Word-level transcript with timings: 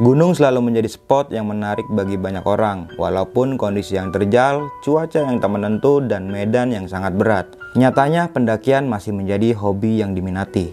Gunung 0.00 0.32
selalu 0.32 0.72
menjadi 0.72 0.96
spot 0.96 1.28
yang 1.28 1.52
menarik 1.52 1.84
bagi 1.92 2.16
banyak 2.16 2.40
orang, 2.48 2.88
walaupun 2.96 3.60
kondisi 3.60 4.00
yang 4.00 4.08
terjal, 4.08 4.72
cuaca 4.80 5.28
yang 5.28 5.44
tak 5.44 5.52
menentu, 5.52 6.00
dan 6.00 6.24
medan 6.32 6.72
yang 6.72 6.88
sangat 6.88 7.20
berat. 7.20 7.52
Nyatanya, 7.76 8.32
pendakian 8.32 8.88
masih 8.88 9.12
menjadi 9.12 9.52
hobi 9.52 10.00
yang 10.00 10.16
diminati. 10.16 10.72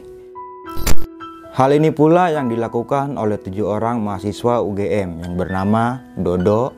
Hal 1.52 1.76
ini 1.76 1.91
pula 1.91 2.32
yang 2.32 2.48
dilakukan 2.48 3.20
oleh 3.20 3.36
tujuh 3.36 3.68
orang 3.68 4.00
mahasiswa 4.00 4.63
UGM 4.63 5.20
yang 5.20 5.34
bernama 5.36 6.00
Dodo, 6.16 6.71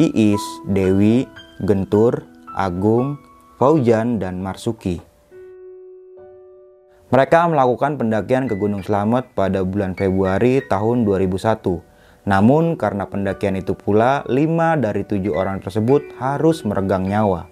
Iis, 0.00 0.40
Dewi, 0.72 1.28
Gentur, 1.68 2.24
Agung, 2.56 3.20
Faujan, 3.60 4.16
dan 4.16 4.40
Marsuki. 4.40 5.04
Mereka 7.12 7.52
melakukan 7.52 8.00
pendakian 8.00 8.48
ke 8.48 8.56
Gunung 8.56 8.80
Slamet 8.80 9.36
pada 9.36 9.60
bulan 9.68 9.92
Februari 9.92 10.64
tahun 10.64 11.04
2001 11.04 11.89
namun 12.30 12.78
karena 12.78 13.10
pendakian 13.10 13.58
itu 13.58 13.74
pula, 13.74 14.22
lima 14.30 14.78
dari 14.78 15.02
tujuh 15.02 15.34
orang 15.34 15.58
tersebut 15.58 16.14
harus 16.22 16.62
meregang 16.62 17.02
nyawa. 17.02 17.50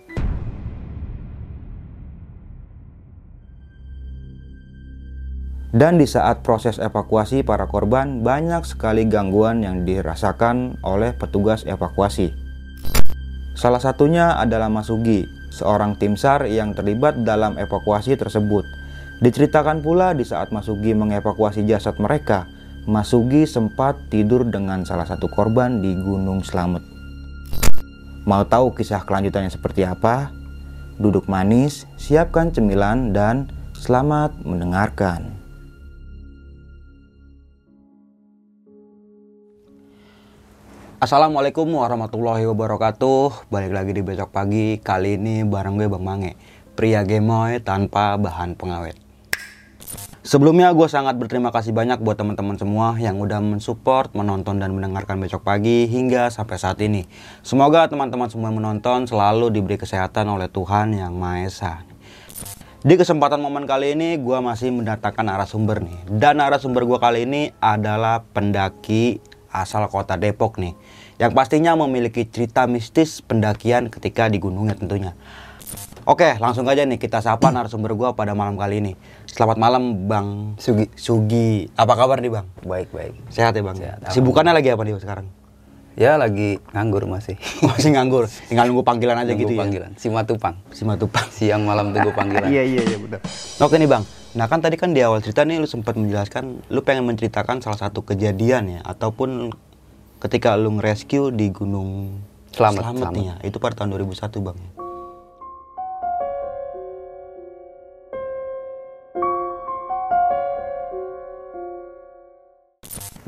Dan 5.74 5.98
di 5.98 6.06
saat 6.06 6.46
proses 6.46 6.78
evakuasi 6.78 7.42
para 7.42 7.66
korban, 7.66 8.22
banyak 8.22 8.62
sekali 8.62 9.02
gangguan 9.04 9.66
yang 9.66 9.82
dirasakan 9.82 10.78
oleh 10.86 11.10
petugas 11.10 11.66
evakuasi. 11.66 12.30
Salah 13.58 13.82
satunya 13.82 14.38
adalah 14.38 14.70
Masugi, 14.70 15.26
seorang 15.50 15.98
tim 15.98 16.14
SAR 16.14 16.46
yang 16.46 16.72
terlibat 16.72 17.26
dalam 17.26 17.58
evakuasi 17.58 18.14
tersebut. 18.14 18.62
Diceritakan 19.18 19.82
pula 19.82 20.14
di 20.14 20.22
saat 20.22 20.54
Masugi 20.54 20.94
mengevakuasi 20.94 21.66
jasad 21.66 21.98
mereka, 21.98 22.46
Masugi 22.88 23.44
sempat 23.44 24.08
tidur 24.08 24.48
dengan 24.48 24.80
salah 24.80 25.04
satu 25.04 25.28
korban 25.28 25.84
di 25.84 25.92
Gunung 25.92 26.40
Slamet. 26.40 26.80
Mau 28.24 28.40
tahu 28.48 28.72
kisah 28.72 29.04
kelanjutannya 29.04 29.52
seperti 29.52 29.84
apa? 29.84 30.32
Duduk 30.96 31.28
manis, 31.28 31.84
siapkan 32.00 32.48
cemilan, 32.48 33.12
dan 33.12 33.52
selamat 33.76 34.40
mendengarkan. 34.40 35.36
Assalamualaikum 40.96 41.68
warahmatullahi 41.68 42.42
wabarakatuh 42.48 43.52
Balik 43.54 43.70
lagi 43.70 43.94
di 43.94 44.02
besok 44.02 44.34
pagi 44.34 44.82
Kali 44.82 45.14
ini 45.14 45.46
bareng 45.46 45.78
gue 45.78 45.86
Bang 45.86 46.02
Mange 46.02 46.34
Pria 46.74 47.06
gemoy 47.06 47.62
tanpa 47.62 48.18
bahan 48.18 48.58
pengawet 48.58 49.07
Sebelumnya 50.28 50.68
gue 50.76 50.84
sangat 50.92 51.16
berterima 51.16 51.48
kasih 51.48 51.72
banyak 51.72 52.04
buat 52.04 52.20
teman-teman 52.20 52.60
semua 52.60 52.92
yang 53.00 53.16
udah 53.16 53.40
mensupport, 53.40 54.12
menonton 54.12 54.60
dan 54.60 54.76
mendengarkan 54.76 55.16
besok 55.24 55.40
pagi 55.40 55.88
hingga 55.88 56.28
sampai 56.28 56.60
saat 56.60 56.76
ini. 56.84 57.08
Semoga 57.40 57.88
teman-teman 57.88 58.28
semua 58.28 58.52
yang 58.52 58.60
menonton 58.60 59.08
selalu 59.08 59.48
diberi 59.48 59.80
kesehatan 59.80 60.28
oleh 60.28 60.52
Tuhan 60.52 60.92
Yang 60.92 61.12
Maha 61.16 61.38
Esa. 61.48 61.72
Di 62.84 63.00
kesempatan 63.00 63.40
momen 63.40 63.64
kali 63.64 63.96
ini 63.96 64.20
gue 64.20 64.36
masih 64.44 64.68
mendatangkan 64.68 65.24
narasumber 65.32 65.80
nih. 65.80 65.96
Dan 66.12 66.44
narasumber 66.44 66.84
gue 66.84 67.00
kali 67.00 67.24
ini 67.24 67.48
adalah 67.64 68.20
pendaki 68.20 69.24
asal 69.48 69.88
kota 69.88 70.20
Depok 70.20 70.60
nih. 70.60 70.76
Yang 71.16 71.32
pastinya 71.40 71.72
memiliki 71.72 72.28
cerita 72.28 72.68
mistis 72.68 73.24
pendakian 73.24 73.88
ketika 73.88 74.28
di 74.28 74.36
gunungnya 74.36 74.76
tentunya. 74.76 75.16
Oke, 76.08 76.40
langsung 76.40 76.64
aja 76.64 76.88
nih 76.88 76.96
kita 76.96 77.20
sapa 77.20 77.52
narasumber 77.52 77.92
gue 77.92 78.08
pada 78.16 78.32
malam 78.32 78.56
kali 78.56 78.80
ini. 78.80 78.92
Selamat 79.28 79.60
malam 79.60 80.08
Bang 80.08 80.56
Sugi. 80.56 80.88
Sugi. 80.96 81.68
Apa 81.76 82.00
kabar 82.00 82.24
nih 82.24 82.32
Bang? 82.32 82.48
Baik 82.64 82.88
baik. 82.96 83.12
Sehat 83.28 83.52
ya 83.52 83.60
Bang? 83.60 83.76
Sehat. 83.76 84.08
Sibukannya 84.16 84.56
lagi 84.56 84.72
apa 84.72 84.88
nih 84.88 84.96
sekarang? 84.96 85.28
Ya 86.00 86.16
lagi 86.16 86.64
nganggur 86.72 87.04
masih. 87.04 87.36
masih 87.68 87.92
nganggur. 87.92 88.24
Tinggal 88.24 88.72
nunggu 88.72 88.88
panggilan 88.88 89.20
aja 89.20 89.36
nunggu 89.36 89.52
gitu 89.52 89.60
panggilan. 89.60 89.92
ya. 89.92 90.00
Simatupang. 90.00 90.56
Simatupang. 90.72 91.28
Siang 91.28 91.68
malam 91.68 91.92
tunggu 91.92 92.16
panggilan. 92.16 92.48
iya 92.56 92.64
iya 92.64 92.88
iya 92.88 92.96
benar. 92.96 93.20
Oke 93.60 93.76
nih 93.76 93.88
Bang. 93.92 94.08
Nah 94.32 94.48
kan 94.48 94.64
tadi 94.64 94.80
kan 94.80 94.96
di 94.96 95.04
awal 95.04 95.20
cerita 95.20 95.44
nih 95.44 95.60
lu 95.60 95.68
sempat 95.68 95.92
menjelaskan 95.92 96.72
lu 96.72 96.80
pengen 96.88 97.04
menceritakan 97.04 97.60
salah 97.60 97.76
satu 97.76 98.00
kejadian 98.00 98.64
ya 98.70 98.80
ataupun 98.80 99.52
ketika 100.24 100.56
lu 100.56 100.72
nge-rescue 100.80 101.36
di 101.36 101.52
Gunung 101.52 102.16
Selamat, 102.48 102.96
Selamat, 102.96 103.12
Selamat. 103.12 103.28
ya. 103.28 103.34
Itu 103.44 103.60
pada 103.60 103.76
tahun 103.76 103.92
2001 103.92 104.40
Bang. 104.40 104.56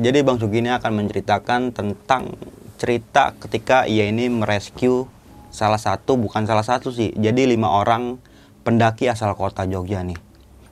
Jadi 0.00 0.24
Bang 0.24 0.40
Sugi 0.40 0.64
ini 0.64 0.72
akan 0.72 0.96
menceritakan 0.96 1.76
tentang 1.76 2.32
cerita 2.80 3.36
ketika 3.36 3.84
ia 3.84 4.08
ini 4.08 4.32
merescue 4.32 5.04
salah 5.52 5.76
satu 5.76 6.16
bukan 6.16 6.48
salah 6.48 6.64
satu 6.64 6.88
sih. 6.88 7.12
Jadi 7.12 7.44
lima 7.44 7.68
orang 7.68 8.16
pendaki 8.64 9.12
asal 9.12 9.36
kota 9.36 9.68
Jogja 9.68 10.00
nih. 10.00 10.16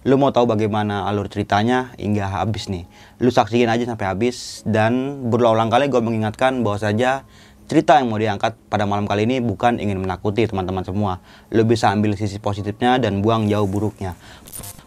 Lu 0.08 0.16
mau 0.16 0.32
tahu 0.32 0.48
bagaimana 0.48 1.04
alur 1.04 1.28
ceritanya 1.28 1.92
hingga 2.00 2.24
habis 2.40 2.72
nih. 2.72 2.88
Lu 3.20 3.28
saksiin 3.28 3.68
aja 3.68 3.84
sampai 3.84 4.08
habis 4.08 4.64
dan 4.64 5.20
berulang 5.28 5.68
kali 5.68 5.92
gue 5.92 6.00
mengingatkan 6.00 6.64
bahwa 6.64 6.80
saja 6.80 7.28
cerita 7.68 8.00
yang 8.00 8.08
mau 8.08 8.16
diangkat 8.16 8.56
pada 8.72 8.88
malam 8.88 9.04
kali 9.04 9.28
ini 9.28 9.44
bukan 9.44 9.76
ingin 9.76 10.00
menakuti 10.00 10.48
teman-teman 10.48 10.88
semua. 10.88 11.20
Lu 11.52 11.68
bisa 11.68 11.92
ambil 11.92 12.16
sisi 12.16 12.40
positifnya 12.40 12.96
dan 12.96 13.20
buang 13.20 13.44
jauh 13.44 13.68
buruknya. 13.68 14.16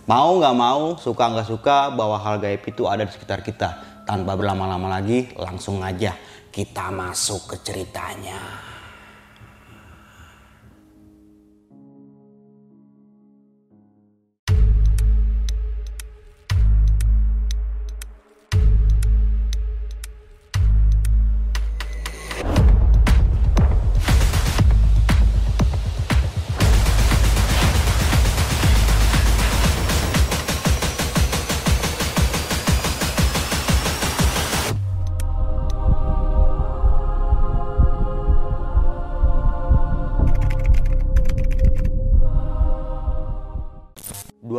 Mau 0.10 0.42
nggak 0.42 0.56
mau, 0.58 0.98
suka 0.98 1.30
nggak 1.30 1.46
suka, 1.46 1.94
bahwa 1.94 2.18
hal 2.18 2.42
gaib 2.42 2.66
itu 2.66 2.90
ada 2.90 3.06
di 3.06 3.14
sekitar 3.14 3.46
kita. 3.46 3.91
Tanpa 4.08 4.34
berlama-lama 4.36 5.00
lagi, 5.00 5.30
langsung 5.38 5.80
aja 5.84 6.18
kita 6.52 6.92
masuk 6.92 7.56
ke 7.56 7.56
ceritanya. 7.64 8.71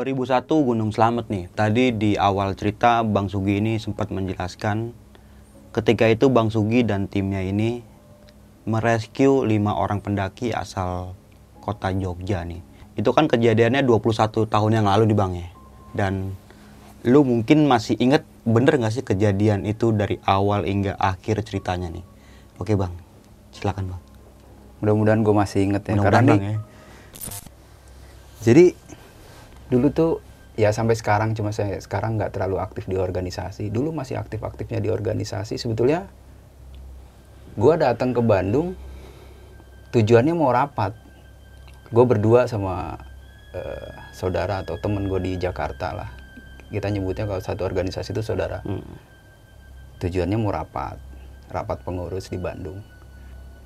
...2001 0.02 0.50
Gunung 0.50 0.90
Slamet 0.90 1.30
nih. 1.30 1.46
Tadi 1.54 1.94
di 1.94 2.10
awal 2.18 2.58
cerita 2.58 3.06
Bang 3.06 3.30
Sugi 3.30 3.62
ini 3.62 3.78
sempat 3.78 4.10
menjelaskan... 4.10 4.90
...ketika 5.70 6.10
itu 6.10 6.26
Bang 6.26 6.50
Sugi 6.50 6.82
dan 6.82 7.06
timnya 7.06 7.38
ini... 7.38 7.86
...merescue 8.66 9.46
lima 9.46 9.78
orang 9.78 10.02
pendaki 10.02 10.50
asal 10.50 11.14
kota 11.62 11.94
Jogja 11.94 12.42
nih. 12.42 12.58
Itu 12.98 13.14
kan 13.14 13.30
kejadiannya 13.30 13.86
21 13.86 14.50
tahun 14.50 14.70
yang 14.74 14.90
lalu 14.90 15.06
di 15.06 15.14
Bang 15.14 15.38
ya. 15.38 15.46
Dan... 15.94 16.34
...lu 17.06 17.22
mungkin 17.22 17.70
masih 17.70 17.94
inget 18.02 18.26
bener 18.42 18.74
gak 18.82 18.90
sih 18.90 19.06
kejadian 19.06 19.62
itu 19.62 19.94
dari 19.94 20.18
awal 20.26 20.66
hingga 20.66 20.98
akhir 20.98 21.46
ceritanya 21.46 21.94
nih? 21.94 22.02
Oke 22.58 22.74
Bang, 22.74 22.90
silakan 23.54 23.94
Bang. 23.94 24.02
Mudah-mudahan 24.82 25.22
gue 25.22 25.34
masih 25.34 25.70
inget 25.70 25.86
ya. 25.86 25.94
Mudah-mudahan 25.94 26.26
Karena 26.26 26.34
Bang 26.34 26.42
nih, 26.42 26.50
ya. 26.50 26.58
jadi 28.42 28.64
dulu 29.72 29.88
tuh 29.88 30.12
ya 30.52 30.68
sampai 30.68 30.92
sekarang 30.92 31.32
cuma 31.32 31.48
saya 31.48 31.80
sekarang 31.80 32.20
nggak 32.20 32.36
terlalu 32.36 32.60
aktif 32.60 32.84
di 32.84 33.00
organisasi. 33.00 33.72
Dulu 33.72 33.96
masih 33.96 34.20
aktif-aktifnya 34.20 34.84
di 34.84 34.92
organisasi. 34.92 35.56
Sebetulnya 35.56 36.12
gue 37.56 37.74
datang 37.80 38.12
ke 38.12 38.20
Bandung 38.20 38.76
tujuannya 39.96 40.36
mau 40.36 40.52
rapat. 40.52 40.92
Gue 41.88 42.04
berdua 42.04 42.44
sama 42.44 43.00
eh, 43.56 43.92
saudara 44.12 44.60
atau 44.60 44.76
temen 44.76 45.08
gue 45.08 45.20
di 45.24 45.32
Jakarta 45.40 45.96
lah. 45.96 46.10
Kita 46.68 46.88
nyebutnya 46.88 47.28
kalau 47.28 47.40
satu 47.40 47.64
organisasi 47.64 48.12
itu 48.12 48.20
saudara. 48.24 48.64
Hmm. 48.64 48.84
Tujuannya 50.00 50.36
mau 50.40 50.52
rapat, 50.52 51.00
rapat 51.52 51.84
pengurus 51.84 52.32
di 52.32 52.40
Bandung. 52.40 52.80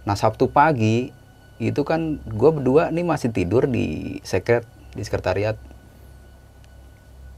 Nah 0.06 0.14
Sabtu 0.18 0.50
pagi 0.50 1.10
itu 1.56 1.82
kan 1.86 2.20
gue 2.20 2.50
berdua 2.52 2.92
nih 2.92 3.06
masih 3.06 3.32
tidur 3.32 3.64
di 3.64 4.18
sekret 4.20 4.68
di 4.92 5.00
sekretariat 5.06 5.56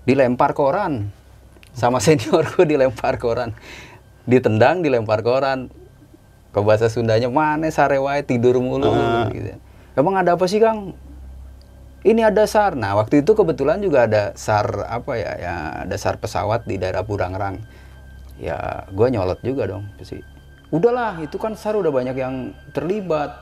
dilempar 0.09 0.57
koran. 0.57 1.13
Sama 1.77 2.01
senior 2.05 2.49
gue 2.49 2.65
dilempar 2.65 3.21
koran. 3.21 3.53
Ditendang 4.25 4.81
dilempar 4.81 5.21
koran. 5.21 5.69
Ke 6.49 6.65
bahasa 6.65 6.89
Sundanya 6.89 7.29
mana 7.29 7.69
sarewai 7.69 8.25
tidur 8.25 8.57
mulu 8.57 8.89
Ah. 8.89 9.29
gitu. 9.29 9.53
emang 9.93 10.17
ada 10.17 10.33
apa 10.33 10.49
sih 10.49 10.57
Kang? 10.57 10.97
Ini 12.01 12.33
ada 12.33 12.49
SAR. 12.49 12.73
Nah 12.73 12.97
waktu 12.97 13.21
itu 13.21 13.37
kebetulan 13.37 13.85
juga 13.85 14.09
ada 14.09 14.33
SAR 14.33 14.89
apa 14.89 15.21
ya 15.21 15.33
ya 15.37 15.55
ada 15.85 15.93
SAR 15.93 16.17
pesawat 16.17 16.65
di 16.65 16.81
daerah 16.81 17.05
Burangrang. 17.05 17.61
Ya 18.41 18.89
gue 18.89 19.07
nyolot 19.13 19.43
juga 19.45 19.69
dong 19.69 19.85
sih 20.01 20.25
udahlah 20.69 21.17
itu 21.25 21.41
kan 21.41 21.57
sar 21.57 21.75
udah 21.75 21.89
banyak 21.89 22.17
yang 22.17 22.53
terlibat. 22.77 23.35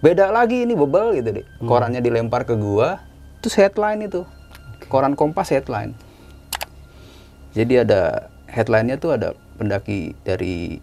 Beda 0.00 0.32
lagi 0.32 0.64
ini 0.64 0.72
bebel 0.72 1.20
gitu 1.20 1.36
deh 1.36 1.46
korannya 1.60 2.00
dilempar 2.00 2.48
ke 2.48 2.56
gua 2.56 3.02
terus 3.44 3.52
headline 3.52 4.08
itu 4.08 4.24
koran 4.88 5.18
kompas 5.18 5.52
headline. 5.52 5.92
Jadi 7.52 7.82
ada 7.82 8.30
headline-nya 8.46 9.02
tuh 9.02 9.18
ada 9.18 9.34
pendaki 9.58 10.14
dari 10.22 10.78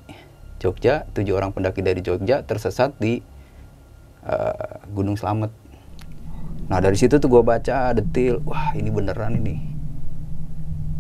Jogja 0.58 1.06
tujuh 1.14 1.38
orang 1.38 1.54
pendaki 1.54 1.86
dari 1.86 2.02
Jogja 2.04 2.44
tersesat 2.44 2.98
di 3.00 3.24
eh, 4.26 4.74
Gunung 4.92 5.16
Slamet. 5.16 5.54
Nah 6.68 6.84
dari 6.84 7.00
situ 7.00 7.22
tuh 7.22 7.32
gua 7.32 7.46
baca 7.46 7.96
detil 7.96 8.44
wah 8.44 8.76
ini 8.76 8.92
beneran 8.92 9.40
ini. 9.40 9.56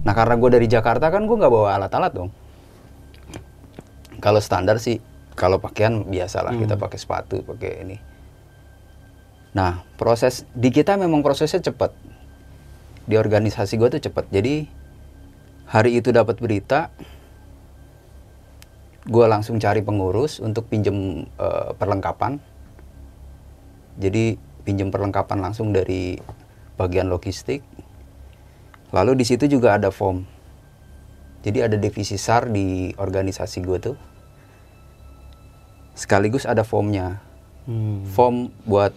Nah 0.07 0.15
karena 0.15 0.39
gue 0.39 0.49
dari 0.55 0.71
Jakarta 0.71 1.11
kan 1.11 1.27
gue 1.27 1.35
nggak 1.35 1.51
bawa 1.51 1.75
alat-alat 1.75 2.15
dong. 2.15 2.31
Kalau 4.23 4.39
standar 4.39 4.79
sih 4.79 5.03
kalau 5.35 5.59
pakaian 5.59 6.07
biasa 6.07 6.47
lah 6.47 6.55
kita 6.55 6.79
pakai 6.79 6.95
sepatu 6.95 7.43
pakai 7.43 7.83
ini. 7.83 7.97
Nah 9.51 9.83
proses 9.99 10.47
di 10.55 10.71
kita 10.71 10.95
memang 10.95 11.19
prosesnya 11.19 11.59
cepat 11.59 11.91
di 13.07 13.15
organisasi 13.15 13.79
gue 13.79 13.87
tuh 13.97 14.01
cepat 14.03 14.29
jadi 14.29 14.67
hari 15.71 15.97
itu 15.97 16.11
dapat 16.11 16.37
berita 16.37 16.91
gue 19.07 19.25
langsung 19.25 19.57
cari 19.57 19.79
pengurus 19.81 20.43
untuk 20.43 20.67
pinjem 20.67 21.23
eh, 21.25 21.71
perlengkapan 21.79 22.37
jadi 23.97 24.35
pinjem 24.67 24.91
perlengkapan 24.91 25.39
langsung 25.39 25.71
dari 25.71 26.19
bagian 26.75 27.07
logistik 27.07 27.63
lalu 28.91 29.15
di 29.17 29.25
situ 29.25 29.47
juga 29.47 29.79
ada 29.79 29.89
form 29.89 30.37
jadi 31.47 31.69
ada 31.69 31.79
divisi 31.79 32.19
SAR 32.19 32.51
di 32.51 32.91
organisasi 32.99 33.63
gue 33.63 33.77
tuh. 33.79 33.97
Sekaligus 35.95 36.43
ada 36.43 36.67
formnya. 36.67 37.23
Hmm. 37.63 38.03
Form 38.03 38.51
buat 38.67 38.91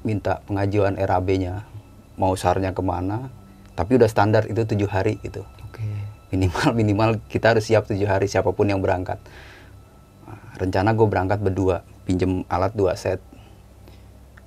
minta 0.00 0.40
pengajuan 0.48 0.96
RAB-nya. 0.96 1.68
Mau 2.16 2.32
SAR-nya 2.32 2.72
ke 2.72 2.80
mana. 2.80 3.28
Tapi 3.80 3.96
udah 3.96 4.08
standar 4.12 4.44
itu 4.44 4.60
tujuh 4.68 4.92
hari 4.92 5.16
gitu. 5.24 5.40
Oke. 5.64 5.80
Minimal 6.36 6.68
minimal 6.84 7.10
kita 7.32 7.56
harus 7.56 7.64
siap 7.64 7.88
tujuh 7.88 8.04
hari 8.04 8.28
siapa 8.28 8.52
pun 8.52 8.68
yang 8.68 8.84
berangkat. 8.84 9.16
Nah, 10.28 10.60
rencana 10.60 10.92
gue 10.92 11.08
berangkat 11.08 11.40
berdua. 11.40 11.80
Pinjem 12.04 12.44
alat 12.52 12.76
dua 12.76 12.92
set. 12.92 13.24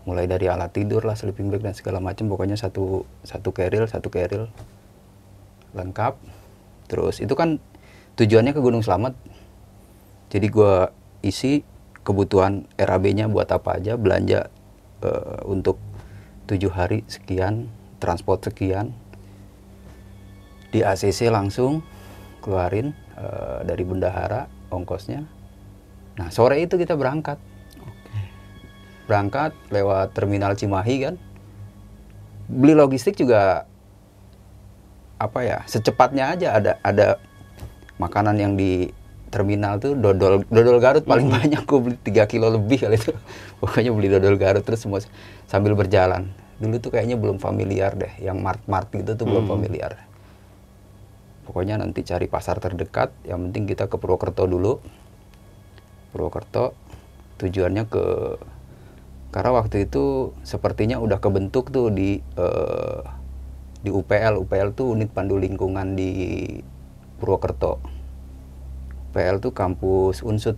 Mulai 0.06 0.30
dari 0.30 0.46
alat 0.46 0.70
tidur 0.70 1.02
lah, 1.02 1.18
sleeping 1.18 1.50
bag 1.50 1.66
dan 1.66 1.74
segala 1.74 1.98
macam. 1.98 2.30
Pokoknya 2.30 2.60
satu 2.60 3.10
satu 3.26 3.50
keril, 3.50 3.90
satu 3.90 4.14
keril 4.14 4.54
lengkap 5.74 6.14
terus 6.88 7.20
itu 7.20 7.34
kan 7.34 7.58
tujuannya 8.16 8.54
ke 8.54 8.62
Gunung 8.62 8.86
Slamet 8.86 9.18
jadi 10.30 10.48
gua 10.50 10.94
isi 11.26 11.66
kebutuhan 12.06 12.70
RAB-nya 12.78 13.30
buat 13.30 13.50
apa 13.50 13.82
aja 13.82 13.98
belanja 13.98 14.50
eh, 15.02 15.40
untuk 15.50 15.82
tujuh 16.46 16.70
hari 16.70 17.02
sekian 17.10 17.72
transport 17.98 18.46
sekian 18.46 18.94
di 20.74 20.82
ACC 20.82 21.30
langsung 21.30 21.86
keluarin 22.42 22.98
eh, 23.14 23.62
dari 23.62 23.86
bendahara 23.86 24.50
ongkosnya. 24.74 25.22
Nah 26.18 26.28
sore 26.34 26.66
itu 26.66 26.76
kita 26.82 26.98
berangkat. 26.98 27.38
Berangkat 29.06 29.54
lewat 29.70 30.18
terminal 30.18 30.58
Cimahi 30.58 30.96
kan? 31.06 31.16
Beli 32.50 32.74
logistik 32.74 33.14
juga 33.14 33.70
apa 35.22 35.40
ya 35.46 35.64
secepatnya 35.70 36.36
aja 36.36 36.48
ada 36.60 36.72
ada 36.84 37.08
makanan 37.96 38.36
yang 38.36 38.54
di 38.60 38.92
terminal 39.32 39.80
tuh 39.80 39.96
dodol 39.96 40.44
dodol 40.50 40.82
Garut 40.82 41.06
paling 41.06 41.30
banyak. 41.30 41.62
Gue 41.70 41.80
beli 41.80 41.98
3 42.02 42.26
kilo 42.26 42.50
lebih 42.50 42.82
kali 42.90 42.98
itu. 42.98 43.14
Pokoknya 43.62 43.92
beli 43.94 44.10
dodol 44.10 44.36
Garut 44.42 44.66
terus 44.66 44.82
semua 44.82 45.00
sambil 45.46 45.78
berjalan. 45.78 46.34
Dulu 46.58 46.82
tuh 46.82 46.98
kayaknya 46.98 47.18
belum 47.20 47.38
familiar 47.38 47.94
deh 47.94 48.14
yang 48.24 48.42
mart 48.42 48.62
mart 48.66 48.90
gitu 48.94 49.14
tuh 49.18 49.26
belum 49.26 49.50
familiar 49.50 50.13
pokoknya 51.44 51.80
nanti 51.80 52.04
cari 52.04 52.28
pasar 52.28 52.60
terdekat 52.64 53.14
yang 53.28 53.50
penting 53.50 53.68
kita 53.70 53.88
ke 53.92 53.96
Purwokerto 54.00 54.48
dulu. 54.48 54.80
Purwokerto 56.12 56.76
tujuannya 57.42 57.84
ke 57.90 58.06
karena 59.34 59.52
waktu 59.58 59.90
itu 59.90 60.36
sepertinya 60.46 61.02
udah 61.02 61.18
kebentuk 61.18 61.74
tuh 61.74 61.90
di 61.90 62.22
eh, 62.38 63.02
di 63.84 63.90
UPL 63.92 64.40
UPL 64.40 64.78
tuh 64.78 64.94
unit 64.94 65.10
pandu 65.12 65.36
lingkungan 65.36 65.98
di 65.98 66.12
Purwokerto. 67.20 67.82
UPL 69.12 69.38
tuh 69.44 69.54
kampus 69.54 70.26
Unsut 70.26 70.58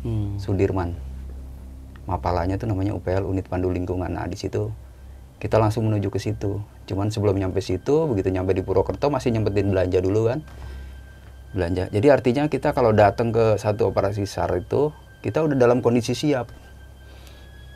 Hmm. 0.00 0.40
Sudirman. 0.40 0.96
Mapalanya 2.08 2.56
tuh 2.56 2.72
namanya 2.72 2.96
UPL 2.96 3.28
unit 3.28 3.46
pandu 3.46 3.68
lingkungan. 3.68 4.08
Nah 4.08 4.24
di 4.24 4.36
situ 4.40 4.72
kita 5.40 5.56
langsung 5.56 5.88
menuju 5.88 6.12
ke 6.12 6.20
situ 6.20 6.60
cuman 6.86 7.08
sebelum 7.08 7.40
nyampe 7.40 7.64
situ 7.64 8.06
begitu 8.06 8.28
nyampe 8.28 8.52
di 8.52 8.60
Purwokerto 8.60 9.08
masih 9.08 9.32
nyempetin 9.32 9.72
belanja 9.72 9.98
dulu 10.04 10.28
kan 10.28 10.44
belanja 11.56 11.88
jadi 11.90 12.06
artinya 12.14 12.46
kita 12.46 12.76
kalau 12.76 12.92
datang 12.92 13.32
ke 13.32 13.58
satu 13.58 13.90
operasi 13.90 14.28
SAR 14.28 14.52
itu 14.60 14.94
kita 15.24 15.42
udah 15.42 15.56
dalam 15.56 15.80
kondisi 15.82 16.14
siap 16.14 16.52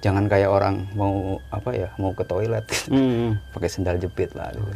jangan 0.05 0.29
kayak 0.29 0.53
orang 0.53 0.85
mau 0.93 1.41
apa 1.49 1.73
ya 1.73 1.89
mau 1.97 2.13
ke 2.13 2.29
toilet 2.29 2.69
Hmm. 2.93 3.41
pakai 3.57 3.73
sendal 3.73 3.97
jepit 3.97 4.37
lah 4.37 4.53
gitu. 4.53 4.69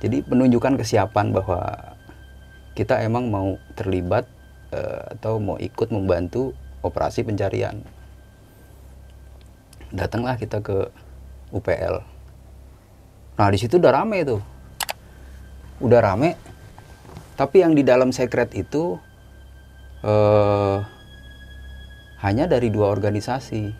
Jadi 0.00 0.24
penunjukan 0.24 0.80
kesiapan 0.80 1.32
bahwa 1.32 1.60
kita 2.72 3.04
emang 3.04 3.28
mau 3.28 3.60
terlibat 3.76 4.24
eh, 4.72 5.02
atau 5.16 5.36
mau 5.36 5.60
ikut 5.60 5.92
membantu 5.92 6.56
operasi 6.80 7.20
pencarian. 7.24 7.84
Datanglah 9.92 10.40
kita 10.40 10.64
ke 10.64 10.88
UPL. 11.52 12.00
Nah 13.40 13.48
di 13.48 13.56
situ 13.56 13.80
udah 13.80 13.88
rame 13.88 14.20
tuh, 14.20 14.36
udah 15.80 16.00
rame. 16.04 16.36
Tapi 17.40 17.64
yang 17.64 17.72
di 17.72 17.80
dalam 17.80 18.12
sekret 18.12 18.52
itu 18.52 19.00
eh, 20.04 20.76
hanya 22.20 22.44
dari 22.44 22.68
dua 22.68 22.92
organisasi, 22.92 23.72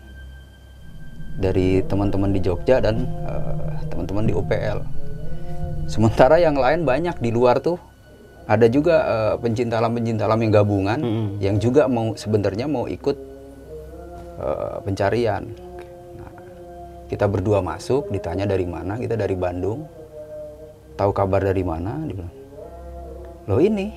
dari 1.37 1.85
teman-teman 1.85 2.33
di 2.33 2.41
Jogja 2.41 2.81
dan 2.81 3.05
eh, 3.05 3.85
teman-teman 3.93 4.25
di 4.25 4.33
UPL. 4.33 4.81
Sementara 5.85 6.41
yang 6.41 6.57
lain 6.57 6.81
banyak 6.81 7.21
di 7.21 7.29
luar 7.29 7.61
tuh 7.61 7.77
ada 8.49 8.65
juga 8.65 8.95
eh, 9.05 9.33
pencinta 9.37 9.77
alam 9.77 9.93
pencinta 9.93 10.25
alam 10.25 10.41
yang 10.41 10.57
gabungan 10.57 10.97
Mm-mm. 10.97 11.27
yang 11.37 11.61
juga 11.61 11.85
mau 11.85 12.17
sebenarnya 12.17 12.65
mau 12.65 12.89
ikut 12.89 13.17
eh, 14.41 14.77
pencarian. 14.89 15.45
Kita 17.11 17.27
berdua 17.27 17.59
masuk, 17.59 18.07
ditanya 18.07 18.47
dari 18.47 18.63
mana, 18.63 18.95
kita 18.95 19.19
dari 19.19 19.35
Bandung. 19.35 19.83
Tahu 20.95 21.11
kabar 21.11 21.43
dari 21.43 21.59
mana? 21.59 21.99
Dia 22.07 22.15
bilang, 22.15 22.35
Loh 23.51 23.59
ini 23.59 23.91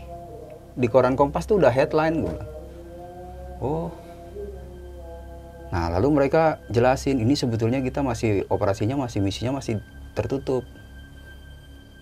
di 0.74 0.90
koran 0.90 1.14
Kompas 1.14 1.46
tuh 1.46 1.62
udah 1.62 1.70
headline 1.70 2.26
gue 2.26 2.34
bilang. 2.34 2.50
Oh. 3.62 3.88
Nah, 5.70 5.94
lalu 5.94 6.10
mereka 6.10 6.58
jelasin 6.70 7.22
ini 7.22 7.38
sebetulnya 7.38 7.78
kita 7.78 8.02
masih 8.02 8.46
operasinya 8.50 9.06
masih 9.06 9.22
misinya 9.22 9.62
masih 9.62 9.78
tertutup. 10.18 10.66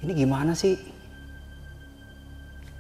Ini 0.01 0.17
gimana 0.17 0.57
sih? 0.57 0.81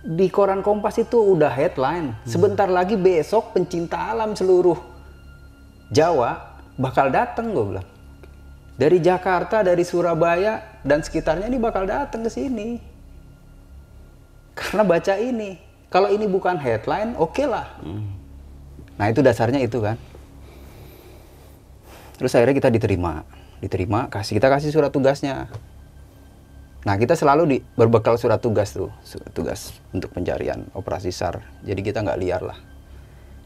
Di 0.02 0.32
koran 0.32 0.64
Kompas 0.64 0.96
itu 1.04 1.20
udah 1.20 1.52
headline. 1.52 2.16
Sebentar 2.24 2.66
lagi 2.66 2.96
besok 2.96 3.52
pencinta 3.52 4.08
alam 4.08 4.32
seluruh 4.32 4.80
Jawa 5.92 6.56
bakal 6.80 7.12
datang 7.12 7.52
gue 7.52 7.76
bilang. 7.76 7.91
Dari 8.76 8.98
Jakarta, 8.98 9.60
dari 9.60 9.84
Surabaya 9.84 10.80
dan 10.82 11.04
sekitarnya 11.04 11.46
ini 11.46 11.60
bakal 11.60 11.84
datang 11.84 12.24
ke 12.24 12.30
sini. 12.32 12.80
Karena 14.56 14.82
baca 14.84 15.14
ini. 15.20 15.60
Kalau 15.92 16.08
ini 16.08 16.24
bukan 16.24 16.56
headline, 16.56 17.12
oke 17.20 17.44
lah. 17.44 17.68
Nah 18.96 19.06
itu 19.12 19.20
dasarnya 19.20 19.60
itu 19.60 19.76
kan. 19.84 20.00
Terus 22.16 22.32
akhirnya 22.32 22.56
kita 22.56 22.70
diterima, 22.72 23.26
diterima, 23.60 24.08
kasih 24.08 24.38
kita 24.40 24.48
kasih 24.48 24.72
surat 24.72 24.88
tugasnya. 24.88 25.52
Nah 26.82 26.94
kita 26.98 27.12
selalu 27.18 27.42
di, 27.46 27.56
berbekal 27.74 28.16
surat 28.16 28.38
tugas 28.40 28.72
tuh, 28.72 28.88
surat 29.02 29.30
tugas 29.34 29.74
untuk 29.90 30.14
pencarian 30.14 30.64
operasi 30.74 31.10
SAR. 31.10 31.42
Jadi 31.66 31.80
kita 31.82 32.00
nggak 32.00 32.20
liar 32.22 32.42
lah 32.42 32.58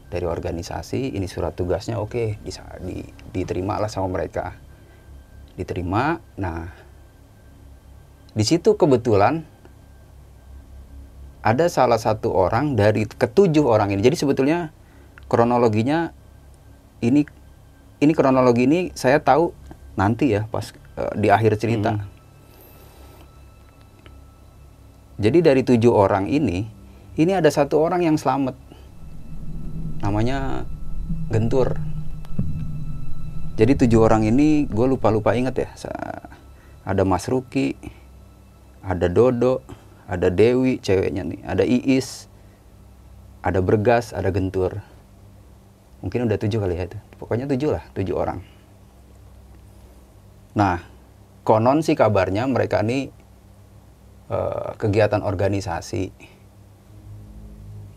dari 0.07 0.23
organisasi. 0.23 1.13
Ini 1.13 1.27
surat 1.27 1.57
tugasnya 1.57 1.97
oke, 1.97 2.39
bisa 2.41 2.63
di, 2.79 3.03
diterima 3.33 3.81
lah 3.81 3.89
sama 3.89 4.07
mereka, 4.13 4.55
diterima. 5.57 6.21
Nah 6.37 6.69
di 8.37 8.45
situ 8.45 8.77
kebetulan 8.77 9.41
ada 11.41 11.65
salah 11.73 11.97
satu 11.97 12.29
orang 12.29 12.77
dari 12.77 13.09
ketujuh 13.09 13.65
orang 13.65 13.89
ini. 13.97 14.05
Jadi 14.05 14.15
sebetulnya 14.15 14.69
kronologinya 15.25 16.13
ini 17.01 17.25
ini 17.97 18.11
kronologi 18.13 18.69
ini 18.69 18.79
saya 18.93 19.17
tahu 19.17 19.49
nanti 19.97 20.37
ya 20.37 20.45
pas 20.45 20.69
eh, 20.71 21.13
di 21.17 21.27
akhir 21.33 21.57
cerita. 21.57 21.97
Jadi 25.17 25.41
dari 25.41 25.65
tujuh 25.65 25.89
orang 25.89 26.29
ini 26.29 26.69
ini 27.17 27.31
ada 27.33 27.49
satu 27.49 27.81
orang 27.81 28.05
yang 28.05 28.21
selamat 28.21 28.53
namanya 30.05 30.69
Gentur 31.33 31.96
jadi 33.57 33.73
tujuh 33.73 33.99
orang 34.05 34.29
ini 34.29 34.69
gue 34.69 34.85
lupa 34.85 35.09
lupa 35.09 35.33
inget 35.33 35.65
ya 35.65 35.69
ada 36.85 37.01
Mas 37.01 37.25
Ruki 37.25 37.73
ada 38.85 39.09
Dodo 39.09 39.65
ada 40.05 40.29
Dewi 40.29 40.77
ceweknya 40.77 41.25
nih 41.25 41.41
ada 41.43 41.65
Iis 41.65 42.29
ada 43.41 43.59
Bergas 43.63 44.13
ada 44.13 44.29
Gentur. 44.29 44.79
Mungkin 46.03 46.29
udah 46.29 46.37
tujuh 46.37 46.61
kali 46.61 46.77
ya 46.77 46.85
itu. 46.85 46.99
Pokoknya 47.17 47.49
tujuh 47.49 47.73
lah 47.73 47.83
tujuh 47.97 48.15
orang. 48.15 48.39
Nah 50.53 50.83
konon 51.41 51.81
sih 51.81 51.97
kabarnya 51.97 52.45
mereka 52.45 52.85
ini 52.85 53.09
eh, 54.29 54.69
kegiatan 54.77 55.25
organisasi 55.25 56.13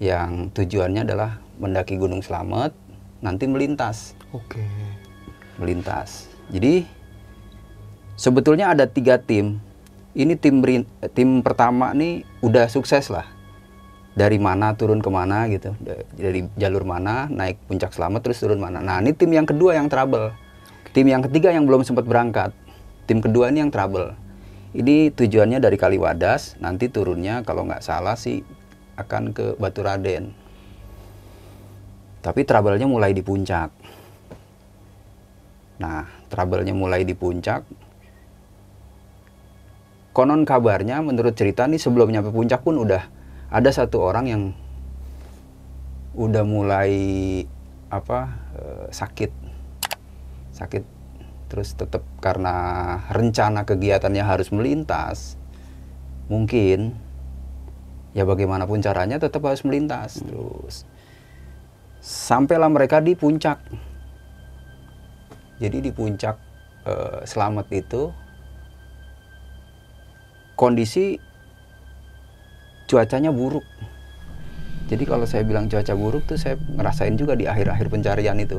yang 0.01 0.49
tujuannya 0.57 1.05
adalah 1.05 1.45
mendaki 1.61 2.01
Gunung 2.01 2.25
Slamet 2.25 2.73
nanti 3.21 3.45
melintas. 3.45 4.17
Oke. 4.33 4.65
Melintas. 5.61 6.27
Jadi 6.49 6.89
sebetulnya 8.17 8.73
ada 8.73 8.89
tiga 8.89 9.21
tim. 9.21 9.61
Ini 10.11 10.35
tim 10.35 10.59
tim 11.15 11.45
pertama 11.45 11.95
nih 11.95 12.27
udah 12.43 12.67
sukses 12.67 13.13
lah. 13.13 13.29
Dari 14.11 14.43
mana 14.43 14.75
turun 14.75 14.99
ke 14.99 15.07
mana 15.07 15.47
gitu. 15.47 15.71
Da- 15.79 16.03
Dari 16.19 16.49
jalur 16.59 16.83
mana 16.83 17.31
naik 17.31 17.63
puncak 17.71 17.95
selamat 17.95 18.27
terus 18.27 18.43
turun 18.43 18.59
mana. 18.59 18.83
Nah 18.83 18.99
ini 18.99 19.15
tim 19.15 19.31
yang 19.31 19.47
kedua 19.47 19.79
yang 19.79 19.87
trouble. 19.87 20.35
Tim 20.91 21.07
yang 21.07 21.23
ketiga 21.23 21.55
yang 21.55 21.71
belum 21.71 21.87
sempat 21.87 22.09
berangkat. 22.09 22.51
Tim 23.07 23.23
kedua 23.23 23.55
ini 23.55 23.63
yang 23.63 23.71
trouble. 23.71 24.19
Ini 24.75 25.15
tujuannya 25.15 25.63
dari 25.63 25.79
Kaliwadas. 25.79 26.59
Nanti 26.59 26.91
turunnya 26.91 27.47
kalau 27.47 27.63
nggak 27.63 27.83
salah 27.83 28.19
sih 28.19 28.43
akan 28.99 29.31
ke 29.31 29.55
Batu 29.63 29.87
Raden. 29.87 30.35
Tapi 32.21 32.45
trouble-nya 32.45 32.85
mulai 32.85 33.15
di 33.17 33.23
puncak. 33.25 33.73
Nah, 35.81 36.05
trouble-nya 36.29 36.77
mulai 36.77 37.09
di 37.09 37.17
puncak. 37.17 37.65
Konon 40.13 40.45
kabarnya 40.45 41.01
menurut 41.01 41.33
cerita 41.33 41.65
nih 41.65 41.81
sebelum 41.81 42.13
nyampe 42.13 42.29
puncak 42.29 42.61
pun 42.61 42.77
udah 42.77 43.09
ada 43.49 43.71
satu 43.73 44.05
orang 44.05 44.27
yang 44.29 44.43
udah 46.13 46.45
mulai 46.45 46.93
apa 47.89 48.21
eh, 48.61 48.87
sakit. 48.93 49.33
Sakit 50.53 50.85
terus 51.51 51.75
tetap 51.75 52.05
karena 52.21 52.55
rencana 53.11 53.65
kegiatannya 53.65 54.21
harus 54.21 54.53
melintas. 54.53 55.41
Mungkin 56.29 56.93
ya 58.13 58.29
bagaimanapun 58.29 58.85
caranya 58.85 59.17
tetap 59.17 59.49
harus 59.49 59.65
melintas 59.65 60.21
terus. 60.21 60.85
Sampailah 62.05 62.69
mereka 62.69 63.01
di 63.01 63.17
puncak 63.17 63.61
jadi 65.61 65.79
di 65.85 65.93
puncak 65.93 66.41
eh, 66.89 67.21
selamat 67.29 67.69
itu 67.69 68.09
kondisi 70.57 71.21
cuacanya 72.89 73.29
buruk. 73.31 73.63
Jadi 74.91 75.07
kalau 75.07 75.23
saya 75.23 75.47
bilang 75.47 75.71
cuaca 75.71 75.95
buruk 75.95 76.27
tuh 76.27 76.35
saya 76.35 76.59
ngerasain 76.59 77.15
juga 77.15 77.39
di 77.39 77.47
akhir-akhir 77.47 77.87
pencarian 77.93 78.35
itu. 78.41 78.59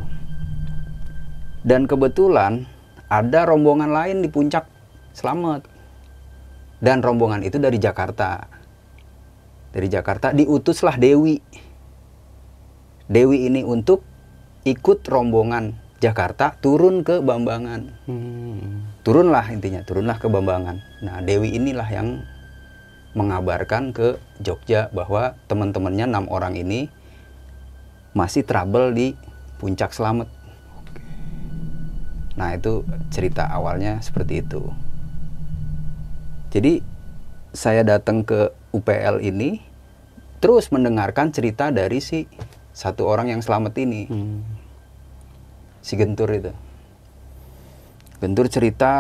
Dan 1.66 1.90
kebetulan 1.90 2.64
ada 3.12 3.44
rombongan 3.44 3.92
lain 3.92 4.24
di 4.24 4.32
puncak 4.32 4.64
selamat. 5.12 5.68
Dan 6.80 7.04
rombongan 7.04 7.44
itu 7.44 7.60
dari 7.60 7.78
Jakarta. 7.78 8.48
Dari 9.76 9.92
Jakarta 9.92 10.32
diutuslah 10.32 10.96
Dewi. 10.96 11.38
Dewi 13.12 13.52
ini 13.52 13.62
untuk 13.68 14.02
ikut 14.64 15.04
rombongan 15.04 15.76
Jakarta 16.02 16.58
turun 16.58 17.06
ke 17.06 17.22
Bambangan. 17.22 17.94
Hmm. 18.10 18.90
Turunlah 19.06 19.46
intinya, 19.54 19.86
turunlah 19.86 20.18
ke 20.18 20.26
Bambangan. 20.26 20.82
Nah, 21.06 21.22
Dewi 21.22 21.54
inilah 21.54 21.86
yang 21.94 22.26
mengabarkan 23.14 23.94
ke 23.94 24.18
Jogja 24.42 24.90
bahwa 24.90 25.38
teman-temannya 25.46 26.10
enam 26.10 26.26
orang 26.34 26.58
ini 26.58 26.90
masih 28.18 28.42
trouble 28.42 28.98
di 28.98 29.14
puncak 29.62 29.94
selamat. 29.94 30.26
Nah, 32.34 32.50
itu 32.58 32.82
cerita 33.14 33.46
awalnya 33.54 34.02
seperti 34.02 34.42
itu. 34.42 34.74
Jadi, 36.50 36.82
saya 37.54 37.86
datang 37.86 38.26
ke 38.26 38.50
UPL 38.74 39.22
ini 39.22 39.62
terus 40.42 40.74
mendengarkan 40.74 41.30
cerita 41.30 41.70
dari 41.70 42.02
si 42.02 42.26
satu 42.74 43.06
orang 43.06 43.30
yang 43.30 43.42
selamat 43.44 43.78
ini 43.78 44.02
Hmm. 44.08 44.61
Si 45.82 45.98
Gentur 45.98 46.30
itu. 46.30 46.54
Gentur 48.22 48.46
cerita 48.54 48.94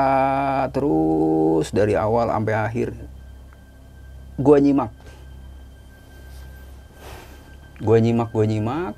terus 0.73 1.69
dari 1.69 1.93
awal 1.93 2.33
sampai 2.33 2.53
akhir. 2.57 2.89
Gua 4.41 4.57
nyimak. 4.57 4.89
Gua 7.77 7.97
nyimak, 8.01 8.29
gua 8.33 8.45
nyimak. 8.49 8.93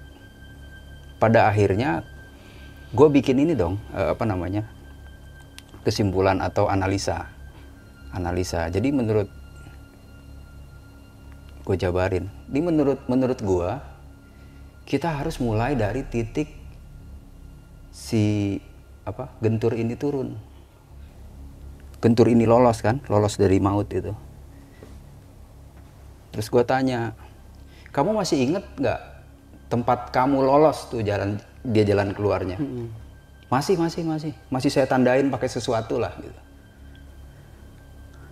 Pada 1.19 1.47
akhirnya 1.47 2.03
gue 2.91 3.07
bikin 3.07 3.39
ini 3.39 3.55
dong, 3.55 3.79
eh, 3.95 4.11
apa 4.11 4.23
namanya? 4.27 4.67
kesimpulan 5.83 6.39
atau 6.39 6.71
analisa. 6.71 7.27
Analisa. 8.15 8.71
Jadi 8.71 8.95
menurut 8.95 9.27
gue 11.67 11.75
jabarin. 11.75 12.31
Ini 12.47 12.59
menurut 12.63 12.99
menurut 13.11 13.39
gua 13.43 13.83
kita 14.87 15.11
harus 15.11 15.39
mulai 15.43 15.75
dari 15.75 16.03
titik 16.07 16.62
si 17.93 18.57
apa 19.05 19.29
gentur 19.37 19.77
ini 19.77 19.93
turun. 19.93 20.33
Gentur 22.01 22.27
ini 22.27 22.49
lolos 22.49 22.81
kan 22.81 22.99
lolos 23.07 23.37
dari 23.37 23.61
maut 23.61 23.87
itu. 23.93 24.11
Terus 26.33 26.49
gue 26.49 26.63
tanya 26.65 27.13
kamu 27.93 28.17
masih 28.17 28.41
inget 28.41 28.65
nggak 28.81 28.99
tempat 29.69 30.09
kamu 30.09 30.41
lolos 30.41 30.89
tuh 30.89 31.05
jalan 31.05 31.37
dia 31.61 31.85
jalan 31.85 32.11
keluarnya? 32.11 32.57
Masih 33.47 33.77
masih 33.77 34.01
masih. 34.01 34.33
Masih 34.49 34.73
saya 34.73 34.89
tandain 34.89 35.29
pakai 35.29 35.47
sesuatu 35.47 36.01
lah 36.01 36.17
gitu. 36.17 36.41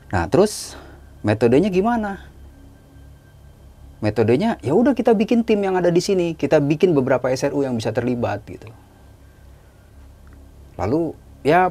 Nah 0.10 0.26
terus 0.28 0.74
metodenya 1.22 1.70
gimana? 1.70 2.26
Metodenya 4.02 4.58
ya 4.66 4.74
udah 4.74 4.98
kita 4.98 5.14
bikin 5.14 5.46
tim 5.46 5.62
yang 5.62 5.78
ada 5.78 5.94
di 5.94 6.02
sini. 6.02 6.34
Kita 6.34 6.58
bikin 6.58 6.98
beberapa 6.98 7.30
SRU 7.30 7.62
yang 7.62 7.78
bisa 7.78 7.94
terlibat 7.94 8.42
gitu 8.50 8.74
lalu 10.82 11.14
ya 11.46 11.70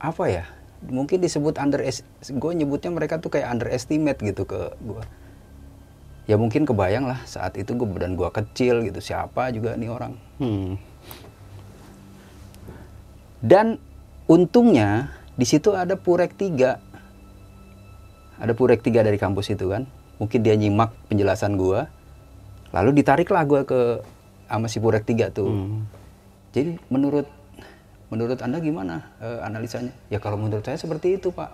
apa 0.00 0.24
ya 0.30 0.44
mungkin 0.86 1.20
disebut 1.20 1.58
under 1.58 1.82
gue 2.22 2.52
nyebutnya 2.54 2.94
mereka 2.94 3.18
tuh 3.18 3.34
kayak 3.34 3.50
underestimate 3.50 4.22
gitu 4.22 4.48
ke 4.48 4.72
gue 4.80 5.02
ya 6.30 6.38
mungkin 6.38 6.64
kebayang 6.64 7.10
lah 7.10 7.20
saat 7.26 7.58
itu 7.58 7.74
gue 7.74 7.84
badan 7.84 8.14
gue 8.14 8.30
kecil 8.30 8.86
gitu 8.86 9.02
siapa 9.02 9.50
juga 9.50 9.74
nih 9.74 9.90
orang? 9.90 10.14
Hmm. 10.40 10.78
dan 13.44 13.76
untungnya 14.30 15.20
di 15.40 15.48
situ 15.48 15.72
ada 15.72 15.96
purek 15.96 16.36
tiga. 16.36 16.76
Ada 18.36 18.52
purek 18.52 18.84
tiga 18.84 19.00
dari 19.00 19.16
kampus 19.16 19.48
itu 19.48 19.72
kan. 19.72 19.88
Mungkin 20.20 20.44
dia 20.44 20.52
nyimak 20.52 20.92
penjelasan 21.08 21.56
gua. 21.56 21.88
Lalu 22.76 23.00
ditariklah 23.00 23.48
gua 23.48 23.64
ke 23.64 24.04
sama 24.52 24.68
si 24.68 24.84
purek 24.84 25.08
tiga 25.08 25.32
tuh. 25.32 25.48
Hmm. 25.48 25.88
Jadi 26.50 26.78
menurut 26.90 27.26
menurut 28.10 28.38
anda 28.42 28.58
gimana 28.58 29.14
eh, 29.22 29.40
analisanya 29.42 29.94
ya 30.10 30.18
kalau 30.18 30.38
menurut 30.38 30.66
saya 30.66 30.78
seperti 30.78 31.18
itu 31.18 31.30
pak 31.30 31.50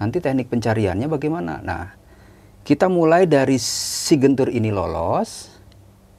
nanti 0.00 0.20
teknik 0.20 0.50
pencariannya 0.52 1.08
bagaimana 1.08 1.64
nah 1.64 1.96
kita 2.64 2.88
mulai 2.88 3.28
dari 3.28 3.60
si 3.60 4.16
gentur 4.16 4.48
ini 4.48 4.72
lolos 4.72 5.56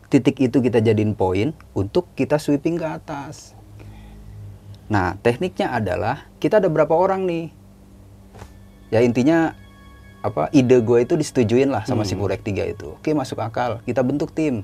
titik 0.10 0.38
itu 0.42 0.62
kita 0.62 0.82
jadiin 0.82 1.18
poin 1.18 1.54
untuk 1.74 2.14
kita 2.14 2.38
sweeping 2.38 2.78
ke 2.78 2.86
atas 2.86 3.56
Nah, 4.86 5.18
tekniknya 5.26 5.74
adalah 5.74 6.30
kita 6.38 6.62
ada 6.62 6.70
berapa 6.70 6.94
orang 6.94 7.26
nih? 7.26 7.46
Ya 8.94 9.02
intinya 9.02 9.58
apa 10.22 10.50
ide 10.54 10.82
gue 10.82 11.06
itu 11.06 11.18
disetujuin 11.18 11.70
lah 11.70 11.86
sama 11.90 12.06
si 12.06 12.14
Purek 12.14 12.46
3 12.46 12.74
itu. 12.74 12.94
Oke, 12.98 13.18
masuk 13.18 13.42
akal. 13.42 13.82
Kita 13.82 14.06
bentuk 14.06 14.30
tim. 14.34 14.62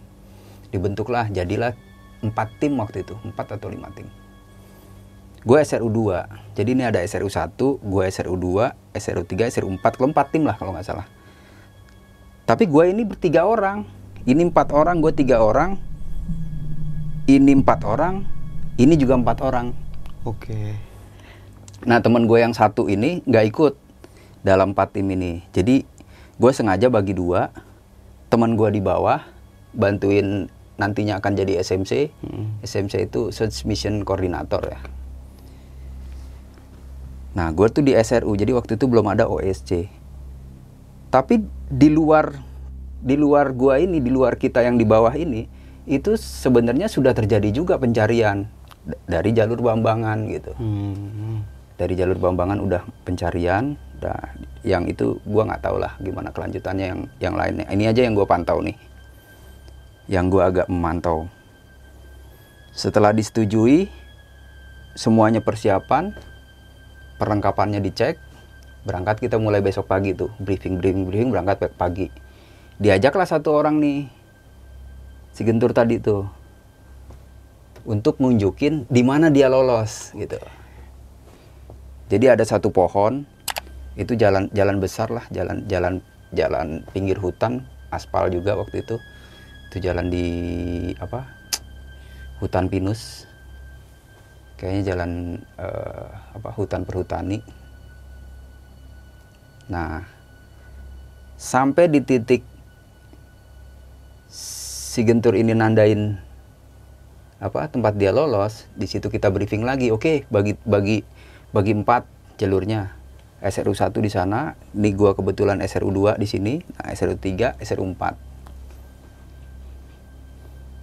Dibentuklah, 0.69 1.27
jadilah 1.33 1.73
empat 2.21 2.47
tim 2.61 2.77
waktu 2.77 3.03
itu, 3.05 3.17
empat 3.25 3.57
atau 3.57 3.67
lima 3.69 3.89
tim. 3.93 4.05
Gue 5.41 5.57
SRU 5.65 5.89
2. 5.89 6.53
Jadi 6.53 6.69
ini 6.77 6.85
ada 6.85 7.01
SRU 7.01 7.25
1, 7.25 7.57
gue 7.81 8.03
SRU 8.13 8.37
2, 8.37 8.93
SRU 8.93 9.23
3, 9.25 9.49
SRU 9.49 9.69
4, 9.73 9.81
kalau 9.97 10.13
empat 10.13 10.27
tim 10.29 10.45
lah 10.45 10.53
kalau 10.53 10.73
nggak 10.73 10.85
salah. 10.85 11.09
Tapi 12.45 12.69
gue 12.69 12.83
ini 12.93 13.01
bertiga 13.01 13.49
orang. 13.49 13.85
Ini 14.21 14.53
empat 14.53 14.69
orang, 14.69 15.01
gue 15.01 15.09
tiga 15.17 15.41
orang. 15.41 15.81
Ini 17.25 17.57
empat 17.57 17.81
orang, 17.89 18.21
ini 18.77 18.93
juga 18.97 19.17
empat 19.17 19.41
orang. 19.41 19.73
Oke. 20.21 20.77
Nah 21.89 21.97
teman 21.97 22.29
gue 22.29 22.37
yang 22.37 22.53
satu 22.53 22.85
ini 22.85 23.25
nggak 23.25 23.45
ikut 23.49 23.73
dalam 24.45 24.77
empat 24.77 24.93
tim 24.93 25.09
ini. 25.09 25.41
Jadi 25.49 25.81
gue 26.37 26.51
sengaja 26.53 26.89
bagi 26.93 27.17
dua 27.17 27.49
teman 28.29 28.53
gue 28.53 28.69
di 28.77 28.81
bawah 28.81 29.25
bantuin 29.73 30.45
nantinya 30.81 31.21
akan 31.21 31.37
jadi 31.37 31.61
SMC 31.61 32.09
SMC 32.65 33.13
itu 33.13 33.29
Search 33.29 33.69
Mission 33.69 34.01
Coordinator 34.01 34.65
ya. 34.65 34.81
Nah 37.37 37.53
gue 37.53 37.67
tuh 37.69 37.85
di 37.85 37.93
SRU 37.93 38.33
jadi 38.33 38.51
waktu 38.57 38.75
itu 38.75 38.89
belum 38.89 39.13
ada 39.13 39.29
OSC 39.29 40.01
tapi 41.11 41.43
di 41.67 41.91
luar 41.91 42.31
di 43.03 43.19
luar 43.19 43.51
gua 43.51 43.77
ini 43.77 43.99
di 43.99 44.09
luar 44.09 44.39
kita 44.39 44.63
yang 44.63 44.79
di 44.79 44.87
bawah 44.87 45.11
ini 45.11 45.45
itu 45.83 46.15
sebenarnya 46.15 46.87
sudah 46.87 47.11
terjadi 47.11 47.51
juga 47.51 47.75
pencarian 47.75 48.47
dari 49.05 49.35
jalur 49.35 49.59
Bambangan 49.59 50.25
gitu. 50.31 50.55
Hmm. 50.57 51.43
dari 51.75 51.97
jalur 51.97 52.17
Bambangan 52.21 52.61
udah 52.61 52.81
pencarian 53.03 53.75
nah 54.01 54.33
yang 54.65 54.85
itu 54.85 55.17
gua 55.25 55.45
nggak 55.49 55.61
tahu 55.61 55.77
lah 55.81 55.93
gimana 56.01 56.29
kelanjutannya 56.31 56.85
yang 56.89 57.01
yang 57.19 57.35
lainnya. 57.35 57.65
Ini 57.69 57.83
aja 57.91 58.01
yang 58.07 58.15
gua 58.15 58.25
pantau 58.25 58.63
nih 58.63 58.77
yang 60.11 60.27
gua 60.27 60.51
agak 60.51 60.67
memantau. 60.67 61.31
Setelah 62.75 63.15
disetujui 63.15 63.87
semuanya 64.91 65.39
persiapan 65.39 66.11
perlengkapannya 67.15 67.79
dicek 67.79 68.19
berangkat 68.83 69.23
kita 69.23 69.39
mulai 69.39 69.63
besok 69.63 69.87
pagi 69.87 70.11
tuh. 70.11 70.27
Briefing 70.43 70.83
briefing 70.83 71.07
briefing 71.07 71.29
berangkat 71.31 71.71
pagi. 71.79 72.11
Diajaklah 72.75 73.23
satu 73.23 73.55
orang 73.55 73.79
nih 73.79 74.11
si 75.31 75.47
Gentur 75.47 75.71
tadi 75.71 75.95
tuh 75.95 76.27
untuk 77.87 78.19
nunjukin 78.19 78.83
di 78.91 79.01
mana 79.07 79.31
dia 79.31 79.47
lolos 79.47 80.11
gitu. 80.11 80.35
Jadi 82.11 82.27
ada 82.27 82.43
satu 82.43 82.67
pohon 82.67 83.23
itu 83.95 84.19
jalan 84.19 84.51
jalan 84.51 84.83
besar 84.83 85.07
lah 85.07 85.23
jalan 85.31 85.63
jalan 85.71 86.03
jalan 86.35 86.83
pinggir 86.91 87.19
hutan 87.19 87.63
aspal 87.91 88.27
juga 88.31 88.55
waktu 88.55 88.83
itu 88.83 88.95
itu 89.71 89.87
jalan 89.87 90.11
di 90.11 90.27
apa 90.99 91.31
hutan 92.43 92.67
pinus. 92.67 93.23
Kayaknya 94.59 94.83
jalan 94.91 95.39
eh, 95.55 96.07
apa 96.35 96.51
hutan 96.59 96.83
perhutani. 96.83 97.39
Nah 99.71 100.03
sampai 101.39 101.87
di 101.87 102.03
titik 102.03 102.43
si 104.27 105.07
gentur 105.07 105.39
ini 105.39 105.55
nandain 105.55 106.19
apa 107.41 107.71
tempat 107.71 107.95
dia 107.95 108.11
lolos 108.11 108.67
di 108.75 108.91
situ 108.91 109.07
kita 109.07 109.31
briefing 109.31 109.63
lagi. 109.63 109.87
Oke 109.87 110.27
bagi 110.27 110.59
bagi 110.67 110.99
bagi 111.55 111.71
empat 111.71 112.03
jalurnya. 112.35 112.99
SRU 113.41 113.73
1 113.73 113.89
di 114.05 114.11
sana 114.11 114.53
di 114.69 114.93
gua 114.93 115.17
kebetulan 115.17 115.65
SRU 115.65 115.89
2 115.89 116.21
di 116.21 116.29
sini 116.29 116.61
nah, 116.77 116.93
SRU 116.93 117.17
3 117.17 117.57
SRU 117.57 117.89
4 117.97 118.30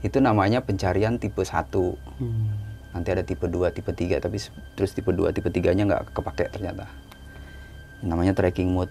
itu 0.01 0.19
namanya 0.19 0.61
pencarian 0.61 1.17
tipe 1.17 1.41
1 1.41 1.99
Hmm. 2.19 2.49
nanti 2.91 3.09
ada 3.11 3.23
tipe 3.23 3.45
2 3.45 3.69
tipe 3.69 3.91
3 3.91 4.19
tapi 4.19 4.39
terus 4.73 4.91
tipe 4.93 5.09
2 5.09 5.31
tipe 5.31 5.47
3 5.47 5.73
nya 5.73 5.85
nggak 5.85 6.13
kepake 6.13 6.49
ternyata. 6.49 6.87
Namanya 8.01 8.33
tracking 8.33 8.69
mode. 8.69 8.91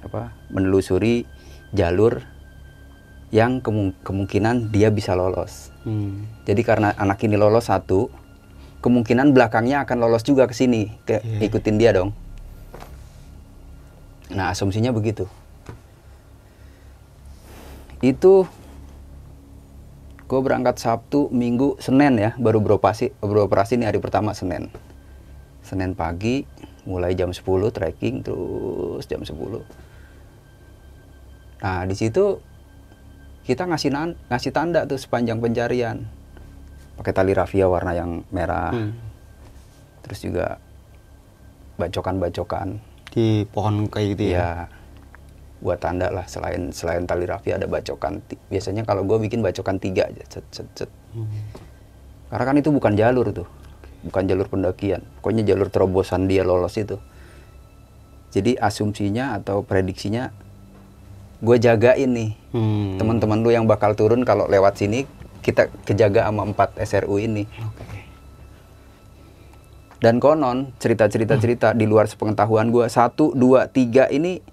Apa? 0.00 0.30
Menelusuri 0.48 1.24
jalur 1.70 2.20
yang 3.30 3.58
kemu- 3.58 3.96
kemungkinan 4.02 4.68
dia 4.68 4.88
bisa 4.88 5.12
lolos. 5.12 5.72
Hmm. 5.82 6.30
jadi 6.42 6.62
karena 6.62 6.94
anak 6.94 7.18
ini 7.20 7.34
lolos 7.34 7.66
satu 7.66 8.06
kemungkinan 8.78 9.32
belakangnya 9.32 9.82
akan 9.82 9.98
lolos 9.98 10.22
juga 10.22 10.44
ke 10.44 10.52
sini. 10.52 10.94
Ke 11.02 11.18
Iya. 11.18 11.48
ikutin 11.48 11.76
dia 11.76 11.90
dong. 11.90 12.12
Nah 14.28 14.48
asumsinya 14.48 14.90
begitu. 14.90 15.26
Itu 18.00 18.44
gue 20.32 20.40
berangkat 20.40 20.80
Sabtu 20.80 21.28
Minggu 21.28 21.76
Senin 21.76 22.16
ya. 22.16 22.32
Baru 22.40 22.64
beroperasi 22.64 23.12
beroperasi 23.20 23.76
ini 23.76 23.84
hari 23.84 24.00
pertama 24.00 24.32
Senin. 24.32 24.72
Senin 25.60 25.92
pagi 25.92 26.48
mulai 26.88 27.12
jam 27.12 27.36
10 27.36 27.44
trekking 27.68 28.24
terus 28.24 29.06
jam 29.06 29.22
10 29.22 29.38
nah 31.62 31.86
di 31.86 31.94
situ 31.94 32.42
kita 33.46 33.70
ngasih 33.70 33.94
nan- 33.94 34.18
ngasih 34.26 34.50
tanda 34.50 34.82
tuh 34.88 34.98
sepanjang 34.98 35.38
pencarian. 35.38 36.02
Pakai 36.98 37.12
tali 37.14 37.36
rafia 37.36 37.68
warna 37.68 37.92
yang 37.92 38.24
merah. 38.32 38.72
Hmm. 38.72 38.96
terus 40.02 40.18
juga 40.26 40.58
bacokan-bacokan. 41.78 42.82
Di 43.14 43.46
pohon 43.46 43.86
kayak 43.86 44.06
gitu 44.18 44.34
ya. 44.34 44.66
ya 44.66 44.81
buat 45.62 45.78
tanda 45.78 46.10
lah 46.10 46.26
selain 46.26 46.74
selain 46.74 47.06
tali 47.06 47.22
rafia 47.24 47.54
ada 47.56 47.70
bacokan 47.70 48.18
biasanya 48.50 48.82
kalau 48.82 49.06
gue 49.06 49.16
bikin 49.22 49.40
bacokan 49.40 49.78
tiga 49.78 50.10
aja 50.10 50.26
cet, 50.26 50.44
cet, 50.50 50.68
cet. 50.74 50.90
Hmm. 51.14 51.30
karena 52.28 52.44
kan 52.50 52.56
itu 52.58 52.68
bukan 52.74 52.92
jalur 52.98 53.30
tuh 53.30 53.46
bukan 54.02 54.26
jalur 54.26 54.50
pendakian 54.50 55.06
pokoknya 55.22 55.46
jalur 55.46 55.70
terobosan 55.70 56.26
dia 56.26 56.42
lolos 56.42 56.74
itu 56.74 56.98
jadi 58.34 58.58
asumsinya 58.58 59.38
atau 59.38 59.62
prediksinya 59.62 60.34
gue 61.38 61.56
jagain 61.56 62.10
nih 62.10 62.30
Hmm. 62.52 63.00
teman-teman 63.00 63.40
lu 63.40 63.48
yang 63.48 63.64
bakal 63.64 63.96
turun 63.96 64.28
kalau 64.28 64.44
lewat 64.44 64.76
sini 64.76 65.08
kita 65.40 65.72
kejaga 65.88 66.28
sama 66.28 66.44
4 66.44 66.84
SRU 66.84 67.16
ini 67.16 67.48
Oke. 67.48 67.98
dan 70.04 70.20
konon 70.20 70.68
cerita-cerita 70.76 71.40
cerita 71.40 71.68
di 71.72 71.88
luar 71.88 72.12
sepengetahuan 72.12 72.68
gua 72.68 72.92
satu 72.92 73.32
dua 73.32 73.72
tiga 73.72 74.04
ini 74.12 74.44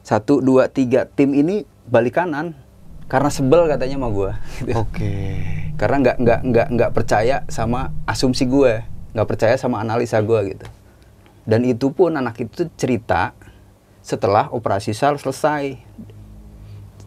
satu 0.00 0.40
dua 0.40 0.66
tiga 0.72 1.06
tim 1.06 1.36
ini 1.36 1.68
balik 1.88 2.16
kanan 2.16 2.56
karena 3.10 3.26
sebel 3.26 3.66
katanya 3.66 3.98
sama 3.98 4.08
gua 4.14 4.30
gitu. 4.62 4.78
Oke. 4.86 5.12
karena 5.74 5.96
nggak 5.98 6.16
nggak 6.22 6.40
nggak 6.46 6.68
nggak 6.78 6.90
percaya 6.94 7.36
sama 7.50 7.90
asumsi 8.06 8.46
gue 8.46 8.84
nggak 9.16 9.28
percaya 9.28 9.58
sama 9.58 9.82
analisa 9.82 10.22
gua 10.22 10.46
gitu 10.46 10.62
dan 11.48 11.66
itu 11.66 11.90
pun 11.90 12.14
anak 12.14 12.38
itu 12.38 12.70
cerita 12.78 13.34
setelah 14.00 14.48
operasi 14.54 14.94
sal 14.94 15.18
selesai 15.18 15.74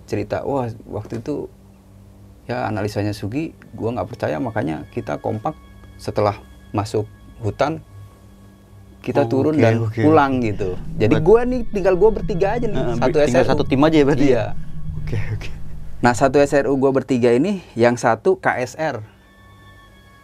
cerita 0.03 0.43
wah 0.43 0.67
waktu 0.91 1.23
itu 1.23 1.47
ya 2.43 2.67
analisanya 2.67 3.15
Sugi 3.15 3.55
gua 3.71 3.95
nggak 3.95 4.09
percaya 4.11 4.37
makanya 4.43 4.83
kita 4.91 5.17
kompak 5.23 5.55
setelah 5.95 6.35
masuk 6.75 7.07
hutan 7.39 7.79
kita 9.03 9.21
Oh, 9.21 9.29
turun 9.29 9.53
oke, 9.53 9.59
dan 9.59 9.73
oke. 9.83 9.99
pulang 9.99 10.39
gitu 10.39 10.79
jadi 10.95 11.15
gua 11.19 11.43
nih 11.43 11.67
tinggal 11.67 11.93
gua 11.93 12.09
bertiga 12.09 12.55
aja 12.55 12.65
nih 12.65 12.79
Nah, 12.79 12.95
satu 12.97 13.17
tinggal 13.19 13.27
SRU 13.37 13.51
satu 13.51 13.63
tim 13.63 13.81
aja 13.81 13.95
ya 13.95 14.05
berarti 14.05 14.25
iya 14.25 14.45
Oke, 14.97 15.19
oke. 15.29 15.49
Nah 15.99 16.11
satu 16.11 16.35
SRU 16.37 16.73
gue 16.73 16.91
bertiga 16.93 17.29
ini, 17.29 17.63
yang 17.73 17.95
satu 17.95 18.35
KSR, 18.35 18.99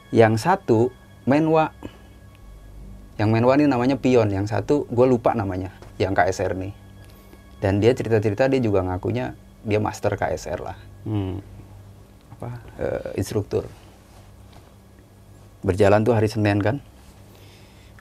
yang 0.09 0.35
satu 0.35 0.91
Menwa, 1.23 1.71
yang 3.15 3.29
Menwa 3.29 3.53
ini 3.53 3.63
namanya 3.63 3.95
Pion, 3.95 4.27
yang 4.27 4.43
satu 4.43 4.83
gue 4.85 5.05
lupa 5.05 5.31
namanya, 5.31 5.71
yang 5.95 6.11
KSR 6.11 6.51
nih. 6.53 6.75
Dan 7.59 7.79
dia 7.79 7.91
cerita-cerita 7.91 8.47
dia 8.47 8.57
juga 8.57 8.81
ngakunya 8.81 9.35
dia 9.61 9.77
master 9.77 10.15
KSR 10.15 10.59
lah, 10.59 10.75
Hmm. 11.03 11.39
apa 12.33 12.49
eh, 12.75 13.15
instruktur. 13.15 13.63
Berjalan 15.59 16.01
tuh 16.01 16.11
hari 16.11 16.27
Senin 16.27 16.59
kan, 16.59 16.79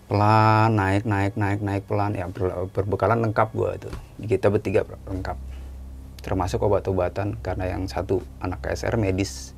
pelan 0.08 0.72
naik 0.72 1.04
naik 1.04 1.36
naik 1.36 1.60
naik 1.60 1.82
pelan. 1.84 2.12
Ya 2.12 2.26
ber- 2.26 2.72
berbekalan 2.72 3.20
lengkap 3.20 3.48
gue 3.52 3.70
itu, 3.76 3.90
kita 4.26 4.48
bertiga 4.48 4.82
lengkap. 5.04 5.36
Termasuk 6.18 6.60
obat-obatan 6.60 7.36
karena 7.38 7.70
yang 7.70 7.86
satu 7.86 8.20
anak 8.38 8.60
KSR 8.60 8.96
medis 8.96 9.52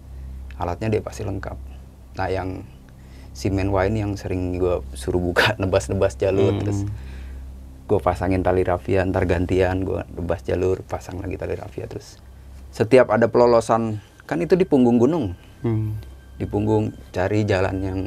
alatnya 0.54 0.90
dia 0.90 1.00
pasti 1.00 1.22
lengkap. 1.22 1.56
Nah 2.14 2.28
yang 2.28 2.66
si 3.30 3.48
Menwa 3.48 3.86
ini 3.86 4.02
yang 4.02 4.18
sering 4.18 4.58
gue 4.58 4.82
suruh 4.92 5.22
buka 5.22 5.54
nebas-nebas 5.60 6.14
jalur 6.14 6.50
Hmm. 6.50 6.60
terus 6.60 6.82
gue 7.86 7.98
pasangin 7.98 8.42
tali 8.42 8.62
rafia 8.62 9.02
ntar 9.02 9.26
gantian 9.26 9.82
gue 9.82 10.02
nebas 10.10 10.42
jalur 10.42 10.78
pasang 10.84 11.18
lagi 11.18 11.34
tali 11.34 11.54
rafia 11.54 11.86
terus 11.86 12.18
setiap 12.70 13.10
ada 13.10 13.26
pelolosan 13.26 13.98
kan 14.26 14.38
itu 14.38 14.54
di 14.54 14.62
punggung 14.62 14.98
gunung. 14.98 15.34
Hmm. 15.62 15.94
di 16.34 16.48
punggung 16.48 16.88
cari 17.10 17.44
jalan 17.44 17.76
yang 17.80 18.00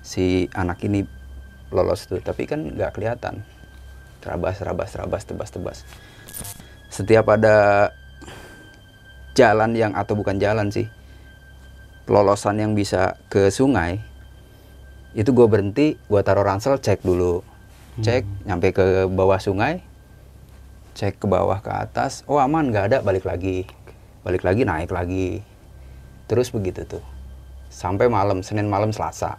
si 0.00 0.48
anak 0.50 0.80
ini 0.80 1.04
lolos 1.70 2.06
tuh 2.06 2.18
tapi 2.20 2.46
kan 2.46 2.74
nggak 2.74 2.98
kelihatan. 2.98 3.42
Terabas 4.20 4.60
terabas 4.60 4.88
terabas 4.92 5.22
tebas 5.24 5.50
tebas. 5.50 5.78
Setiap 6.90 7.24
ada 7.30 7.88
jalan 9.38 9.72
yang 9.78 9.94
atau 9.94 10.18
bukan 10.18 10.36
jalan 10.42 10.68
sih 10.68 10.90
pelolosan 12.04 12.58
yang 12.58 12.74
bisa 12.74 13.14
ke 13.30 13.48
sungai 13.54 14.02
itu 15.14 15.30
gue 15.30 15.46
berhenti 15.46 15.94
gue 15.94 16.20
taruh 16.26 16.42
ransel 16.42 16.76
cek 16.76 17.06
dulu. 17.06 17.46
Cek 18.02 18.46
nyampe 18.46 18.74
ke 18.74 19.06
bawah 19.10 19.38
sungai 19.38 19.82
cek 20.98 21.22
ke 21.22 21.26
bawah 21.30 21.62
ke 21.62 21.70
atas 21.70 22.26
oh 22.26 22.42
aman 22.42 22.68
nggak 22.74 22.84
ada 22.92 22.98
balik 23.00 23.24
lagi. 23.24 23.64
Balik 24.20 24.44
lagi 24.44 24.66
naik 24.66 24.90
lagi. 24.92 25.40
Terus 26.28 26.52
begitu 26.52 26.84
tuh. 26.84 27.04
Sampai 27.70 28.10
malam 28.10 28.42
senin 28.42 28.66
malam 28.66 28.90
selasa 28.90 29.38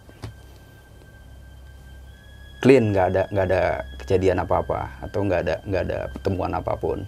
clean 2.62 2.94
nggak 2.94 3.08
ada 3.12 3.24
nggak 3.34 3.46
ada 3.50 3.62
kejadian 3.98 4.38
apa 4.46 4.62
apa 4.62 4.80
atau 5.02 5.26
nggak 5.26 5.42
ada 5.44 5.56
nggak 5.66 5.84
ada 5.90 6.00
pertemuan 6.14 6.54
apa 6.54 6.78
pun. 6.78 7.04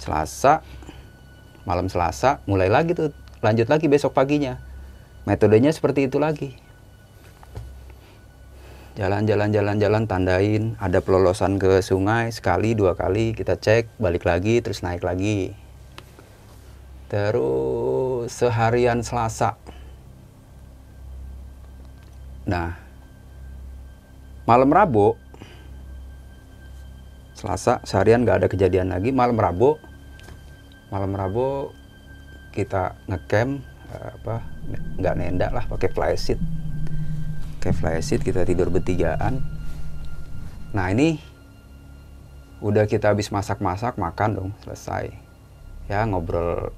Selasa 0.00 0.64
malam 1.68 1.86
Selasa 1.86 2.42
mulai 2.48 2.72
lagi 2.72 2.96
tuh 2.96 3.12
lanjut 3.44 3.68
lagi 3.68 3.86
besok 3.86 4.16
paginya. 4.16 4.58
Metodenya 5.28 5.70
seperti 5.70 6.10
itu 6.10 6.18
lagi. 6.18 6.58
Jalan-jalan 8.92 9.54
jalan-jalan 9.54 10.04
tandain 10.04 10.76
ada 10.76 11.00
pelolosan 11.00 11.56
ke 11.56 11.80
sungai 11.80 12.28
sekali 12.28 12.76
dua 12.76 12.92
kali 12.92 13.32
kita 13.32 13.56
cek 13.56 14.00
balik 14.00 14.24
lagi 14.24 14.64
terus 14.64 14.80
naik 14.80 15.04
lagi. 15.04 15.54
Terus 17.12 18.32
seharian 18.32 19.04
Selasa 19.04 19.60
nah 22.42 22.74
malam 24.46 24.70
Rabu 24.70 25.14
Selasa 27.42 27.82
seharian 27.82 28.22
nggak 28.22 28.38
ada 28.38 28.46
kejadian 28.46 28.94
lagi. 28.94 29.10
Malam 29.10 29.34
Rabu 29.34 29.74
malam 30.94 31.10
Rabu 31.10 31.74
kita 32.54 32.94
ngecamp 33.10 33.66
eh, 33.90 34.10
apa 34.14 34.46
nggak 35.02 35.14
nenda 35.18 35.48
lah 35.50 35.66
pakai 35.66 35.90
flysheet 35.90 36.38
pakai 37.58 37.72
flysheet 37.74 38.22
kita 38.22 38.46
tidur 38.46 38.70
bertigaan. 38.70 39.42
Nah 40.70 40.86
ini 40.94 41.18
udah 42.62 42.86
kita 42.86 43.10
habis 43.10 43.34
masak-masak 43.34 43.98
makan 43.98 44.30
dong 44.38 44.50
selesai. 44.62 45.10
Ya 45.90 46.06
ngobrol 46.06 46.70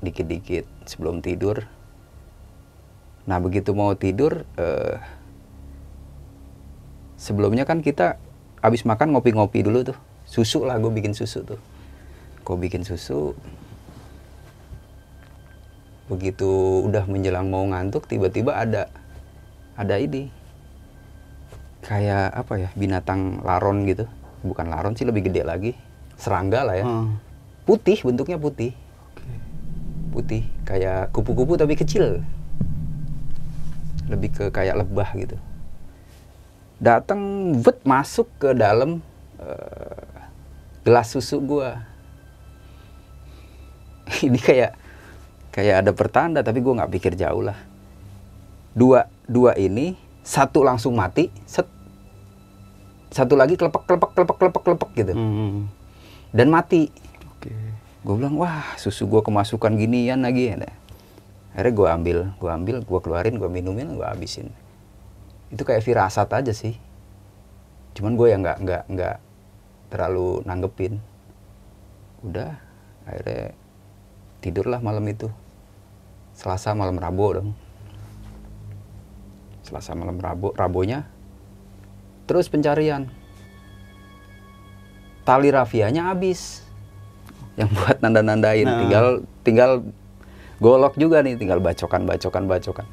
dikit-dikit 0.00 0.64
sebelum 0.88 1.20
tidur 1.20 1.68
nah 3.28 3.36
begitu 3.36 3.76
mau 3.76 3.92
tidur 3.92 4.48
eh, 4.56 4.96
sebelumnya 7.18 7.68
kan 7.68 7.84
kita 7.84 8.16
habis 8.62 8.86
makan 8.86 9.12
ngopi-ngopi 9.12 9.66
dulu 9.66 9.92
tuh. 9.92 9.98
Susu 10.24 10.64
lah 10.64 10.78
gue 10.78 10.88
bikin 10.88 11.12
susu 11.12 11.42
tuh. 11.44 11.60
Gue 12.46 12.56
bikin 12.56 12.86
susu. 12.86 13.34
Begitu 16.08 16.48
udah 16.88 17.04
menjelang 17.04 17.52
mau 17.52 17.66
ngantuk 17.68 18.08
tiba-tiba 18.08 18.56
ada 18.56 18.88
ada 19.76 19.94
ini. 20.00 20.30
Kayak 21.84 22.32
apa 22.32 22.54
ya 22.56 22.70
binatang 22.78 23.42
laron 23.44 23.84
gitu. 23.84 24.06
Bukan 24.46 24.70
laron 24.70 24.94
sih 24.94 25.04
lebih 25.04 25.28
gede 25.28 25.42
lagi. 25.44 25.72
Serangga 26.16 26.64
lah 26.64 26.76
ya. 26.78 26.86
Hmm. 26.86 27.20
putih 27.68 28.00
bentuknya 28.00 28.40
putih. 28.40 28.72
Putih 30.08 30.48
kayak 30.64 31.12
kupu-kupu 31.12 31.60
tapi 31.60 31.76
kecil 31.76 32.24
lebih 34.08 34.32
ke 34.32 34.44
kayak 34.48 34.80
lebah 34.84 35.08
gitu. 35.14 35.36
Datang 36.80 37.52
vet 37.60 37.78
masuk 37.84 38.26
ke 38.40 38.56
dalam 38.56 39.04
eh, 39.36 40.08
gelas 40.82 41.12
susu 41.12 41.38
gua. 41.44 41.84
Ini 44.26 44.40
kayak 44.40 44.72
kayak 45.52 45.76
ada 45.84 45.92
pertanda 45.92 46.40
tapi 46.40 46.64
gua 46.64 46.82
nggak 46.82 46.92
pikir 46.96 47.12
jauh 47.14 47.44
lah. 47.44 47.58
Dua 48.72 49.04
dua 49.28 49.52
ini 49.58 49.98
satu 50.24 50.64
langsung 50.64 50.96
mati 50.96 51.28
set. 51.44 51.66
Satu 53.08 53.34
lagi 53.36 53.56
kelepek 53.56 53.88
kelepek 53.88 54.10
kelepek 54.12 54.36
kelepek 54.36 54.62
kelepek 54.64 54.90
gitu. 54.96 55.12
Hmm. 55.16 55.68
dan 56.28 56.52
mati. 56.52 56.92
Oke. 57.32 57.52
gue 57.98 58.14
bilang 58.14 58.36
wah 58.38 58.76
susu 58.78 59.08
gue 59.08 59.20
kemasukan 59.20 59.74
ginian 59.74 60.22
lagi. 60.22 60.54
ya 60.54 60.77
akhirnya 61.58 61.74
gue 61.74 61.88
ambil 61.90 62.18
gue 62.38 62.50
ambil 62.54 62.76
gue 62.86 63.00
keluarin 63.02 63.34
gue 63.34 63.50
minumin 63.50 63.98
gue 63.98 64.06
habisin. 64.06 64.54
Itu 65.50 65.66
kayak 65.66 65.82
firasat 65.82 66.30
aja 66.30 66.54
sih. 66.54 66.78
Cuman 67.98 68.14
gue 68.14 68.30
yang 68.30 68.46
nggak 68.46 68.62
nggak 68.62 68.82
nggak 68.94 69.16
terlalu 69.90 70.38
nanggepin. 70.46 71.02
Udah 72.22 72.54
akhirnya 73.02 73.58
tidurlah 74.38 74.78
malam 74.78 75.02
itu. 75.10 75.26
Selasa 76.38 76.78
malam 76.78 76.94
rabu 76.94 77.42
dong. 77.42 77.50
Selasa 79.66 79.98
malam 79.98 80.22
rabu 80.22 80.54
rabonya 80.54 81.10
terus 82.30 82.46
pencarian. 82.46 83.10
Tali 85.26 85.50
rafianya 85.50 86.14
habis. 86.14 86.62
Yang 87.58 87.74
buat 87.74 87.98
nanda-nandain. 87.98 88.62
Nah. 88.62 88.78
tinggal 88.78 89.06
tinggal 89.42 89.70
golok 90.58 90.94
juga 90.98 91.22
nih 91.22 91.38
tinggal 91.38 91.62
bacokan 91.62 92.04
bacokan 92.04 92.44
bacokan. 92.46 92.86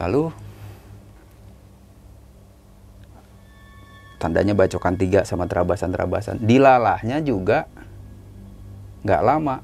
Lalu 0.00 0.32
tandanya 4.18 4.56
bacokan 4.56 4.96
tiga 4.96 5.20
sama 5.28 5.44
terabasan 5.44 5.92
terabasan 5.92 6.36
dilalahnya 6.40 7.20
juga 7.20 7.68
nggak 9.04 9.22
lama. 9.24 9.60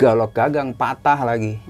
Galok 0.00 0.32
gagang 0.32 0.72
patah 0.72 1.20
lagi. 1.24 1.60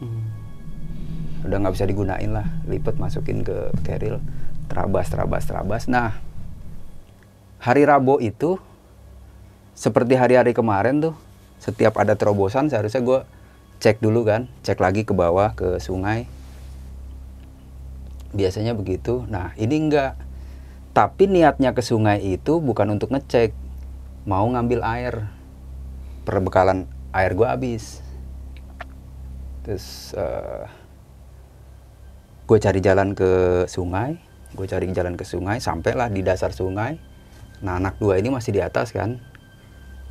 Udah 1.43 1.57
nggak 1.59 1.75
bisa 1.75 1.87
digunain 1.89 2.31
lah. 2.31 2.47
Lipet 2.71 2.95
masukin 2.95 3.43
ke 3.43 3.75
keril 3.83 4.23
terabas 4.71 5.11
terabas 5.11 5.43
terabas 5.43 5.83
nah 5.91 6.15
hari 7.59 7.83
Rabu 7.83 8.23
itu 8.23 8.63
seperti 9.75 10.15
hari-hari 10.15 10.55
kemarin 10.55 11.03
tuh 11.03 11.15
setiap 11.59 11.99
ada 11.99 12.15
terobosan 12.15 12.71
seharusnya 12.71 13.03
gue 13.03 13.21
cek 13.81 14.05
dulu 14.05 14.29
kan 14.29 14.45
cek 14.61 14.77
lagi 14.77 15.09
ke 15.09 15.17
bawah 15.17 15.57
ke 15.57 15.81
sungai. 15.81 16.29
Biasanya 18.37 18.77
begitu. 18.77 19.25
Nah 19.27 19.57
ini 19.57 19.89
enggak. 19.89 20.21
Tapi 20.93 21.27
niatnya 21.27 21.73
ke 21.73 21.81
sungai 21.81 22.21
itu 22.21 22.61
bukan 22.61 22.93
untuk 22.95 23.09
ngecek. 23.11 23.57
Mau 24.29 24.45
ngambil 24.53 24.85
air. 24.85 25.15
Perbekalan 26.29 26.85
air 27.17 27.33
gue 27.33 27.49
habis. 27.49 28.05
Terus 29.65 30.13
gue 32.45 32.59
cari 32.61 32.85
jalan 32.85 33.17
ke 33.17 33.65
sungai. 33.65 34.21
Gue 34.53 34.69
cari 34.69 34.93
jalan 34.93 35.17
ke 35.17 35.25
sungai. 35.25 35.57
Sampailah 35.57 36.13
di 36.13 36.21
dasar 36.21 36.53
sungai. 36.53 37.01
Nah 37.65 37.81
anak 37.81 37.97
dua 37.97 38.21
ini 38.21 38.29
masih 38.29 38.53
di 38.53 38.61
atas 38.61 38.93
kan. 38.93 39.17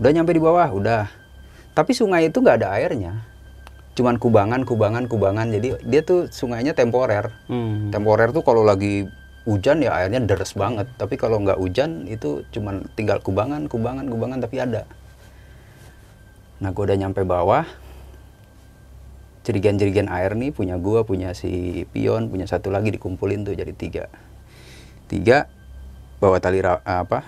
Udah 0.01 0.10
nyampe 0.10 0.34
di 0.34 0.41
bawah 0.41 0.73
udah. 0.73 1.05
Tapi 1.77 1.93
sungai 1.93 2.34
itu 2.34 2.41
nggak 2.41 2.65
ada 2.65 2.73
airnya 2.73 3.29
cuman 4.00 4.16
kubangan 4.16 4.64
kubangan 4.64 5.12
kubangan. 5.12 5.52
Jadi 5.52 5.84
dia 5.84 6.00
tuh 6.08 6.32
sungainya 6.32 6.72
temporer. 6.72 7.36
Hmm. 7.52 7.92
temporer 7.92 8.32
tuh 8.32 8.48
kalau 8.48 8.64
lagi 8.64 9.04
hujan 9.44 9.84
ya 9.84 9.92
airnya 9.92 10.24
deres 10.24 10.56
banget. 10.56 10.88
Tapi 10.96 11.20
kalau 11.20 11.44
nggak 11.44 11.60
hujan 11.60 12.08
itu 12.08 12.48
cuman 12.56 12.88
tinggal 12.96 13.20
kubangan 13.20 13.68
kubangan 13.68 14.08
kubangan 14.08 14.40
tapi 14.40 14.64
ada. 14.64 14.88
Nah 16.64 16.72
gue 16.72 16.84
udah 16.88 16.96
nyampe 16.96 17.28
bawah. 17.28 17.68
Jerigen-jerigen 19.44 20.08
air 20.08 20.38
nih 20.38 20.54
punya 20.54 20.78
gua 20.78 21.02
punya 21.02 21.34
si 21.34 21.82
pion 21.90 22.30
punya 22.30 22.46
satu 22.46 22.70
lagi 22.70 22.96
dikumpulin 22.96 23.44
tuh 23.44 23.56
jadi 23.58 23.74
tiga. 23.76 24.06
Tiga 25.12 25.52
bawa 26.24 26.40
tali 26.40 26.64
apa 26.64 27.28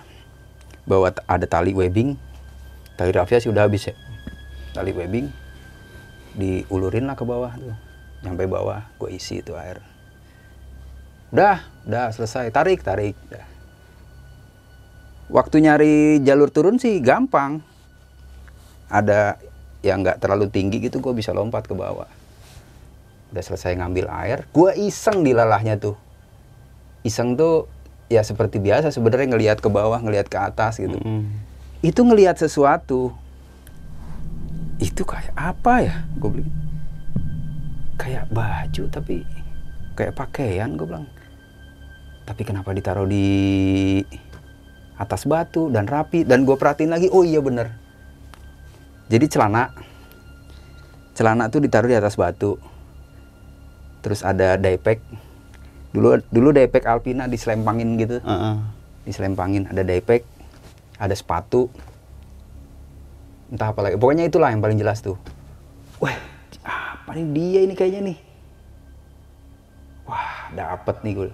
bawa 0.88 1.12
ada 1.28 1.44
tali 1.44 1.76
webbing. 1.76 2.16
Tali 2.96 3.12
rafia 3.12 3.42
sih 3.42 3.52
udah 3.52 3.68
habis 3.68 3.92
ya. 3.92 3.94
Tali 4.72 4.94
webbing 4.94 5.41
diulurin 6.36 7.08
lah 7.08 7.16
ke 7.16 7.24
bawah 7.24 7.52
tuh. 7.56 7.76
Nyampe 8.22 8.46
bawah 8.46 8.86
gue 8.98 9.10
isi 9.12 9.42
itu 9.42 9.56
air. 9.58 9.82
Udah 11.34 11.64
udah 11.88 12.12
selesai. 12.12 12.52
Tarik 12.52 12.84
tarik. 12.84 13.16
Udah. 13.30 13.46
waktu 15.32 15.64
nyari 15.64 16.20
jalur 16.20 16.52
turun 16.52 16.76
sih 16.76 17.00
gampang. 17.00 17.64
Ada 18.92 19.40
yang 19.80 20.04
nggak 20.04 20.20
terlalu 20.20 20.52
tinggi 20.52 20.78
gitu 20.84 21.00
gue 21.00 21.14
bisa 21.16 21.32
lompat 21.32 21.64
ke 21.64 21.72
bawah. 21.72 22.08
Udah 23.32 23.42
selesai 23.42 23.74
ngambil 23.80 24.12
air 24.12 24.44
gue 24.52 24.70
iseng 24.76 25.24
di 25.24 25.32
lalahnya 25.32 25.80
tuh. 25.80 25.96
Iseng 27.02 27.34
tuh 27.34 27.66
ya 28.12 28.20
seperti 28.20 28.60
biasa 28.60 28.92
sebenarnya 28.92 29.32
ngelihat 29.32 29.58
ke 29.64 29.72
bawah 29.72 29.96
ngelihat 29.96 30.28
ke 30.28 30.36
atas 30.36 30.76
gitu. 30.76 31.00
Hmm. 31.00 31.32
itu 31.82 31.98
ngelihat 31.98 32.38
sesuatu 32.38 33.10
itu 34.82 35.06
kayak 35.06 35.30
apa 35.38 35.74
ya? 35.86 35.96
Gue 36.18 36.30
bilang 36.42 36.54
kayak 38.02 38.26
baju 38.34 38.82
tapi 38.90 39.22
kayak 39.94 40.18
pakaian 40.18 40.74
gue 40.74 40.86
bilang. 40.86 41.06
Tapi 42.26 42.42
kenapa 42.42 42.74
ditaruh 42.74 43.06
di 43.06 43.26
atas 44.98 45.26
batu 45.26 45.70
dan 45.70 45.86
rapi? 45.86 46.26
Dan 46.26 46.42
gue 46.42 46.58
perhatiin 46.58 46.90
lagi 46.90 47.06
oh 47.10 47.22
iya 47.22 47.38
bener. 47.38 47.70
Jadi 49.06 49.26
celana 49.30 49.70
celana 51.14 51.46
tuh 51.46 51.62
ditaruh 51.62 51.90
di 51.90 51.98
atas 51.98 52.18
batu. 52.18 52.58
Terus 54.02 54.26
ada 54.26 54.58
daypack 54.58 54.98
dulu 55.94 56.18
dulu 56.32 56.50
daypack 56.50 56.88
Alpina 56.90 57.30
diselempangin 57.30 57.94
gitu. 58.00 58.18
Heeh. 58.18 58.56
diselempangin 59.02 59.66
ada 59.66 59.82
daypack 59.82 60.22
ada 61.02 61.10
sepatu 61.10 61.66
entah 63.52 63.68
apa 63.68 63.80
lagi 63.84 64.00
pokoknya 64.00 64.24
itulah 64.32 64.48
yang 64.48 64.64
paling 64.64 64.80
jelas 64.80 65.04
tuh 65.04 65.20
wah 66.00 66.16
apa 66.64 67.10
nih 67.12 67.26
dia 67.36 67.60
ini 67.68 67.74
kayaknya 67.76 68.00
nih 68.08 68.18
wah 70.08 70.48
dapet 70.56 70.96
nih 71.04 71.12
gue 71.12 71.28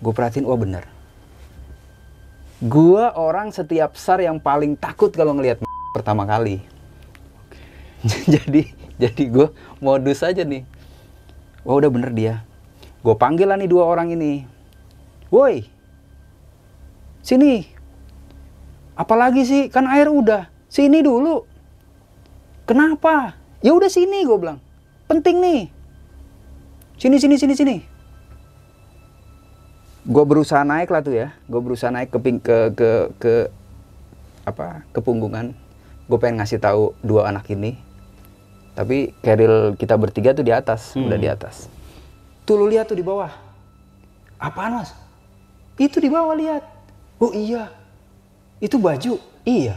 gue 0.00 0.12
perhatiin 0.16 0.48
wah 0.48 0.56
bener 0.56 0.88
gue 2.58 3.04
orang 3.14 3.54
setiap 3.54 3.94
sar 3.94 4.18
yang 4.18 4.42
paling 4.42 4.74
takut 4.74 5.14
kalau 5.14 5.30
ngelihat 5.38 5.62
pertama 5.96 6.26
kali. 6.26 6.58
jadi 8.34 8.66
jadi 8.98 9.24
gue 9.30 9.46
modus 9.78 10.26
aja 10.26 10.42
nih. 10.42 10.66
Wah 11.62 11.78
udah 11.78 11.90
bener 11.90 12.10
dia. 12.10 12.34
Gue 12.98 13.14
panggil 13.14 13.46
lah 13.46 13.54
nih 13.54 13.70
dua 13.70 13.86
orang 13.86 14.10
ini. 14.10 14.42
Woi, 15.30 15.70
sini. 17.22 17.70
Apalagi 18.98 19.46
sih? 19.46 19.62
Kan 19.70 19.86
air 19.86 20.10
udah. 20.10 20.50
Sini 20.68 21.00
dulu. 21.00 21.42
Kenapa? 22.68 23.32
Ya 23.64 23.72
udah 23.72 23.88
sini 23.88 24.22
gue 24.22 24.36
bilang. 24.36 24.60
Penting 25.08 25.40
nih. 25.40 25.60
Sini 27.00 27.16
sini 27.16 27.36
sini 27.40 27.54
sini. 27.56 27.76
Gue 30.08 30.24
berusaha 30.24 30.62
naik 30.64 30.92
lah 30.92 31.00
tuh 31.00 31.16
ya. 31.16 31.32
Gue 31.48 31.60
berusaha 31.64 31.88
naik 31.88 32.12
ke 32.12 32.18
ping- 32.20 32.44
ke 32.44 32.72
ke 32.76 32.90
ke 33.16 33.34
apa? 34.44 34.84
Ke 34.92 35.00
punggungan. 35.00 35.56
Gue 36.08 36.18
pengen 36.20 36.40
ngasih 36.40 36.60
tahu 36.60 36.92
dua 37.00 37.28
anak 37.32 37.48
ini. 37.48 37.76
Tapi 38.76 39.10
keril 39.24 39.74
kita 39.74 39.98
bertiga 39.98 40.30
tuh 40.30 40.46
di 40.46 40.54
atas, 40.54 40.94
udah 40.94 41.18
di 41.18 41.26
atas. 41.26 41.66
Tuh 42.46 42.54
lu 42.54 42.70
lihat 42.70 42.86
tuh 42.86 42.94
di 42.94 43.02
bawah. 43.02 43.28
Apaan 44.38 44.78
mas? 44.78 44.94
Itu 45.74 45.98
di 45.98 46.06
bawah 46.06 46.32
lihat. 46.38 46.62
Oh 47.18 47.34
iya. 47.34 47.74
Itu 48.62 48.78
baju. 48.78 49.18
Iya. 49.42 49.74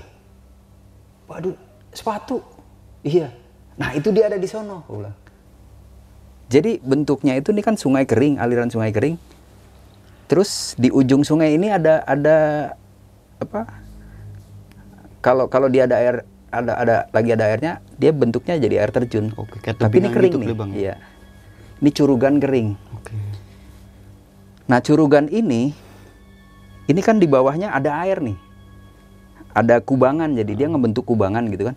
Waduh, 1.32 1.56
sepatu. 1.96 2.44
Iya. 3.08 3.32
Nah 3.80 3.96
itu 3.96 4.12
dia 4.12 4.28
ada 4.28 4.36
di 4.36 4.48
sono. 4.52 4.84
gua 4.84 5.08
bilang. 5.08 5.16
Jadi 6.52 6.84
bentuknya 6.84 7.40
itu 7.40 7.56
nih 7.56 7.64
kan 7.64 7.80
sungai 7.80 8.04
kering, 8.04 8.36
aliran 8.36 8.68
sungai 8.68 8.92
kering. 8.92 9.16
Terus 10.28 10.76
di 10.76 10.92
ujung 10.92 11.24
sungai 11.24 11.56
ini 11.56 11.72
ada 11.72 12.04
ada 12.04 12.38
apa? 13.40 13.64
Kalau 15.24 15.48
kalau 15.48 15.72
dia 15.72 15.88
ada 15.88 15.96
air 15.96 16.16
ada 16.52 16.76
ada 16.76 16.96
lagi 17.16 17.32
ada 17.32 17.48
airnya, 17.48 17.80
dia 17.96 18.12
bentuknya 18.12 18.60
jadi 18.60 18.84
air 18.84 18.92
terjun. 18.92 19.32
Oke, 19.40 19.64
kayak 19.64 19.80
Tapi 19.80 20.04
ini 20.04 20.12
tebingan 20.12 20.12
kering 20.12 20.34
gitu 20.36 20.40
nih. 20.44 20.58
Bang. 20.60 20.72
Iya. 20.76 20.96
Ini 21.80 21.90
curugan 21.96 22.36
kering. 22.44 22.70
Oke. 23.00 23.16
Nah, 24.68 24.80
curugan 24.84 25.32
ini 25.32 25.72
ini 26.92 27.00
kan 27.00 27.16
di 27.16 27.32
bawahnya 27.32 27.72
ada 27.72 27.96
air 28.04 28.20
nih. 28.20 28.51
Ada 29.52 29.84
kubangan 29.84 30.32
jadi 30.32 30.52
dia 30.56 30.68
ngebentuk 30.72 31.04
kubangan 31.08 31.48
gitu 31.52 31.72
kan. 31.72 31.76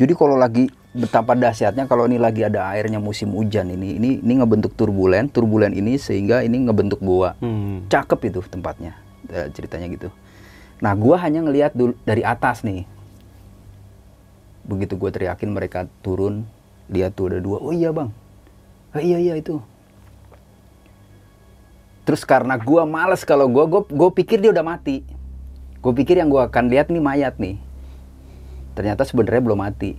Jadi 0.00 0.12
kalau 0.16 0.36
lagi 0.36 0.68
betapa 0.90 1.38
dahsyatnya 1.38 1.86
kalau 1.86 2.08
ini 2.10 2.18
lagi 2.18 2.42
ada 2.42 2.66
airnya 2.72 2.98
musim 2.98 3.30
hujan 3.36 3.70
ini 3.70 4.00
ini 4.00 4.10
ini 4.20 4.32
ngebentuk 4.40 4.74
turbulen, 4.74 5.28
turbulen 5.30 5.76
ini 5.76 5.96
sehingga 5.96 6.42
ini 6.44 6.68
ngebentuk 6.68 7.00
goa. 7.00 7.36
Hmm. 7.40 7.86
Cakep 7.88 8.20
itu 8.32 8.40
tempatnya. 8.48 8.96
eh, 9.30 9.48
ceritanya 9.54 9.86
gitu. 9.92 10.08
Nah, 10.80 10.92
gua 10.96 11.20
hanya 11.22 11.44
ngelihat 11.44 11.76
dulu 11.76 11.92
dari 12.02 12.24
atas 12.24 12.64
nih. 12.66 12.84
Begitu 14.66 14.94
gue 14.96 15.10
teriakin 15.10 15.50
mereka 15.50 15.86
turun, 16.04 16.46
lihat 16.88 17.16
tuh 17.16 17.32
ada 17.32 17.38
dua. 17.42 17.58
Oh 17.58 17.74
iya 17.74 17.90
bang, 17.90 18.10
ah, 18.94 19.02
iya 19.02 19.18
iya 19.18 19.34
itu. 19.36 19.58
Terus 22.06 22.22
karena 22.26 22.58
gua 22.58 22.88
males 22.88 23.22
kalau 23.22 23.46
gua, 23.46 23.66
gua, 23.66 23.82
gua 23.86 24.10
pikir 24.10 24.40
dia 24.40 24.50
udah 24.50 24.64
mati. 24.64 25.04
Gue 25.80 25.92
pikir 25.96 26.20
yang 26.20 26.28
gua 26.28 26.52
akan 26.52 26.68
lihat 26.68 26.92
nih 26.92 27.00
mayat 27.00 27.40
nih. 27.40 27.56
Ternyata 28.76 29.08
sebenarnya 29.08 29.40
belum 29.40 29.60
mati. 29.64 29.96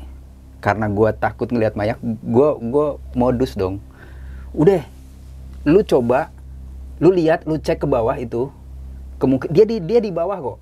Karena 0.62 0.86
gua 0.86 1.10
takut 1.10 1.50
ngelihat 1.50 1.74
mayat, 1.74 1.98
gua 2.22 2.62
gua 2.62 3.02
modus 3.18 3.58
dong. 3.58 3.82
Udah, 4.54 4.86
lu 5.66 5.82
coba, 5.82 6.30
lu 7.02 7.10
lihat, 7.10 7.50
lu 7.50 7.58
cek 7.58 7.82
ke 7.82 7.88
bawah 7.90 8.14
itu. 8.22 8.54
Kemungkin 9.18 9.50
dia 9.50 9.66
di 9.66 9.82
dia 9.82 9.98
di 9.98 10.14
bawah 10.14 10.38
kok. 10.38 10.60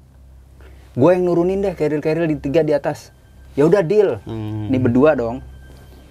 Gue 0.99 1.15
yang 1.15 1.27
nurunin 1.27 1.63
deh 1.63 1.71
keril-keril 1.75 2.27
di 2.27 2.36
tiga 2.39 2.60
di 2.60 2.75
atas. 2.75 3.15
Ya 3.55 3.63
udah 3.67 3.79
deal. 3.79 4.19
Hmm. 4.27 4.67
Ini 4.67 4.77
berdua 4.84 5.15
dong. 5.15 5.39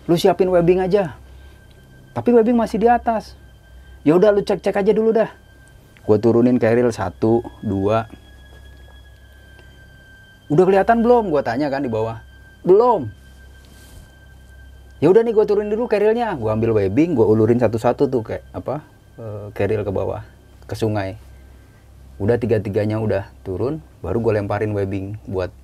Lu 0.09 0.17
siapin 0.17 0.49
webbing 0.49 0.81
aja. 0.81 1.17
Tapi 2.17 2.33
webbing 2.33 2.57
masih 2.57 2.81
di 2.81 2.89
atas. 2.89 3.37
Ya 4.01 4.17
udah 4.17 4.33
lu 4.33 4.41
cek-cek 4.41 4.81
aja 4.81 4.93
dulu 4.97 5.13
dah. 5.13 5.29
Gue 6.09 6.17
turunin 6.17 6.57
keril 6.57 6.89
satu, 6.89 7.45
dua. 7.61 8.09
Udah 10.49 10.65
kelihatan 10.65 11.05
belum? 11.05 11.29
Gue 11.29 11.43
tanya 11.45 11.69
kan 11.69 11.85
di 11.85 11.93
bawah. 11.93 12.21
Belum. 12.65 13.09
Ya 14.99 15.13
udah 15.13 15.23
nih 15.23 15.31
gue 15.31 15.45
turunin 15.47 15.71
dulu 15.71 15.87
kerilnya. 15.87 16.35
Gue 16.35 16.51
ambil 16.51 16.75
webbing, 16.75 17.15
gue 17.15 17.27
ulurin 17.27 17.61
satu-satu 17.61 18.11
tuh 18.11 18.23
kayak 18.25 18.45
apa? 18.51 18.83
eh, 19.19 19.47
keril 19.55 19.83
ke 19.83 19.93
bawah, 19.93 20.23
ke 20.67 20.75
sungai. 20.75 21.19
Udah 22.19 22.35
tiga-tiganya 22.39 22.99
udah 22.99 23.31
turun, 23.47 23.79
baru 24.03 24.19
gue 24.19 24.33
lemparin 24.43 24.75
webbing 24.75 25.19
buat 25.27 25.55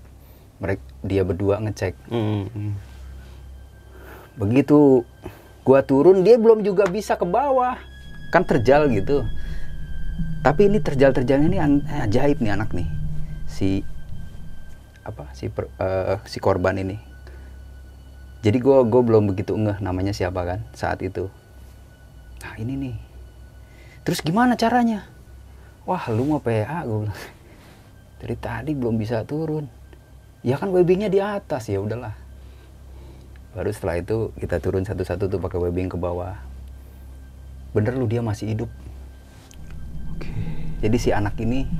mereka 0.62 0.82
dia 1.02 1.22
berdua 1.26 1.58
ngecek. 1.62 1.94
Hmm. 2.10 2.46
hmm. 2.50 2.72
Begitu 4.34 5.06
gua 5.62 5.80
turun 5.86 6.26
dia 6.26 6.34
belum 6.38 6.66
juga 6.66 6.86
bisa 6.90 7.14
ke 7.14 7.26
bawah. 7.26 7.78
Kan 8.34 8.42
terjal 8.42 8.90
gitu. 8.90 9.22
Tapi 10.42 10.68
ini 10.68 10.78
terjal-terjalnya 10.82 11.48
ini 11.48 11.58
an- 11.62 11.86
ajaib 12.06 12.42
nih 12.42 12.52
anak 12.52 12.74
nih. 12.74 12.88
Si 13.46 13.86
apa 15.04 15.30
si 15.36 15.52
per- 15.52 15.70
eh, 15.78 16.18
si 16.26 16.40
korban 16.40 16.80
ini. 16.80 16.96
Jadi 18.44 18.58
gua 18.60 18.84
gua 18.84 19.00
belum 19.04 19.32
begitu 19.32 19.56
ngeh 19.56 19.80
namanya 19.80 20.12
siapa 20.12 20.44
kan 20.44 20.60
saat 20.76 21.00
itu. 21.00 21.28
Nah, 22.44 22.54
ini 22.60 22.76
nih. 22.76 22.96
Terus 24.04 24.20
gimana 24.20 24.52
caranya? 24.56 25.08
Wah, 25.88 26.08
lu 26.12 26.28
mau 26.28 26.40
PA 26.40 26.84
gue 26.84 27.08
bilang. 27.08 27.20
Dari 28.20 28.36
tadi 28.36 28.72
belum 28.76 29.00
bisa 29.00 29.24
turun. 29.24 29.64
Ya 30.44 30.60
kan 30.60 30.68
webbingnya 30.68 31.08
di 31.08 31.24
atas 31.24 31.72
ya 31.72 31.80
udahlah 31.80 32.24
baru 33.54 33.70
setelah 33.70 34.02
itu 34.02 34.34
kita 34.34 34.58
turun 34.58 34.82
satu-satu 34.82 35.30
tuh 35.30 35.38
pakai 35.38 35.62
webbing 35.62 35.86
ke 35.86 35.94
bawah 35.94 36.34
bener 37.70 37.94
lu 37.94 38.10
dia 38.10 38.18
masih 38.18 38.50
hidup 38.50 38.70
jadi 40.82 40.96
si 40.98 41.14
anak 41.14 41.38
ini 41.38 41.70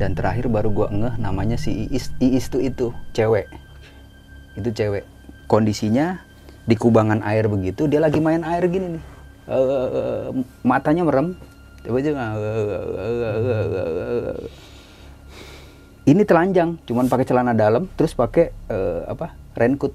dan 0.00 0.16
terakhir 0.16 0.48
baru 0.48 0.72
gua 0.72 0.88
ngeh 0.88 1.20
namanya 1.20 1.60
si 1.60 1.84
Iis 1.92 2.08
Iis 2.16 2.48
tuh 2.48 2.64
itu 2.64 2.96
cewek. 3.12 3.52
Itu 4.56 4.72
cewek. 4.72 5.04
Kondisinya 5.44 6.24
di 6.64 6.72
kubangan 6.80 7.20
air 7.20 7.52
begitu 7.52 7.84
dia 7.84 8.00
lagi 8.00 8.16
main 8.24 8.40
air 8.40 8.64
gini 8.72 8.96
nih. 8.96 9.04
Eh, 9.52 10.28
matanya 10.64 11.04
merem. 11.04 11.36
Coba 11.84 12.00
aja 12.00 12.12
ini 16.10 16.22
telanjang 16.26 16.80
cuman 16.88 17.06
pakai 17.06 17.26
celana 17.28 17.52
dalam 17.54 17.86
terus 17.94 18.16
pakai 18.16 18.50
eh, 18.66 19.00
apa 19.06 19.36
raincoat 19.54 19.94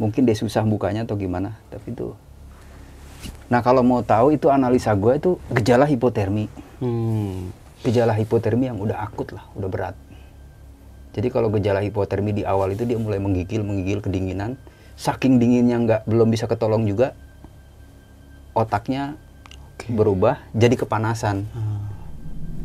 mungkin 0.00 0.26
dia 0.26 0.34
susah 0.34 0.66
bukanya 0.66 1.06
atau 1.06 1.14
gimana 1.14 1.54
tapi 1.70 1.94
itu. 1.94 2.16
Nah 3.46 3.60
kalau 3.62 3.86
mau 3.86 4.02
tahu 4.02 4.34
itu 4.34 4.50
analisa 4.50 4.90
gue 4.96 5.14
itu 5.14 5.30
gejala 5.52 5.86
hipotermi. 5.86 6.50
Hmm. 6.82 7.54
Gejala 7.84 8.16
hipotermi 8.16 8.72
yang 8.72 8.80
udah 8.80 9.04
akut 9.04 9.36
lah 9.36 9.44
udah 9.52 9.68
berat. 9.68 9.96
Jadi 11.14 11.30
kalau 11.30 11.52
gejala 11.52 11.84
hipotermi 11.84 12.34
di 12.34 12.42
awal 12.42 12.74
itu 12.74 12.82
dia 12.88 12.98
mulai 12.98 13.20
menggigil 13.22 13.62
menggigil 13.62 14.02
kedinginan. 14.02 14.56
Saking 14.96 15.38
dinginnya 15.38 15.76
nggak 15.78 16.00
belum 16.08 16.32
bisa 16.32 16.48
ketolong 16.48 16.88
juga 16.88 17.14
otaknya 18.56 19.14
berubah 19.90 20.40
jadi 20.56 20.74
kepanasan. 20.74 21.44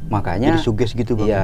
Makanya 0.09 0.57
Jadi 0.57 0.65
suges 0.65 0.91
gitu, 0.97 1.13
Bang. 1.13 1.29
iya. 1.29 1.43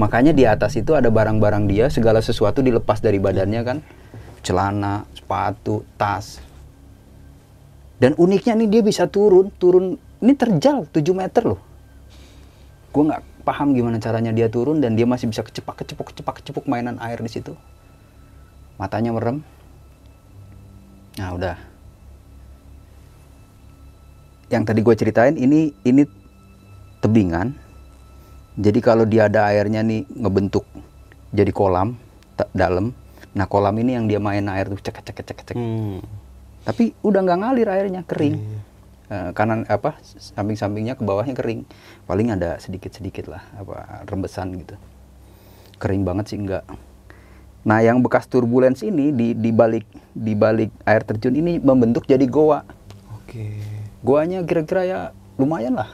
Makanya 0.00 0.32
di 0.32 0.48
atas 0.48 0.76
itu 0.80 0.96
ada 0.96 1.12
barang-barang 1.12 1.68
dia 1.68 1.88
segala 1.92 2.24
sesuatu 2.24 2.64
dilepas 2.64 3.00
dari 3.04 3.20
badannya 3.20 3.60
kan. 3.64 3.78
Celana 4.40 5.04
sepatu 5.12 5.84
tas. 6.00 6.40
Dan 7.96 8.12
uniknya 8.16 8.56
nih 8.56 8.68
dia 8.68 8.82
bisa 8.84 9.08
turun 9.08 9.52
turun 9.56 9.96
ini 10.20 10.32
terjal 10.36 10.84
7 10.88 11.00
meter 11.16 11.44
loh 11.44 11.60
gue 12.96 13.04
nggak 13.12 13.44
paham 13.44 13.76
gimana 13.76 14.00
caranya 14.00 14.32
dia 14.32 14.48
turun 14.48 14.80
dan 14.80 14.96
dia 14.96 15.04
masih 15.04 15.28
bisa 15.28 15.44
kecepak 15.44 15.84
kecepuk 15.84 16.08
kecepak 16.16 16.40
kecepuk 16.40 16.64
mainan 16.64 16.96
air 17.04 17.20
di 17.20 17.28
situ. 17.28 17.52
Matanya 18.80 19.12
merem. 19.12 19.44
Nah 21.20 21.28
udah. 21.36 21.56
Yang 24.48 24.62
tadi 24.64 24.80
gue 24.80 24.94
ceritain 24.96 25.36
ini 25.36 25.76
ini 25.84 26.08
tebingan. 27.04 27.52
Jadi 28.56 28.80
kalau 28.80 29.04
dia 29.04 29.28
ada 29.28 29.52
airnya 29.52 29.84
nih 29.84 30.08
ngebentuk 30.16 30.64
jadi 31.36 31.52
kolam 31.52 32.00
dalam. 32.56 32.96
Nah 33.36 33.44
kolam 33.44 33.76
ini 33.76 33.92
yang 33.92 34.08
dia 34.08 34.16
main 34.16 34.48
air 34.48 34.72
tuh 34.72 34.80
cek 34.80 35.04
cek 35.04 35.20
cek 35.20 35.40
cek 35.44 35.56
Hmm. 35.56 36.00
tapi 36.66 36.96
udah 37.04 37.20
nggak 37.22 37.38
ngalir 37.46 37.68
airnya 37.70 38.02
kering 38.02 38.55
Eh, 39.06 39.30
kanan 39.38 39.62
apa 39.70 40.02
samping 40.02 40.58
sampingnya 40.58 40.98
ke 40.98 41.06
bawahnya 41.06 41.38
kering. 41.38 41.62
Paling 42.10 42.34
ada 42.34 42.58
sedikit 42.58 42.90
sedikit 42.90 43.30
lah 43.30 43.42
apa 43.54 44.02
rembesan 44.10 44.58
gitu. 44.58 44.74
Kering 45.78 46.02
banget 46.02 46.34
sih 46.34 46.38
enggak. 46.42 46.66
Nah 47.62 47.78
yang 47.86 48.02
bekas 48.02 48.26
turbulens 48.26 48.82
ini 48.82 49.14
di 49.14 49.38
di 49.38 49.50
balik 49.54 49.86
di 50.10 50.34
balik 50.34 50.74
air 50.82 51.06
terjun 51.06 51.38
ini 51.38 51.62
membentuk 51.62 52.02
jadi 52.10 52.26
goa. 52.26 52.66
Oke. 53.14 53.58
goanya 54.06 54.38
kira-kira 54.46 54.82
ya 54.86 54.98
lumayan 55.38 55.78
lah. 55.78 55.90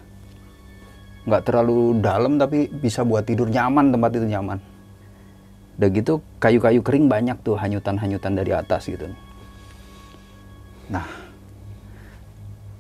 Nggak 1.29 1.49
terlalu 1.49 1.97
dalam 2.01 2.37
tapi 2.37 2.69
bisa 2.69 3.05
buat 3.05 3.25
tidur 3.29 3.49
nyaman 3.49 3.93
tempat 3.93 4.11
itu 4.17 4.27
nyaman. 4.29 4.61
Udah 5.77 5.89
gitu 5.93 6.21
kayu-kayu 6.41 6.81
kering 6.81 7.09
banyak 7.13 7.37
tuh 7.45 7.57
hanyutan-hanyutan 7.61 8.37
dari 8.37 8.53
atas 8.53 8.89
gitu. 8.89 9.09
Nah 10.93 11.22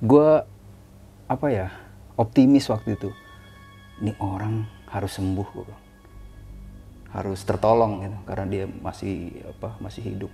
gue 0.02 0.30
apa 1.30 1.46
ya 1.48 1.70
optimis 2.18 2.66
waktu 2.66 2.98
itu. 2.98 3.14
Ini 4.02 4.18
orang 4.18 4.66
harus 4.90 5.14
sembuh 5.14 5.48
gue 5.54 5.64
bilang. 5.64 5.84
harus 7.12 7.44
tertolong 7.44 8.08
gitu 8.08 8.18
karena 8.24 8.46
dia 8.48 8.64
masih 8.64 9.44
apa 9.44 9.76
masih 9.84 10.00
hidup. 10.00 10.32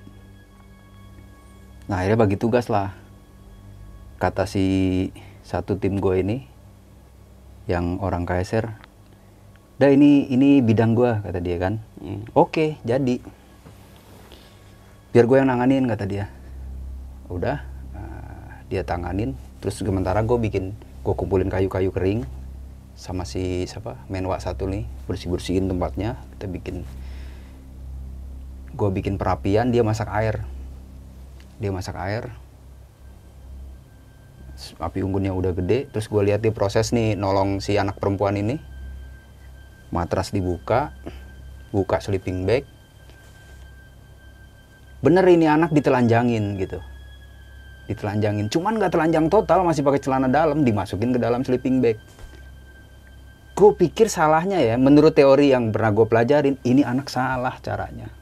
Nah 1.91 1.99
akhirnya 1.99 2.23
bagi 2.23 2.39
tugas 2.39 2.71
lah. 2.71 2.95
Kata 4.23 4.47
si 4.47 5.11
satu 5.43 5.75
tim 5.75 5.99
gue 5.99 6.23
ini 6.23 6.47
yang 7.67 7.99
orang 7.99 8.23
KSR 8.23 8.71
dah 9.79 9.91
ini 9.91 10.31
ini 10.31 10.63
bidang 10.63 10.95
gue 10.95 11.19
kata 11.19 11.43
dia 11.43 11.59
kan. 11.59 11.83
Hmm. 11.99 12.23
oke 12.31 12.79
jadi. 12.87 13.19
Biar 15.11 15.25
gue 15.27 15.37
yang 15.43 15.51
nanganin 15.51 15.91
kata 15.91 16.07
dia. 16.07 16.31
Udah 17.27 17.59
eh, 17.99 18.49
dia 18.71 18.87
tanganin 18.87 19.35
terus 19.59 19.79
sementara 19.79 20.23
gue 20.23 20.39
bikin 20.39 20.75
gue 21.03 21.15
kumpulin 21.15 21.49
kayu-kayu 21.49 21.91
kering 21.91 22.29
sama 22.99 23.23
si 23.23 23.63
siapa 23.71 23.95
menwa 24.11 24.35
satu 24.43 24.67
nih 24.67 24.83
bersih 25.07 25.31
bersihin 25.31 25.71
tempatnya 25.71 26.19
kita 26.35 26.51
bikin. 26.51 26.77
Gue 28.75 28.91
bikin 28.91 29.17
perapian 29.17 29.71
dia 29.71 29.87
masak 29.87 30.11
air. 30.11 30.43
Dia 31.63 31.71
masak 31.71 31.95
air. 31.95 32.31
Api 34.83 35.07
unggunnya 35.07 35.31
udah 35.31 35.55
gede. 35.55 35.87
Terus 35.95 36.11
gue 36.11 36.23
lihat 36.27 36.43
dia 36.43 36.51
proses 36.51 36.91
nih 36.91 37.15
nolong 37.15 37.63
si 37.63 37.79
anak 37.79 38.03
perempuan 38.03 38.35
ini. 38.35 38.59
Matras 39.95 40.35
dibuka 40.35 40.91
buka 41.71 42.03
sleeping 42.03 42.45
bag. 42.51 42.67
Bener 44.99 45.23
ini 45.31 45.47
anak 45.47 45.71
ditelanjangin 45.71 46.59
gitu 46.59 46.83
ditelanjangin 47.89 48.47
cuman 48.47 48.77
nggak 48.77 48.93
telanjang 48.93 49.27
total 49.27 49.65
masih 49.65 49.81
pakai 49.81 49.99
celana 49.99 50.29
dalam 50.29 50.61
dimasukin 50.61 51.11
ke 51.11 51.19
dalam 51.19 51.41
sleeping 51.41 51.81
bag 51.81 51.97
gue 53.57 53.71
pikir 53.75 54.07
salahnya 54.07 54.61
ya 54.61 54.77
menurut 54.77 55.11
teori 55.11 55.51
yang 55.51 55.73
pernah 55.73 55.91
gue 55.91 56.07
pelajarin 56.07 56.55
ini 56.63 56.85
anak 56.85 57.09
salah 57.09 57.57
caranya 57.59 58.13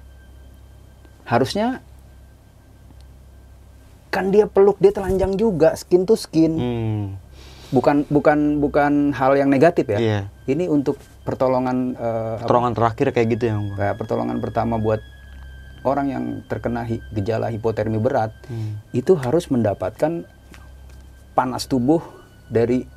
harusnya 1.26 1.82
kan 4.08 4.32
dia 4.32 4.48
peluk 4.48 4.80
dia 4.80 4.94
telanjang 4.94 5.36
juga 5.36 5.76
skin 5.76 6.08
to 6.08 6.16
skin 6.16 6.52
Hmm. 6.56 7.04
bukan 7.68 8.06
bukan 8.08 8.62
bukan 8.62 8.92
hal 9.12 9.36
yang 9.36 9.50
negatif 9.50 9.90
ya 9.90 9.98
Iya. 9.98 10.20
ini 10.48 10.70
untuk 10.70 10.96
pertolongan 11.26 11.98
apa? 11.98 12.46
Pertolongan 12.46 12.74
terakhir 12.78 13.06
kayak 13.10 13.28
gitu 13.34 13.44
ya. 13.50 13.54
Kayak 13.74 13.94
pertolongan 13.98 14.38
pertama 14.38 14.78
buat 14.78 15.02
orang 15.86 16.06
yang 16.10 16.24
terkena 16.50 16.82
hi- 16.82 17.02
gejala 17.14 17.54
hipotermi 17.54 17.96
berat 18.02 18.34
Hmm. 18.50 18.82
itu 18.90 19.14
harus 19.14 19.46
mendapatkan 19.46 20.26
panas 21.32 21.70
tubuh 21.70 22.02
dari 22.50 22.90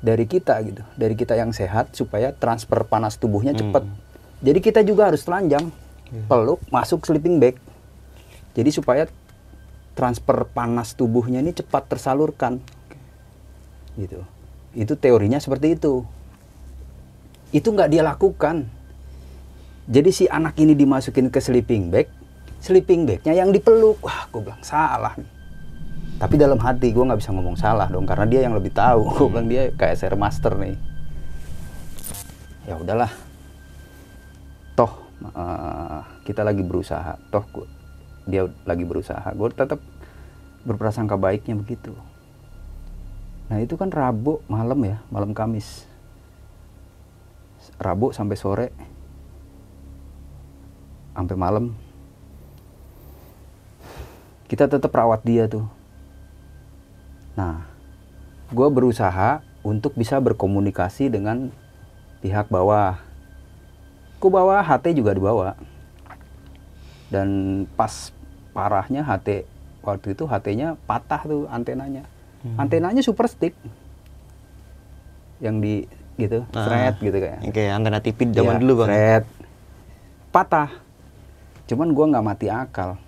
dari 0.00 0.24
kita 0.24 0.56
gitu, 0.64 0.80
dari 0.96 1.12
kita 1.12 1.36
yang 1.36 1.52
sehat 1.52 1.92
supaya 1.92 2.32
transfer 2.32 2.88
panas 2.88 3.20
tubuhnya 3.20 3.52
cepat. 3.52 3.84
Jadi 4.40 4.58
kita 4.64 4.80
juga 4.80 5.12
harus 5.12 5.20
telanjang, 5.20 5.68
peluk, 6.24 6.64
masuk 6.72 7.04
sleeping 7.04 7.36
bag. 7.36 7.60
Jadi 8.56 8.72
supaya 8.72 9.04
transfer 9.92 10.48
panas 10.48 10.96
tubuhnya 10.96 11.44
ini 11.44 11.52
cepat 11.52 11.84
tersalurkan. 11.92 12.64
Gitu. 14.00 14.24
Itu 14.72 14.96
teorinya 14.96 15.36
seperti 15.36 15.76
itu. 15.76 16.08
Itu 17.52 17.68
nggak 17.68 17.92
dia 17.92 18.00
lakukan. 18.00 18.72
Jadi 19.90 20.10
si 20.14 20.24
anak 20.30 20.54
ini 20.62 20.78
dimasukin 20.78 21.34
ke 21.34 21.42
sleeping 21.42 21.90
bag, 21.90 22.06
sleeping 22.62 23.10
bagnya 23.10 23.34
yang 23.34 23.50
dipeluk. 23.50 23.98
Wah, 24.06 24.30
gue 24.30 24.38
bilang 24.38 24.62
salah 24.62 25.18
nih. 25.18 25.26
Tapi 26.22 26.34
dalam 26.38 26.62
hati 26.62 26.94
gue 26.94 27.02
nggak 27.02 27.18
bisa 27.18 27.34
ngomong 27.34 27.58
salah 27.58 27.90
dong, 27.90 28.06
karena 28.06 28.22
dia 28.30 28.46
yang 28.46 28.54
lebih 28.54 28.70
tahu. 28.70 29.10
Gue 29.18 29.26
bilang 29.34 29.50
dia 29.50 29.74
kayak 29.74 29.98
share 29.98 30.14
master 30.14 30.54
nih. 30.54 30.78
Ya 32.70 32.78
udahlah. 32.78 33.10
Toh 34.78 34.94
eh, 35.26 36.00
kita 36.22 36.46
lagi 36.46 36.62
berusaha. 36.62 37.18
Toh 37.34 37.42
gua, 37.50 37.66
dia 38.30 38.46
lagi 38.62 38.86
berusaha. 38.86 39.26
Gue 39.34 39.50
tetap 39.50 39.82
berprasangka 40.62 41.18
baiknya 41.18 41.58
begitu. 41.58 41.98
Nah 43.50 43.58
itu 43.58 43.74
kan 43.74 43.90
Rabu 43.90 44.38
malam 44.46 44.78
ya, 44.86 45.02
malam 45.10 45.34
Kamis. 45.34 45.82
Rabu 47.82 48.14
sampai 48.14 48.38
sore 48.38 48.68
sampai 51.20 51.36
malam. 51.36 51.76
Kita 54.48 54.64
tetap 54.66 54.88
rawat 54.90 55.20
dia 55.20 55.44
tuh. 55.44 55.68
Nah 57.36 57.68
gue 58.50 58.68
berusaha 58.72 59.44
untuk 59.60 59.94
bisa 59.94 60.16
berkomunikasi 60.18 61.12
dengan 61.12 61.52
pihak 62.24 62.48
bawah. 62.48 62.96
Ku 64.16 64.32
bawa 64.32 64.64
HT 64.64 64.96
juga 64.96 65.12
dibawa. 65.12 65.54
Dan 67.12 67.28
pas 67.76 68.10
parahnya 68.50 69.04
HT 69.04 69.44
waktu 69.84 70.16
itu 70.16 70.24
HT-nya 70.24 70.80
patah 70.88 71.20
tuh 71.22 71.44
antenanya. 71.52 72.02
Antenanya 72.56 73.04
super 73.04 73.28
stick. 73.28 73.52
Yang 75.40 75.56
di 75.60 75.74
gitu 76.20 76.44
Ah, 76.52 76.64
thread 76.68 76.94
gitu 77.00 77.16
kayak. 77.16 77.38
Kayak 77.48 77.72
antena 77.80 77.98
TV 78.04 78.18
zaman 78.28 78.56
Iya, 78.56 78.60
dulu, 78.60 78.72
Bang. 78.84 78.88
thread. 78.92 79.24
patah 80.30 80.70
cuman 81.70 81.94
gua 81.94 82.10
nggak 82.10 82.26
mati 82.26 82.46
akal. 82.50 82.98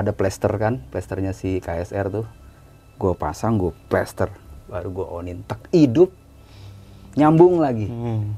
Ada 0.00 0.16
plester 0.16 0.52
kan 0.56 0.80
plesternya 0.88 1.36
si 1.36 1.60
KSR 1.60 2.08
tuh. 2.08 2.26
Gue 2.96 3.12
pasang 3.12 3.60
gue 3.60 3.72
plester. 3.92 4.32
Baru 4.68 4.88
gue 4.92 5.06
onin 5.08 5.44
tek 5.44 5.60
hidup. 5.72 6.08
Nyambung 7.16 7.60
lagi. 7.60 7.88
Hmm. 7.88 8.32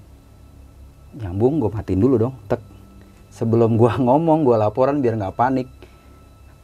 nyambung 1.09 1.57
gue 1.59 1.71
matiin 1.71 2.03
dulu 2.03 2.15
dong 2.19 2.35
tek. 2.51 2.63
Sebelum 3.31 3.79
gua 3.79 3.95
ngomong 4.07 4.43
gua 4.43 4.59
laporan 4.59 4.99
biar 4.99 5.15
nggak 5.19 5.39
panik. 5.39 5.71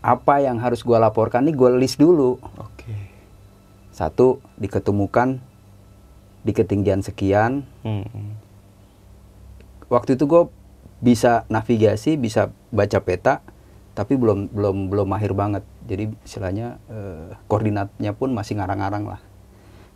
Apa 0.02 0.42
yang 0.42 0.58
harus 0.58 0.82
gua 0.82 0.98
laporkan 0.98 1.46
nih 1.46 1.54
gue 1.54 1.70
list 1.78 2.02
dulu. 2.02 2.42
Oke. 2.58 3.14
satu 3.94 4.42
diketemukan 4.58 5.38
di 6.42 6.50
ketinggian 6.50 6.98
sekian. 6.98 7.62
Hmm. 7.86 8.34
waktu 9.86 10.18
itu 10.18 10.26
gue 10.26 10.50
bisa 11.02 11.46
navigasi 11.50 12.14
bisa 12.18 12.50
baca 12.70 12.98
peta 13.02 13.40
tapi 13.94 14.18
belum 14.18 14.50
belum 14.50 14.90
belum 14.90 15.06
mahir 15.06 15.32
banget 15.32 15.62
jadi 15.86 16.10
istilahnya 16.26 16.82
eh, 16.90 17.38
koordinatnya 17.46 18.10
pun 18.14 18.34
masih 18.34 18.58
ngarang-ngarang 18.58 19.06
lah 19.06 19.20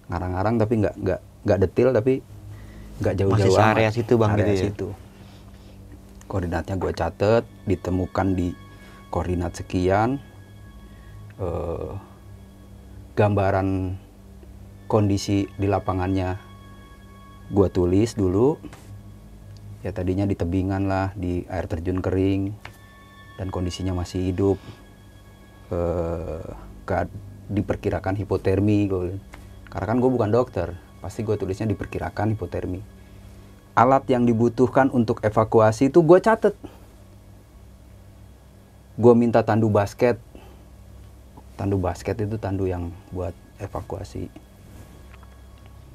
ngarang-ngarang 0.09 0.55
tapi 0.57 0.75
nggak 0.81 0.95
nggak 0.99 1.21
nggak 1.45 1.59
detail 1.67 1.91
tapi 1.91 2.15
nggak 2.99 3.15
jauh-jauh 3.15 3.55
Masih 3.55 3.63
amat. 3.63 3.95
situ, 3.95 4.15
Bang, 4.19 4.31
Area 4.35 4.43
gitu 4.43 4.53
ya? 4.53 4.65
situ. 4.71 4.89
koordinatnya 6.29 6.75
gue 6.77 6.93
catet 6.93 7.45
ditemukan 7.65 8.27
di 8.37 8.49
koordinat 9.09 9.57
sekian 9.57 10.21
eh, 11.41 11.93
gambaran 13.19 13.99
kondisi 14.87 15.51
di 15.59 15.67
lapangannya 15.67 16.39
gue 17.49 17.69
tulis 17.73 18.13
dulu 18.15 18.61
ya 19.87 19.95
tadinya 19.95 20.27
di 20.27 20.35
tebingan 20.35 20.91
lah 20.91 21.15
di 21.15 21.47
air 21.47 21.71
terjun 21.71 22.03
kering 22.03 22.51
dan 23.39 23.49
kondisinya 23.55 23.95
masih 23.95 24.35
hidup. 24.35 24.59
Eh 25.71 26.49
kead- 26.89 27.27
diperkirakan 27.49 28.13
hipotermi 28.17 28.79
bilang. 28.89 29.21
karena 29.73 29.87
kan 29.89 29.97
gue 30.01 30.11
bukan 30.13 30.31
dokter 30.33 30.69
pasti 31.01 31.25
gue 31.25 31.37
tulisnya 31.37 31.69
diperkirakan 31.69 32.37
hipotermi. 32.37 32.81
Alat 33.73 34.05
yang 34.11 34.27
dibutuhkan 34.27 34.91
untuk 34.91 35.23
evakuasi 35.23 35.89
itu 35.89 36.03
gue 36.03 36.19
catet. 36.19 36.57
Gue 38.99 39.15
minta 39.15 39.41
tandu 39.47 39.71
basket. 39.71 40.19
Tandu 41.55 41.79
basket 41.79 42.19
itu 42.19 42.37
tandu 42.37 42.67
yang 42.67 42.91
buat 43.15 43.33
evakuasi 43.63 44.48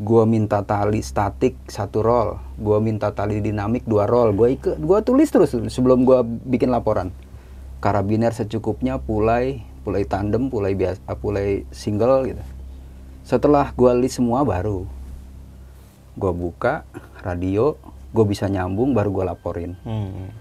gue 0.01 0.23
minta 0.25 0.65
tali 0.65 1.05
statik 1.05 1.53
satu 1.69 2.01
roll 2.01 2.41
gue 2.57 2.77
minta 2.81 3.13
tali 3.13 3.37
dinamik 3.45 3.85
dua 3.85 4.09
roll 4.09 4.33
gue 4.33 4.57
ikut 4.57 4.81
gue 4.81 4.99
tulis 5.05 5.29
terus 5.29 5.53
sebelum 5.53 6.01
gue 6.07 6.19
bikin 6.49 6.73
laporan. 6.73 7.13
Karabiner 7.83 8.31
secukupnya 8.31 8.97
pulai 8.97 9.61
pulai 9.83 10.07
tandem 10.07 10.47
pulai 10.47 10.73
biasa 10.73 11.03
pulai 11.19 11.67
single 11.69 12.25
gitu. 12.25 12.43
Setelah 13.21 13.69
gue 13.75 13.91
list 13.99 14.17
semua 14.17 14.41
baru. 14.41 14.87
Gue 16.17 16.31
buka 16.33 16.87
radio 17.21 17.77
gue 18.15 18.25
bisa 18.25 18.49
nyambung 18.49 18.97
baru 18.97 19.09
gue 19.13 19.25
laporin. 19.29 19.71
Hmm. 19.85 20.31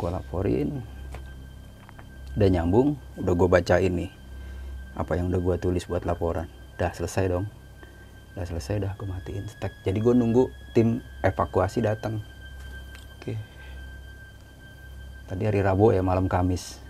gue 0.00 0.08
laporin 0.08 0.80
udah 2.40 2.48
nyambung 2.48 2.96
udah 3.20 3.34
gue 3.36 3.48
bacain 3.52 3.92
nih 3.92 4.08
apa 4.96 5.12
yang 5.12 5.28
udah 5.28 5.40
gue 5.42 5.56
tulis 5.58 5.84
buat 5.90 6.06
laporan. 6.06 6.46
Udah 6.78 6.94
selesai 6.94 7.26
dong 7.26 7.59
udah 8.34 8.46
selesai 8.46 8.80
udah 8.80 8.92
gue 8.94 9.08
matiin 9.08 9.46
stack. 9.50 9.82
Jadi 9.82 9.98
gue 9.98 10.14
nunggu 10.14 10.48
tim 10.72 11.02
evakuasi 11.22 11.82
datang. 11.82 12.22
Oke. 13.18 13.36
tadi 15.30 15.46
hari 15.46 15.62
Rabu 15.62 15.94
ya 15.94 16.02
malam 16.02 16.26
Kamis. 16.26 16.82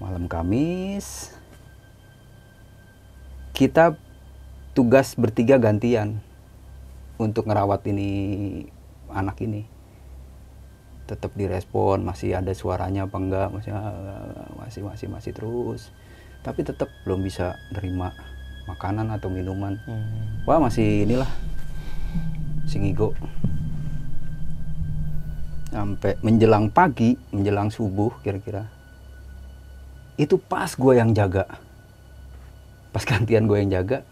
Malam 0.00 0.24
Kamis 0.24 1.36
kita 3.52 3.92
tugas 4.72 5.12
bertiga 5.20 5.60
gantian 5.60 6.16
untuk 7.20 7.44
ngerawat 7.44 7.84
ini 7.92 8.08
anak 9.12 9.36
ini. 9.44 9.68
Tetap 11.04 11.36
direspon 11.36 12.00
masih 12.00 12.40
ada 12.40 12.56
suaranya 12.56 13.04
apa 13.04 13.16
enggak 13.20 13.48
masih 13.52 13.76
masih 14.56 14.82
masih 14.88 15.06
masih 15.12 15.32
terus. 15.36 15.92
Tapi 16.40 16.64
tetap 16.64 16.88
belum 17.04 17.20
bisa 17.20 17.52
nerima 17.76 18.16
makanan 18.70 19.10
atau 19.10 19.28
minuman. 19.32 19.74
Hmm. 19.84 20.46
wah 20.46 20.62
masih 20.62 21.04
inilah. 21.06 21.30
Singigo 22.70 23.14
sampai 25.70 26.18
menjelang 26.26 26.66
pagi 26.66 27.14
menjelang 27.30 27.70
subuh 27.70 28.10
kira-kira 28.26 28.66
itu 30.18 30.36
pas 30.36 30.68
gue 30.68 30.92
yang 30.98 31.14
jaga. 31.14 31.46
Pas 32.90 33.06
gantian 33.06 33.46
gue 33.46 33.58
yang 33.62 33.70
jaga 33.70 34.02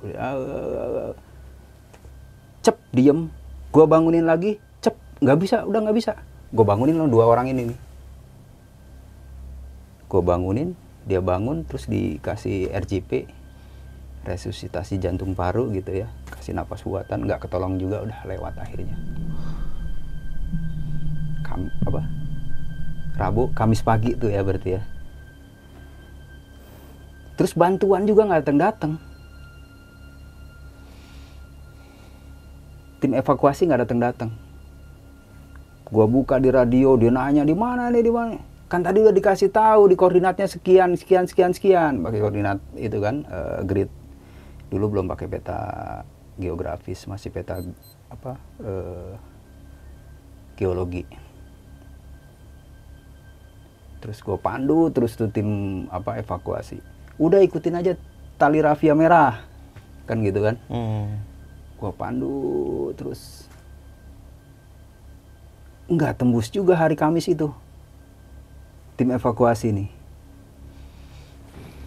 cep 2.64 2.76
diem. 2.92 3.28
Gue 3.68 3.84
bangunin 3.84 4.24
lagi 4.24 4.56
cep 4.80 4.96
nggak 5.20 5.38
bisa 5.38 5.66
udah 5.68 5.80
nggak 5.84 5.96
bisa. 5.98 6.12
Gue 6.48 6.64
bangunin 6.64 6.96
lo 6.96 7.10
dua 7.10 7.28
orang 7.28 7.52
ini 7.52 7.72
nih. 7.72 7.78
Gue 10.08 10.22
bangunin 10.24 10.72
dia 11.04 11.20
bangun 11.20 11.64
terus 11.68 11.88
dikasih 11.88 12.72
RJP 12.72 13.28
resusitasi 14.28 15.00
jantung 15.00 15.32
paru 15.32 15.72
gitu 15.72 16.04
ya. 16.04 16.06
Kasih 16.28 16.52
napas 16.52 16.84
buatan 16.84 17.24
nggak 17.24 17.48
ketolong 17.48 17.80
juga 17.80 18.04
udah 18.04 18.18
lewat 18.28 18.54
akhirnya. 18.60 18.96
Kam 21.40 21.72
apa? 21.88 22.04
Rabu 23.18 23.50
Kamis 23.56 23.80
pagi 23.80 24.12
tuh 24.14 24.28
ya 24.28 24.44
berarti 24.44 24.76
ya. 24.76 24.82
Terus 27.40 27.56
bantuan 27.56 28.04
juga 28.04 28.28
nggak 28.28 28.40
datang 28.44 28.58
datang. 28.60 28.92
Tim 32.98 33.14
evakuasi 33.14 33.66
nggak 33.66 33.82
datang 33.88 34.00
datang. 34.02 34.30
Gua 35.88 36.04
buka 36.04 36.36
di 36.36 36.52
radio 36.52 37.00
dia 37.00 37.08
nanya 37.08 37.48
di 37.48 37.56
mana 37.56 37.88
nih 37.88 38.04
di 38.04 38.12
mana? 38.12 38.36
Kan 38.68 38.84
tadi 38.84 39.00
udah 39.00 39.14
dikasih 39.14 39.48
tahu 39.48 39.88
di 39.88 39.96
koordinatnya 39.96 40.44
sekian 40.44 40.92
sekian 40.92 41.24
sekian 41.24 41.56
sekian. 41.56 41.92
Pakai 42.04 42.20
koordinat 42.20 42.60
itu 42.76 43.00
kan 43.00 43.24
eh, 43.24 43.64
grid 43.64 43.88
dulu 44.68 44.98
belum 44.98 45.08
pakai 45.08 45.26
peta 45.28 45.60
geografis 46.38 47.08
masih 47.08 47.32
peta 47.32 47.60
apa 48.08 48.38
eh, 48.62 49.12
geologi. 50.56 51.04
Terus 53.98 54.22
gue 54.22 54.38
pandu 54.38 54.88
terus 54.94 55.18
tuh 55.18 55.26
tim 55.28 55.84
apa 55.90 56.22
evakuasi. 56.22 56.78
Udah 57.18 57.42
ikutin 57.42 57.78
aja 57.80 57.92
tali 58.38 58.62
rafia 58.62 58.94
merah 58.94 59.42
kan 60.08 60.24
gitu 60.24 60.40
kan? 60.40 60.56
Hmm. 60.72 61.20
gue 61.78 61.94
pandu 61.94 62.90
terus 62.98 63.46
nggak 65.86 66.18
tembus 66.18 66.50
juga 66.50 66.74
hari 66.74 66.98
Kamis 66.98 67.30
itu 67.30 67.54
tim 68.98 69.14
evakuasi 69.14 69.70
nih. 69.70 69.90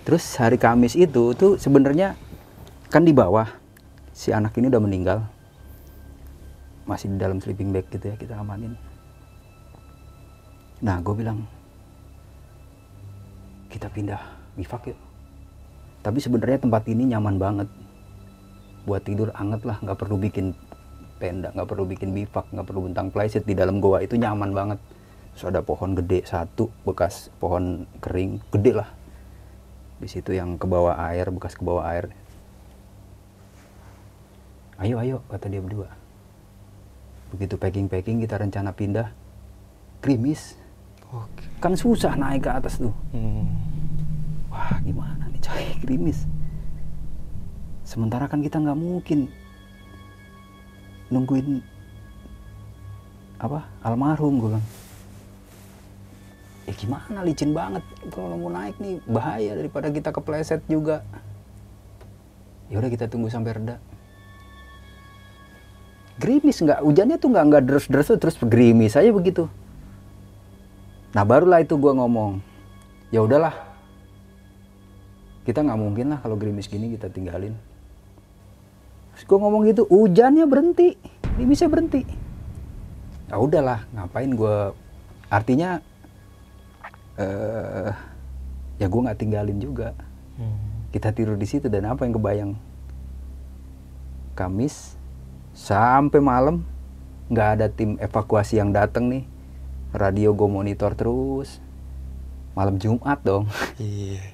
Terus 0.07 0.23
hari 0.39 0.55
Kamis 0.55 0.95
itu 0.95 1.35
tuh 1.35 1.59
sebenarnya 1.59 2.15
kan 2.91 3.07
di 3.07 3.15
bawah 3.15 3.47
si 4.11 4.35
anak 4.35 4.51
ini 4.59 4.67
udah 4.67 4.83
meninggal. 4.83 5.23
Masih 6.83 7.07
di 7.07 7.17
dalam 7.17 7.39
sleeping 7.39 7.71
bag 7.71 7.87
gitu 7.87 8.11
ya 8.11 8.15
kita 8.19 8.35
amanin. 8.35 8.75
Nah 10.83 10.99
gue 10.99 11.15
bilang 11.15 11.47
kita 13.71 13.87
pindah 13.87 14.19
bivak 14.59 14.91
yuk. 14.91 14.99
Tapi 16.03 16.19
sebenarnya 16.19 16.59
tempat 16.59 16.83
ini 16.91 17.07
nyaman 17.15 17.39
banget. 17.39 17.69
Buat 18.83 19.07
tidur 19.07 19.31
anget 19.39 19.63
lah 19.63 19.79
nggak 19.79 19.95
perlu 19.95 20.19
bikin 20.19 20.51
tenda 21.21 21.53
nggak 21.53 21.69
perlu 21.69 21.85
bikin 21.85 22.17
bivak 22.17 22.49
nggak 22.49 22.65
perlu 22.65 22.89
bentang 22.89 23.13
plyset 23.13 23.45
di 23.45 23.55
dalam 23.55 23.79
goa 23.79 24.03
itu 24.03 24.19
nyaman 24.19 24.51
banget. 24.51 24.79
Terus 25.31 25.47
ada 25.47 25.63
pohon 25.63 25.95
gede 25.95 26.27
satu 26.27 26.67
bekas 26.83 27.31
pohon 27.39 27.87
kering 28.03 28.43
gede 28.51 28.83
lah. 28.83 28.89
Di 30.01 30.11
situ 30.11 30.35
yang 30.35 30.59
ke 30.59 30.67
bawah 30.67 30.99
air 31.07 31.31
bekas 31.31 31.55
ke 31.55 31.63
bawah 31.63 31.87
air 31.87 32.11
ayo 34.81 34.97
ayo 34.97 35.17
kata 35.29 35.45
dia 35.45 35.61
berdua. 35.61 35.93
Begitu 37.29 37.55
packing 37.55 37.85
packing 37.85 38.17
kita 38.25 38.41
rencana 38.41 38.73
pindah. 38.73 39.13
Krimis. 40.01 40.57
Oke. 41.11 41.43
kan 41.61 41.77
susah 41.77 42.17
naik 42.17 42.47
ke 42.47 42.49
atas 42.49 42.81
tuh. 42.81 42.95
Hmm. 43.13 43.45
wah 44.49 44.79
gimana 44.81 45.29
nih 45.29 45.41
coy? 45.43 45.63
Krimis. 45.85 46.25
Sementara 47.85 48.25
kan 48.25 48.41
kita 48.41 48.57
nggak 48.57 48.79
mungkin 48.79 49.29
nungguin 51.11 51.61
apa 53.37 53.69
almarhum 53.85 54.41
gue 54.41 54.49
bilang. 54.55 54.65
Ya 56.65 56.73
gimana? 56.73 57.21
Licin 57.21 57.53
banget. 57.53 57.85
Kalau 58.09 58.33
mau 58.39 58.49
naik 58.49 58.81
nih 58.81 58.97
bahaya 59.05 59.53
daripada 59.53 59.93
kita 59.93 60.09
kepleset 60.09 60.65
juga. 60.65 61.05
Ya 62.71 62.81
udah 62.81 62.89
kita 62.89 63.05
tunggu 63.11 63.29
sampai 63.29 63.61
reda 63.61 63.77
gerimis 66.21 66.61
nggak 66.61 66.85
hujannya 66.85 67.17
tuh 67.17 67.33
nggak 67.33 67.45
nggak 67.49 67.63
deres 67.65 67.85
deres 67.89 68.13
terus 68.13 68.37
gerimis 68.37 68.93
aja 68.93 69.09
begitu. 69.09 69.49
Nah 71.17 71.25
barulah 71.25 71.65
itu 71.65 71.73
gua 71.81 71.97
ngomong 71.97 72.39
ya 73.09 73.25
udahlah 73.25 73.51
kita 75.41 75.65
nggak 75.65 75.79
mungkin 75.81 76.13
lah 76.13 76.19
kalau 76.21 76.37
gerimis 76.37 76.69
gini 76.69 76.93
kita 76.93 77.09
tinggalin. 77.09 77.57
Terus 79.11 79.23
gue 79.27 79.37
ngomong 79.37 79.67
gitu 79.67 79.83
hujannya 79.89 80.45
berhenti 80.45 80.95
gerimisnya 81.35 81.67
berhenti. 81.67 82.01
Ya 83.27 83.35
udahlah 83.41 83.83
ngapain 83.91 84.31
gue 84.31 84.57
artinya 85.27 85.81
eh 87.17 87.91
ya 88.77 88.85
gue 88.85 89.01
nggak 89.01 89.19
tinggalin 89.19 89.57
juga. 89.57 89.97
Hmm. 90.31 90.57
kita 90.91 91.11
tidur 91.15 91.35
di 91.39 91.47
situ 91.47 91.67
dan 91.71 91.87
apa 91.87 92.03
yang 92.03 92.15
kebayang? 92.15 92.51
Kamis 94.35 94.95
sampai 95.61 96.17
malam 96.17 96.65
nggak 97.29 97.49
ada 97.53 97.67
tim 97.69 98.01
evakuasi 98.01 98.57
yang 98.57 98.73
datang 98.73 99.13
nih. 99.13 99.23
Radio 99.93 100.33
gue 100.33 100.49
monitor 100.49 100.97
terus. 100.97 101.61
Malam 102.57 102.81
Jumat 102.81 103.21
dong. 103.21 103.45
Iya. 103.77 104.25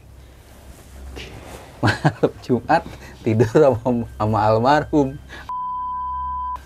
malam 1.83 2.31
Jumat 2.41 2.81
tidur 3.21 3.51
sama, 3.51 4.07
sama 4.15 4.37
almarhum. 4.39 5.19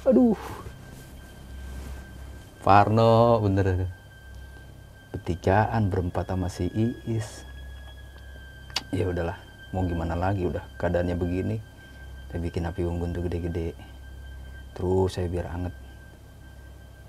Aduh. 0.06 0.38
Parno 2.62 3.42
bener. 3.42 3.90
Bertigaan 5.12 5.90
berempat 5.90 6.30
sama 6.30 6.48
si 6.54 6.70
Iis. 6.72 7.44
Ya 8.94 9.10
udahlah 9.10 9.42
mau 9.74 9.84
gimana 9.88 10.14
lagi 10.14 10.46
udah 10.46 10.64
keadaannya 10.78 11.18
begini. 11.18 11.58
Saya 12.30 12.40
bikin 12.40 12.70
api 12.70 12.88
unggun 12.88 13.12
tuh 13.12 13.28
gede-gede 13.28 13.91
terus 14.76 15.16
saya 15.16 15.28
biar 15.28 15.48
anget. 15.52 15.74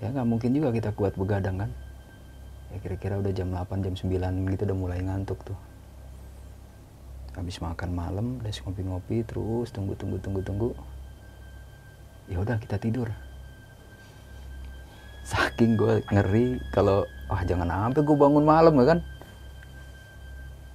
Ya 0.03 0.11
nggak 0.11 0.27
mungkin 0.27 0.51
juga 0.51 0.69
kita 0.75 0.89
kuat 0.91 1.15
begadang 1.15 1.63
kan? 1.63 1.71
Ya 2.73 2.77
kira-kira 2.81 3.21
udah 3.21 3.31
jam 3.31 3.53
8 3.53 3.85
jam 3.85 3.93
9 3.95 4.51
gitu 4.51 4.63
udah 4.67 4.77
mulai 4.77 4.99
ngantuk 4.99 5.39
tuh. 5.45 5.55
Habis 7.33 7.61
makan 7.63 7.89
malam 7.93 8.25
udah 8.43 8.51
ngopi-ngopi 8.51 9.25
terus 9.25 9.71
tunggu 9.71 9.95
tunggu 9.95 10.17
tunggu 10.19 10.41
tunggu. 10.43 10.69
Ya 12.27 12.41
udah 12.41 12.59
kita 12.59 12.75
tidur. 12.81 13.09
Saking 15.23 15.79
gue 15.79 16.03
ngeri 16.11 16.59
kalau 16.75 17.07
wah 17.31 17.41
jangan 17.47 17.71
sampai 17.71 18.03
gue 18.03 18.17
bangun 18.19 18.43
malam 18.43 18.73
ya 18.83 18.85
kan? 18.91 18.99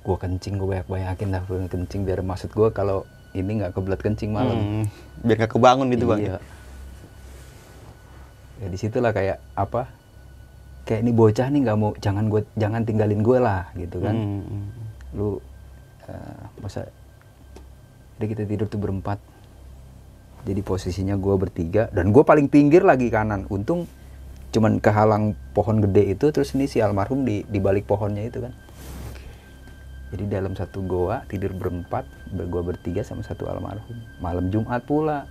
Gue 0.09 0.16
kencing 0.16 0.57
gue 0.57 0.66
banyak 0.66 0.89
banyakin 0.89 1.28
dah 1.36 1.43
gue 1.45 1.68
kencing 1.68 2.01
biar 2.09 2.24
maksud 2.24 2.49
gue 2.57 2.68
kalau 2.72 3.05
ini 3.36 3.61
nggak 3.61 3.76
kebelet 3.76 4.01
kencing 4.01 4.32
malam. 4.32 4.57
Hmm. 4.57 4.84
Biar 5.20 5.36
gak 5.45 5.53
kebangun 5.53 5.93
gitu 5.93 6.09
bang. 6.09 6.41
Ya 8.59 8.66
di 8.66 8.78
situlah 8.78 9.14
kayak 9.14 9.38
apa 9.54 9.86
kayak 10.82 11.04
ini 11.04 11.12
bocah 11.12 11.46
nih 11.52 11.61
nggak 11.68 11.78
mau 11.78 11.92
jangan 12.00 12.26
gue 12.32 12.42
jangan 12.56 12.82
tinggalin 12.82 13.20
gue 13.22 13.38
lah 13.38 13.70
gitu 13.76 14.02
kan. 14.02 14.14
Hmm. 14.14 14.66
lu 15.16 15.40
eh, 16.04 16.42
masa 16.61 16.84
jadi 18.18 18.26
kita 18.34 18.42
tidur 18.50 18.66
tuh 18.66 18.82
berempat. 18.82 19.22
Jadi 20.42 20.61
posisinya 20.62 21.18
gue 21.18 21.34
bertiga 21.38 21.86
dan 21.90 22.11
gue 22.11 22.22
paling 22.22 22.50
pinggir 22.50 22.82
lagi 22.82 23.11
kanan. 23.11 23.46
Untung 23.50 23.86
cuman 24.48 24.80
kehalang 24.80 25.36
pohon 25.52 25.78
gede 25.84 26.16
itu 26.16 26.32
terus 26.32 26.56
ini 26.56 26.64
si 26.64 26.80
almarhum 26.80 27.22
di 27.22 27.44
di 27.46 27.59
balik 27.62 27.86
pohonnya 27.86 28.26
itu 28.26 28.42
kan. 28.42 28.52
Jadi 30.09 30.24
dalam 30.24 30.56
satu 30.56 30.80
goa 30.88 31.20
tidur 31.28 31.52
berempat 31.52 32.09
ber- 32.32 32.48
gua 32.48 32.64
bertiga 32.64 33.04
sama 33.04 33.20
satu 33.20 33.44
almarhum. 33.44 33.98
Malam 34.24 34.48
Jumat 34.48 34.80
pula 34.88 35.28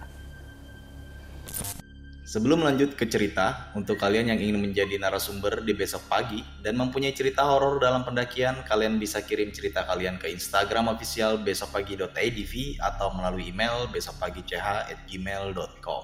Sebelum 2.28 2.60
lanjut 2.60 3.00
ke 3.00 3.08
cerita, 3.08 3.72
untuk 3.72 4.04
kalian 4.04 4.28
yang 4.28 4.36
ingin 4.36 4.60
menjadi 4.60 5.00
narasumber 5.00 5.64
di 5.64 5.72
besok 5.72 6.12
pagi 6.12 6.44
dan 6.60 6.76
mempunyai 6.76 7.16
cerita 7.16 7.48
horor 7.48 7.80
dalam 7.80 8.04
pendakian, 8.04 8.68
kalian 8.68 9.00
bisa 9.00 9.24
kirim 9.24 9.48
cerita 9.56 9.88
kalian 9.88 10.20
ke 10.20 10.28
Instagram 10.36 10.92
official 10.92 11.40
besokpagi.idv 11.40 12.84
atau 12.84 13.16
melalui 13.16 13.48
email 13.48 13.88
besokpagi.ch@gmail.com. 13.96 16.04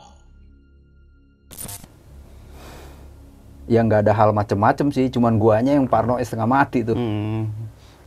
Ya 3.68 3.84
nggak 3.84 4.08
ada 4.08 4.16
hal 4.16 4.32
macem-macem 4.32 4.96
sih, 4.96 5.12
cuman 5.12 5.36
guanya 5.36 5.76
yang 5.76 5.92
parno 5.92 6.24
setengah 6.24 6.48
mati 6.48 6.88
tuh. 6.88 6.96
Hmm. 6.96 7.52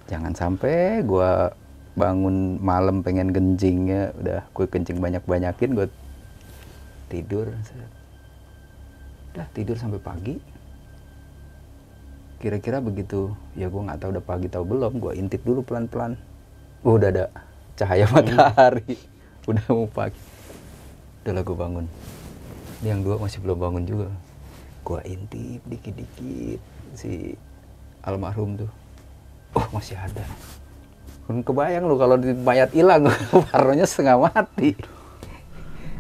Jangan 0.09 0.33
sampai 0.33 1.05
gua 1.05 1.53
bangun 1.93 2.65
malam 2.65 3.05
pengen 3.05 3.37
kencing 3.37 3.93
ya, 3.93 4.09
udah 4.17 4.41
gue 4.57 4.67
kencing 4.73 5.05
banyak-banyakin, 5.05 5.77
gue 5.77 5.93
tidur. 7.13 7.53
Udah 9.37 9.53
tidur 9.53 9.77
sampai 9.77 10.01
pagi. 10.01 10.41
Kira-kira 12.41 12.81
begitu, 12.81 13.37
ya 13.53 13.69
gue 13.69 13.85
nggak 13.85 14.01
tahu 14.01 14.17
udah 14.17 14.25
pagi 14.25 14.49
tahu 14.49 14.65
belum, 14.65 14.97
gue 14.97 15.13
intip 15.13 15.45
dulu 15.45 15.61
pelan-pelan. 15.61 16.17
Oh, 16.81 16.97
udah 16.97 17.13
ada 17.13 17.25
cahaya 17.77 18.09
matahari, 18.09 18.97
udah 19.51 19.61
mau 19.69 19.85
pagi. 19.93 20.17
Udah 21.29 21.45
gue 21.45 21.53
bangun. 21.53 21.85
Ini 22.81 22.97
yang 22.97 23.05
dua 23.05 23.21
masih 23.21 23.45
belum 23.45 23.61
bangun 23.61 23.85
juga. 23.85 24.09
Gue 24.89 25.05
intip 25.05 25.61
dikit-dikit 25.69 26.61
si 26.97 27.37
almarhum 28.01 28.57
tuh. 28.57 28.73
Oh 29.53 29.69
masih 29.69 30.01
ada. 30.01 30.25
Kan 31.29 31.45
kebayang 31.45 31.85
lu 31.85 32.01
kalau 32.01 32.17
di 32.17 32.33
mayat 32.33 32.73
hilang, 32.73 33.05
parnonya 33.53 33.85
setengah 33.85 34.17
mati. 34.33 34.73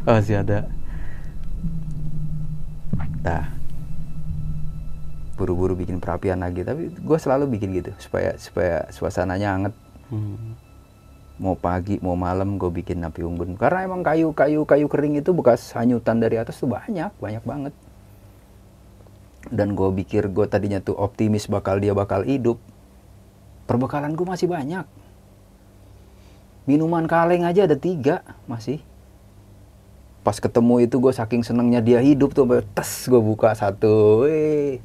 Oh, 0.08 0.16
masih 0.16 0.40
ada. 0.40 0.64
Nah, 3.26 3.42
buru-buru 5.34 5.74
bikin 5.74 5.98
perapian 5.98 6.38
lagi. 6.38 6.62
Tapi 6.62 6.94
gue 6.94 7.18
selalu 7.18 7.50
bikin 7.58 7.74
gitu 7.74 7.90
supaya 7.98 8.38
supaya 8.38 8.86
suasananya 8.94 9.48
hangat. 9.58 9.74
Hmm. 10.14 10.54
Mau 11.36 11.58
pagi, 11.58 12.00
mau 12.00 12.16
malam 12.16 12.56
gue 12.56 12.70
bikin 12.70 13.02
api 13.02 13.20
unggun. 13.26 13.58
Karena 13.58 13.84
emang 13.84 14.00
kayu-kayu 14.06 14.62
kayu 14.64 14.86
kering 14.86 15.20
itu 15.20 15.34
bekas 15.34 15.74
hanyutan 15.76 16.22
dari 16.22 16.40
atas 16.40 16.56
tuh 16.56 16.70
banyak, 16.70 17.12
banyak 17.18 17.44
banget. 17.44 17.74
Dan 19.50 19.76
gue 19.76 19.90
pikir 20.02 20.30
gue 20.32 20.46
tadinya 20.48 20.80
tuh 20.80 20.96
optimis 20.96 21.50
bakal 21.50 21.82
dia 21.82 21.92
bakal 21.92 22.24
hidup. 22.24 22.56
Perbekalan 23.66 24.14
gue 24.14 24.26
masih 24.26 24.48
banyak. 24.48 24.86
Minuman 26.66 27.06
kaleng 27.06 27.44
aja 27.44 27.68
ada 27.68 27.76
tiga 27.78 28.24
masih. 28.48 28.80
Pas 30.26 30.42
ketemu 30.42 30.82
itu 30.82 30.98
gue 30.98 31.14
saking 31.14 31.46
senengnya 31.46 31.78
dia 31.78 32.02
hidup 32.02 32.34
tuh, 32.34 32.50
tes 32.74 32.90
gue 33.06 33.22
buka 33.22 33.54
satu. 33.54 34.26
Wih. 34.26 34.82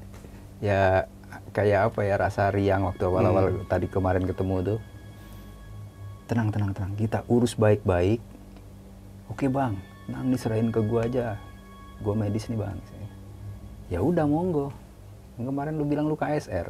Ya 0.62 1.10
kayak 1.50 1.90
apa 1.90 2.06
ya 2.06 2.22
rasa 2.22 2.54
riang 2.54 2.86
waktu 2.86 3.10
awal-awal 3.10 3.66
tadi 3.66 3.90
kemarin 3.90 4.22
ketemu 4.30 4.78
tuh. 4.78 4.80
Tenang, 6.30 6.54
tenang, 6.54 6.78
tenang. 6.78 6.94
Kita 6.94 7.26
urus 7.26 7.58
baik-baik. 7.58 8.22
Oke 9.34 9.50
bang, 9.50 9.82
nang 10.06 10.30
diserahin 10.30 10.70
ke 10.70 10.78
gue 10.86 11.02
aja. 11.02 11.42
Gue 12.06 12.14
medis 12.14 12.46
nih 12.46 12.62
bang. 12.62 12.78
Ya 13.90 14.06
udah 14.06 14.30
monggo. 14.30 14.70
Yang 15.42 15.58
kemarin 15.58 15.74
lu 15.74 15.90
bilang 15.90 16.06
lu 16.06 16.14
KSR. 16.22 16.70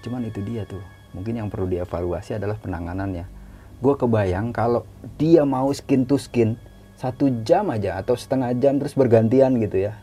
Cuman 0.00 0.24
itu 0.24 0.40
dia 0.40 0.64
tuh. 0.64 0.80
Mungkin 1.12 1.36
yang 1.36 1.52
perlu 1.52 1.68
dievaluasi 1.68 2.40
adalah 2.40 2.56
penanganannya. 2.56 3.28
Gue 3.84 3.94
kebayang 4.00 4.48
kalau 4.56 4.88
dia 5.20 5.44
mau 5.44 5.68
skin 5.76 6.08
to 6.08 6.16
skin 6.16 6.56
satu 7.00 7.32
jam 7.48 7.72
aja 7.72 7.96
atau 7.96 8.12
setengah 8.12 8.52
jam 8.60 8.76
terus 8.76 8.92
bergantian 8.92 9.56
gitu 9.56 9.88
ya. 9.88 9.96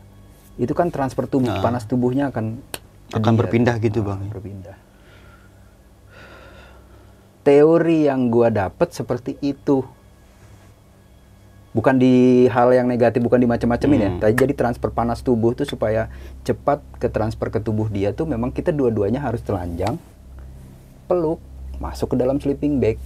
Itu 0.58 0.74
kan 0.74 0.90
transfer 0.90 1.30
tubuh, 1.30 1.54
Nah. 1.54 1.62
panas 1.62 1.86
tubuhnya 1.86 2.34
akan 2.34 2.58
Akan 3.08 3.40
berpindah 3.40 3.78
gitu, 3.80 4.04
Ah, 4.04 4.12
Bang. 4.12 4.28
Berpindah. 4.28 4.76
Teori 7.40 8.04
yang 8.04 8.28
gua 8.28 8.52
dapat 8.52 8.92
seperti 8.92 9.40
itu. 9.40 9.80
Bukan 11.72 11.96
di 11.96 12.44
hal 12.52 12.68
yang 12.76 12.84
negatif, 12.84 13.24
bukan 13.24 13.40
di 13.40 13.48
macam-macamin 13.48 14.00
ya. 14.02 14.10
Hmm. 14.12 14.20
Tapi 14.20 14.32
jadi 14.36 14.52
transfer 14.52 14.92
panas 14.92 15.24
tubuh 15.24 15.56
tuh 15.56 15.64
supaya 15.64 16.12
cepat 16.44 16.84
ke 17.00 17.08
transfer 17.08 17.48
ke 17.48 17.64
tubuh 17.64 17.88
dia 17.88 18.12
tuh 18.12 18.28
memang 18.28 18.52
kita 18.52 18.68
dua-duanya 18.74 19.24
harus 19.24 19.40
telanjang, 19.40 19.96
peluk, 21.08 21.40
masuk 21.80 22.12
ke 22.12 22.16
dalam 22.20 22.36
sleeping 22.42 22.76
bag. 22.76 23.00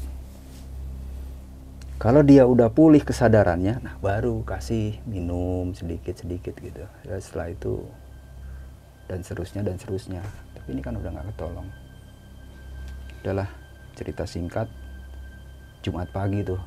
Kalau 2.03 2.27
dia 2.27 2.43
udah 2.43 2.67
pulih 2.67 2.99
kesadarannya, 2.99 3.79
nah 3.79 3.95
baru 4.03 4.43
kasih 4.43 4.99
minum 5.07 5.71
sedikit-sedikit 5.71 6.51
gitu. 6.59 6.83
Ya, 7.07 7.15
setelah 7.23 7.55
itu 7.55 7.87
dan 9.07 9.23
seterusnya 9.23 9.63
dan 9.63 9.79
seterusnya. 9.79 10.19
Tapi 10.51 10.75
ini 10.75 10.83
kan 10.83 10.99
udah 10.99 11.15
nggak 11.15 11.31
ketolong. 11.31 11.71
Udahlah 13.23 13.47
cerita 13.95 14.27
singkat. 14.27 14.67
Jumat 15.87 16.11
pagi 16.11 16.43
tuh. 16.43 16.59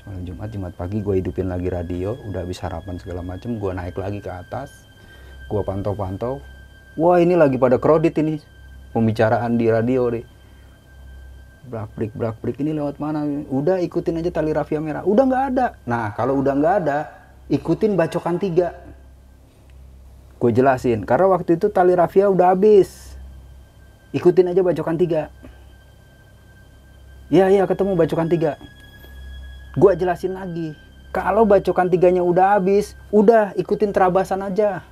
Semalam 0.00 0.24
Jumat, 0.24 0.48
Jumat 0.48 0.72
pagi 0.72 1.04
gue 1.04 1.20
hidupin 1.20 1.52
lagi 1.52 1.68
radio, 1.68 2.16
udah 2.24 2.48
habis 2.48 2.64
sarapan 2.64 2.96
segala 2.96 3.20
macem, 3.20 3.60
gue 3.60 3.72
naik 3.76 4.00
lagi 4.00 4.24
ke 4.24 4.32
atas, 4.32 4.88
gue 5.52 5.60
pantau-pantau. 5.60 6.40
Wah 6.96 7.20
ini 7.20 7.36
lagi 7.36 7.60
pada 7.60 7.76
kredit 7.76 8.16
ini 8.24 8.40
pembicaraan 8.96 9.60
di 9.60 9.68
radio 9.68 10.08
deh 10.08 10.24
brak 11.68 12.36
brik 12.40 12.56
ini 12.60 12.76
lewat 12.76 13.00
mana? 13.00 13.24
Udah 13.48 13.80
ikutin 13.80 14.20
aja 14.20 14.30
tali 14.30 14.52
rafia 14.52 14.78
merah. 14.78 15.02
Udah 15.02 15.24
nggak 15.24 15.44
ada. 15.54 15.66
Nah 15.88 16.12
kalau 16.12 16.38
udah 16.38 16.52
nggak 16.54 16.74
ada 16.84 16.98
ikutin 17.48 17.96
bacokan 17.96 18.36
tiga. 18.40 18.72
Gue 20.38 20.50
jelasin. 20.52 21.08
Karena 21.08 21.32
waktu 21.32 21.56
itu 21.56 21.72
tali 21.72 21.96
rafia 21.96 22.28
udah 22.28 22.52
habis. 22.52 23.16
Ikutin 24.12 24.52
aja 24.52 24.60
bacokan 24.60 24.96
tiga. 25.00 25.32
Iya 27.32 27.48
iya 27.48 27.64
ketemu 27.64 27.96
bacokan 27.96 28.28
tiga. 28.28 28.60
Gue 29.74 29.96
jelasin 29.96 30.36
lagi. 30.36 30.76
Kalau 31.14 31.46
bacokan 31.46 31.88
tiganya 31.88 32.20
udah 32.20 32.58
habis 32.58 32.98
udah 33.14 33.54
ikutin 33.54 33.94
terabasan 33.94 34.42
aja. 34.42 34.82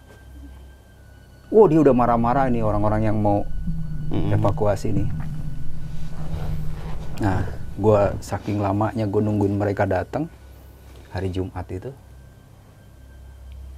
Wow 1.53 1.69
dia 1.69 1.85
udah 1.85 1.93
marah-marah 1.93 2.49
nih 2.49 2.65
orang-orang 2.65 3.11
yang 3.11 3.19
mau 3.21 3.45
evakuasi 4.11 4.95
nih. 4.95 5.09
Nah, 7.21 7.45
gua 7.77 8.17
saking 8.25 8.57
lamanya 8.57 9.05
gue 9.05 9.21
nungguin 9.21 9.61
mereka 9.61 9.85
datang 9.85 10.33
hari 11.13 11.29
Jumat 11.29 11.69
itu. 11.69 11.93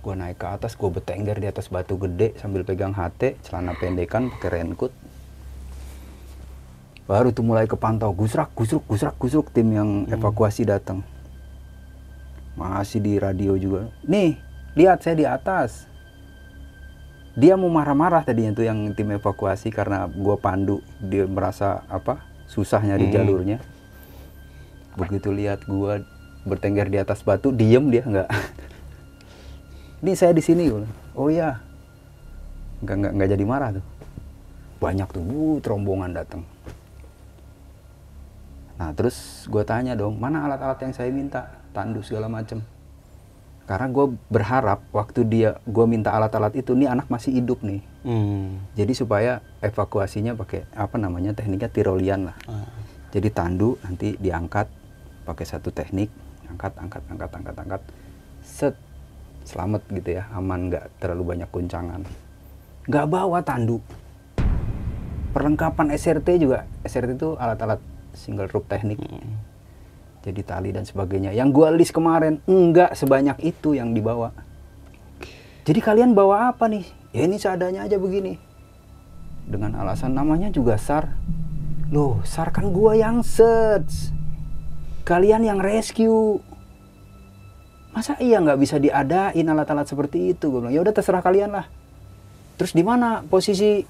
Gua 0.04 0.14
naik 0.14 0.38
ke 0.38 0.46
atas, 0.46 0.78
gue 0.78 0.86
betengger 0.86 1.40
di 1.40 1.48
atas 1.50 1.66
batu 1.66 1.98
gede 1.98 2.36
sambil 2.38 2.62
pegang 2.62 2.94
HT, 2.94 3.42
celana 3.42 3.74
pendekan, 3.74 4.30
pakai 4.30 4.60
raincoat. 4.60 4.92
Baru 7.10 7.34
tuh 7.34 7.44
mulai 7.44 7.66
kepantau, 7.66 8.14
gusrak, 8.14 8.54
gusruk, 8.54 8.86
gusrak, 8.86 9.16
gusruk 9.18 9.50
tim 9.50 9.66
yang 9.72 9.90
evakuasi 10.06 10.62
datang. 10.68 11.02
Masih 12.54 13.02
di 13.02 13.18
radio 13.18 13.58
juga. 13.58 13.90
Nih, 14.06 14.38
lihat 14.78 15.02
saya 15.02 15.18
di 15.18 15.26
atas 15.26 15.90
dia 17.34 17.58
mau 17.58 17.66
marah-marah 17.66 18.22
tadinya 18.22 18.54
tuh 18.54 18.62
yang 18.62 18.94
tim 18.94 19.10
evakuasi 19.10 19.74
karena 19.74 20.06
gua 20.06 20.38
pandu 20.38 20.78
dia 21.02 21.26
merasa 21.26 21.82
apa 21.90 22.33
susah 22.54 22.78
nyari 22.86 23.10
Hmm. 23.10 23.14
jalurnya. 23.18 23.58
Begitu 24.94 25.34
lihat 25.34 25.66
gua 25.66 26.06
bertengger 26.46 26.86
di 26.86 27.02
atas 27.02 27.26
batu 27.26 27.50
diem 27.50 27.90
dia 27.90 28.06
nggak. 28.06 28.28
Ini 30.06 30.12
saya 30.14 30.30
di 30.30 30.44
sini 30.44 30.70
gua 30.70 30.86
oh 31.18 31.26
ya 31.32 31.58
nggak 32.86 32.96
nggak 33.02 33.12
nggak 33.18 33.28
jadi 33.34 33.44
marah 33.44 33.70
tuh. 33.74 33.86
Banyak 34.78 35.08
tuh 35.10 35.22
bu 35.24 35.58
rombongan 35.58 36.14
datang 36.14 36.44
nah 38.74 38.90
terus 38.90 39.46
gua 39.46 39.62
tanya 39.62 39.94
dong 39.94 40.18
mana 40.18 40.50
alat-alat 40.50 40.82
yang 40.82 40.90
saya 40.90 41.06
minta? 41.14 41.46
Tandu 41.70 42.02
segala 42.02 42.26
macem. 42.26 42.58
Karena 43.64 43.86
gue 43.88 44.18
berharap 44.28 44.84
waktu 44.92 45.24
dia 45.24 45.56
gue 45.64 45.86
minta 45.88 46.12
alat-alat 46.12 46.52
itu 46.58 46.76
nih 46.76 46.90
anak 46.90 47.08
masih 47.08 47.32
hidup 47.32 47.64
nih 47.64 47.80
Hmm. 48.04 48.60
jadi 48.76 48.92
supaya 48.92 49.40
evakuasinya 49.64 50.36
pakai 50.36 50.68
apa 50.76 51.00
namanya 51.00 51.32
tekniknya 51.32 51.72
tirolian 51.72 52.28
lah. 52.28 52.36
Ah. 52.44 52.68
jadi 53.08 53.32
tandu 53.32 53.80
nanti 53.80 54.20
diangkat 54.20 54.68
pakai 55.24 55.44
satu 55.48 55.72
teknik 55.72 56.12
angkat 56.52 56.72
angkat 56.76 57.02
angkat 57.08 57.30
angkat 57.32 57.56
angkat. 57.56 57.82
Set. 58.44 58.74
Selamat 59.44 59.84
gitu 59.92 60.16
ya 60.20 60.24
aman 60.32 60.72
nggak 60.72 61.00
terlalu 61.00 61.36
banyak 61.36 61.48
guncangan. 61.52 62.00
Nggak 62.88 63.06
bawa 63.08 63.40
tandu. 63.44 63.80
Perlengkapan 65.36 65.92
SRT 65.92 66.28
juga 66.40 66.64
SRT 66.86 67.20
itu 67.20 67.36
alat-alat 67.36 67.80
single 68.16 68.48
rope 68.48 68.68
teknik. 68.68 69.00
Jadi 70.24 70.40
tali 70.40 70.72
dan 70.72 70.88
sebagainya. 70.88 71.36
Yang 71.36 71.48
gua 71.52 71.68
list 71.72 71.92
kemarin 71.92 72.40
enggak 72.48 72.96
sebanyak 72.96 73.36
itu 73.44 73.76
yang 73.76 73.92
dibawa. 73.92 74.32
Jadi 75.64 75.80
kalian 75.80 76.16
bawa 76.16 76.52
apa 76.52 76.64
nih 76.68 77.03
ya 77.14 77.22
ini 77.24 77.38
seadanya 77.38 77.86
aja 77.86 77.96
begini. 77.96 78.36
Dengan 79.46 79.78
alasan 79.78 80.18
namanya 80.18 80.50
juga 80.50 80.74
SAR. 80.74 81.14
Loh 81.94 82.20
SAR 82.26 82.50
kan 82.50 82.74
gua 82.74 82.98
yang 82.98 83.22
search. 83.22 84.10
Kalian 85.06 85.46
yang 85.46 85.62
rescue. 85.62 86.42
Masa 87.94 88.18
iya 88.18 88.42
nggak 88.42 88.58
bisa 88.58 88.82
diadain 88.82 89.46
alat-alat 89.46 89.86
seperti 89.86 90.34
itu? 90.34 90.50
Gue 90.50 90.66
bilang 90.66 90.74
ya 90.74 90.82
udah 90.82 90.90
terserah 90.90 91.22
kalian 91.22 91.54
lah. 91.54 91.70
Terus 92.58 92.74
di 92.74 92.82
mana 92.82 93.22
posisi 93.22 93.86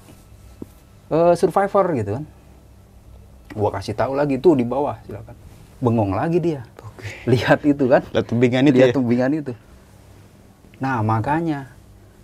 eh, 1.09 1.33
survivor 1.33 1.85
gitu 1.97 2.21
kan? 2.21 2.23
Gua 3.57 3.73
kasih 3.73 3.97
tahu 3.97 4.13
lagi 4.13 4.37
tuh 4.37 4.53
di 4.53 4.67
bawah 4.67 5.01
silakan. 5.09 5.33
Bengong 5.81 6.13
lagi 6.13 6.37
dia. 6.37 6.61
Lihat 7.25 7.65
itu 7.65 7.89
kan? 7.89 8.05
Lihat 8.13 8.27
tembingan 8.27 8.63
itu 8.69 8.75
lihat 8.77 8.91
ya? 8.91 8.95
tembingan 8.95 9.31
itu. 9.33 9.53
Nah 10.77 10.99
makanya 11.01 11.74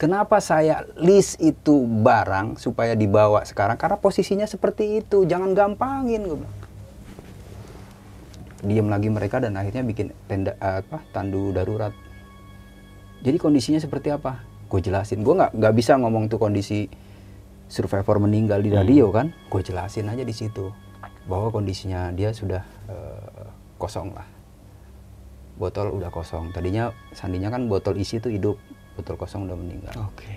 kenapa 0.02 0.42
saya 0.42 0.90
list 0.98 1.38
itu 1.38 1.86
barang 1.86 2.58
supaya 2.58 2.98
dibawa 2.98 3.46
sekarang? 3.46 3.78
Karena 3.78 4.02
posisinya 4.02 4.50
seperti 4.50 5.06
itu. 5.06 5.30
Jangan 5.30 5.54
gampangin 5.54 6.26
gue 6.26 6.42
bilang. 6.42 6.58
Diam 8.66 8.90
lagi 8.90 9.14
mereka 9.14 9.38
dan 9.38 9.54
akhirnya 9.54 9.86
bikin 9.86 10.10
tenda 10.26 10.58
apa 10.58 11.06
tandu 11.14 11.54
darurat. 11.54 11.94
Jadi 13.22 13.38
kondisinya 13.38 13.78
seperti 13.78 14.10
apa? 14.10 14.42
Gue 14.66 14.82
jelasin. 14.82 15.22
Gue 15.22 15.38
nggak 15.38 15.54
nggak 15.54 15.74
bisa 15.78 15.94
ngomong 16.02 16.34
tuh 16.34 16.42
kondisi 16.42 16.90
survivor 17.70 18.18
meninggal 18.18 18.58
di 18.66 18.74
radio 18.74 19.14
kan? 19.14 19.30
Gue 19.54 19.62
jelasin 19.62 20.10
aja 20.10 20.26
di 20.26 20.34
situ 20.34 20.74
bahwa 21.30 21.54
kondisinya 21.54 22.10
dia 22.10 22.34
sudah 22.34 22.66
eh, 22.90 23.46
kosong 23.78 24.18
lah. 24.18 24.26
Botol 25.62 25.94
udah 25.94 26.10
kosong. 26.10 26.50
Tadinya 26.54 26.90
sandinya 27.14 27.54
kan 27.54 27.70
botol 27.70 27.98
isi 28.02 28.18
tuh 28.18 28.34
hidup 28.34 28.58
botol 28.96 29.16
kosong 29.16 29.48
udah 29.48 29.58
meninggal. 29.58 29.94
Oke. 30.12 30.30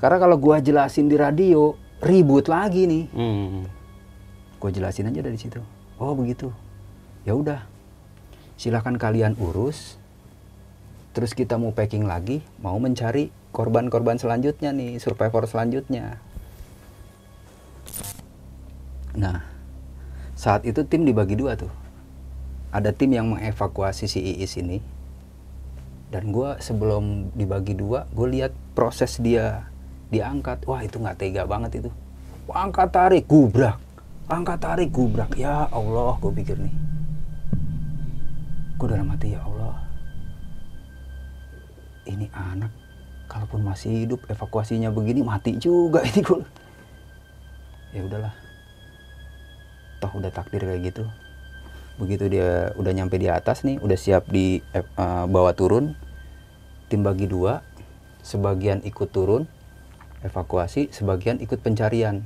karena 0.00 0.16
kalau 0.16 0.40
gua 0.40 0.64
jelasin 0.64 1.12
di 1.12 1.16
radio 1.20 1.76
ribut 2.00 2.48
lagi 2.48 2.88
nih. 2.88 3.04
Hmm. 3.12 3.68
gue 4.60 4.70
jelasin 4.76 5.08
aja 5.08 5.24
dari 5.24 5.40
situ. 5.40 5.60
Oh 5.96 6.12
begitu. 6.12 6.52
Ya 7.24 7.32
udah. 7.32 7.64
Silahkan 8.60 8.92
kalian 9.00 9.32
urus. 9.40 9.96
Terus 11.16 11.32
kita 11.32 11.56
mau 11.56 11.72
packing 11.72 12.04
lagi 12.04 12.44
mau 12.60 12.76
mencari 12.76 13.32
korban-korban 13.56 14.20
selanjutnya 14.20 14.70
nih 14.76 15.00
survivor 15.00 15.48
selanjutnya. 15.48 16.20
Nah 19.16 19.48
saat 20.36 20.68
itu 20.68 20.84
tim 20.84 21.08
dibagi 21.08 21.40
dua 21.40 21.56
tuh. 21.56 21.72
Ada 22.70 22.92
tim 22.94 23.16
yang 23.16 23.32
mengevakuasi 23.32 24.06
si 24.06 24.20
Iis 24.20 24.60
ini 24.60 24.99
dan 26.10 26.34
gue 26.34 26.58
sebelum 26.58 27.30
dibagi 27.38 27.78
dua 27.78 28.10
gue 28.10 28.26
lihat 28.34 28.52
proses 28.74 29.16
dia 29.22 29.70
diangkat. 30.10 30.66
Wah 30.66 30.82
itu 30.82 30.98
nggak 30.98 31.18
tega 31.22 31.46
banget 31.46 31.86
itu. 31.86 31.90
Angkat 32.50 32.90
tarik 32.90 33.24
gubrak. 33.30 33.78
Angkat 34.26 34.58
tarik 34.58 34.90
gubrak. 34.90 35.38
Ya 35.38 35.70
Allah 35.70 36.18
gue 36.18 36.32
pikir 36.34 36.58
nih. 36.58 36.74
Gue 38.74 38.86
dalam 38.90 39.06
hati 39.14 39.38
ya 39.38 39.40
Allah 39.46 39.86
ini 42.08 42.26
anak 42.34 42.74
kalaupun 43.30 43.62
masih 43.62 44.02
hidup 44.02 44.26
evakuasinya 44.26 44.90
begini 44.90 45.22
mati 45.22 45.54
juga 45.62 46.02
ini 46.02 46.20
gue 46.26 46.42
ya 47.94 48.02
udahlah. 48.02 48.34
Toh 50.02 50.10
udah 50.16 50.32
takdir 50.32 50.64
kayak 50.64 50.90
gitu 50.90 51.04
begitu 52.00 52.32
dia 52.32 52.72
udah 52.80 52.92
nyampe 52.96 53.20
di 53.20 53.28
atas 53.28 53.60
nih 53.60 53.76
udah 53.84 53.98
siap 54.00 54.32
di 54.32 54.64
eh, 54.72 54.80
eh, 54.80 55.24
bawa 55.28 55.52
turun 55.52 55.92
tim 56.88 57.04
bagi 57.04 57.28
dua 57.28 57.60
sebagian 58.24 58.80
ikut 58.88 59.12
turun 59.12 59.44
evakuasi 60.20 60.92
sebagian 60.92 61.40
ikut 61.40 61.60
pencarian. 61.60 62.24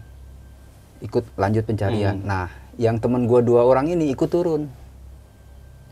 Ikut 1.03 1.27
lanjut 1.39 1.66
pencarian. 1.66 2.22
Nah 2.22 2.51
yang 2.75 2.99
temen 2.99 3.31
gua 3.31 3.43
dua 3.43 3.62
orang 3.66 3.91
ini 3.91 4.11
ikut 4.11 4.31
turun. 4.31 4.70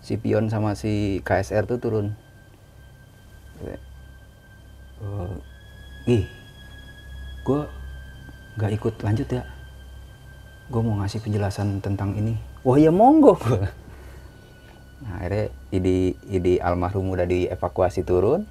Si 0.02 0.18
Pion 0.18 0.50
sama 0.50 0.74
si 0.74 1.22
KSR 1.22 1.66
tuh 1.66 1.78
turun. 1.78 2.06
Eh, 3.62 3.78
ih 6.10 6.24
gue 7.42 7.60
nggak 8.58 8.72
ikut 8.74 8.94
lanjut 9.02 9.28
ya. 9.30 9.42
Gue 10.70 10.82
mau 10.82 10.98
ngasih 10.98 11.22
penjelasan 11.22 11.78
tentang 11.78 12.18
ini 12.18 12.51
wah 12.62 12.78
ya 12.78 12.90
monggo. 12.90 13.38
Nah 15.02 15.18
akhirnya 15.18 15.50
ide 15.74 16.14
ide 16.30 16.62
almarhum 16.62 17.10
udah 17.10 17.26
dievakuasi 17.26 18.06
turun. 18.06 18.46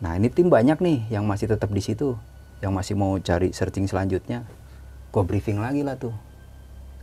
Nah 0.00 0.16
ini 0.16 0.32
tim 0.32 0.48
banyak 0.48 0.80
nih 0.80 1.12
yang 1.12 1.28
masih 1.28 1.52
tetap 1.52 1.68
di 1.68 1.84
situ 1.84 2.16
yang 2.64 2.72
masih 2.72 2.96
mau 2.96 3.20
cari 3.20 3.52
searching 3.52 3.84
selanjutnya. 3.84 4.48
Gue 5.12 5.20
briefing 5.28 5.60
lagi 5.60 5.84
lah 5.84 6.00
tuh. 6.00 6.16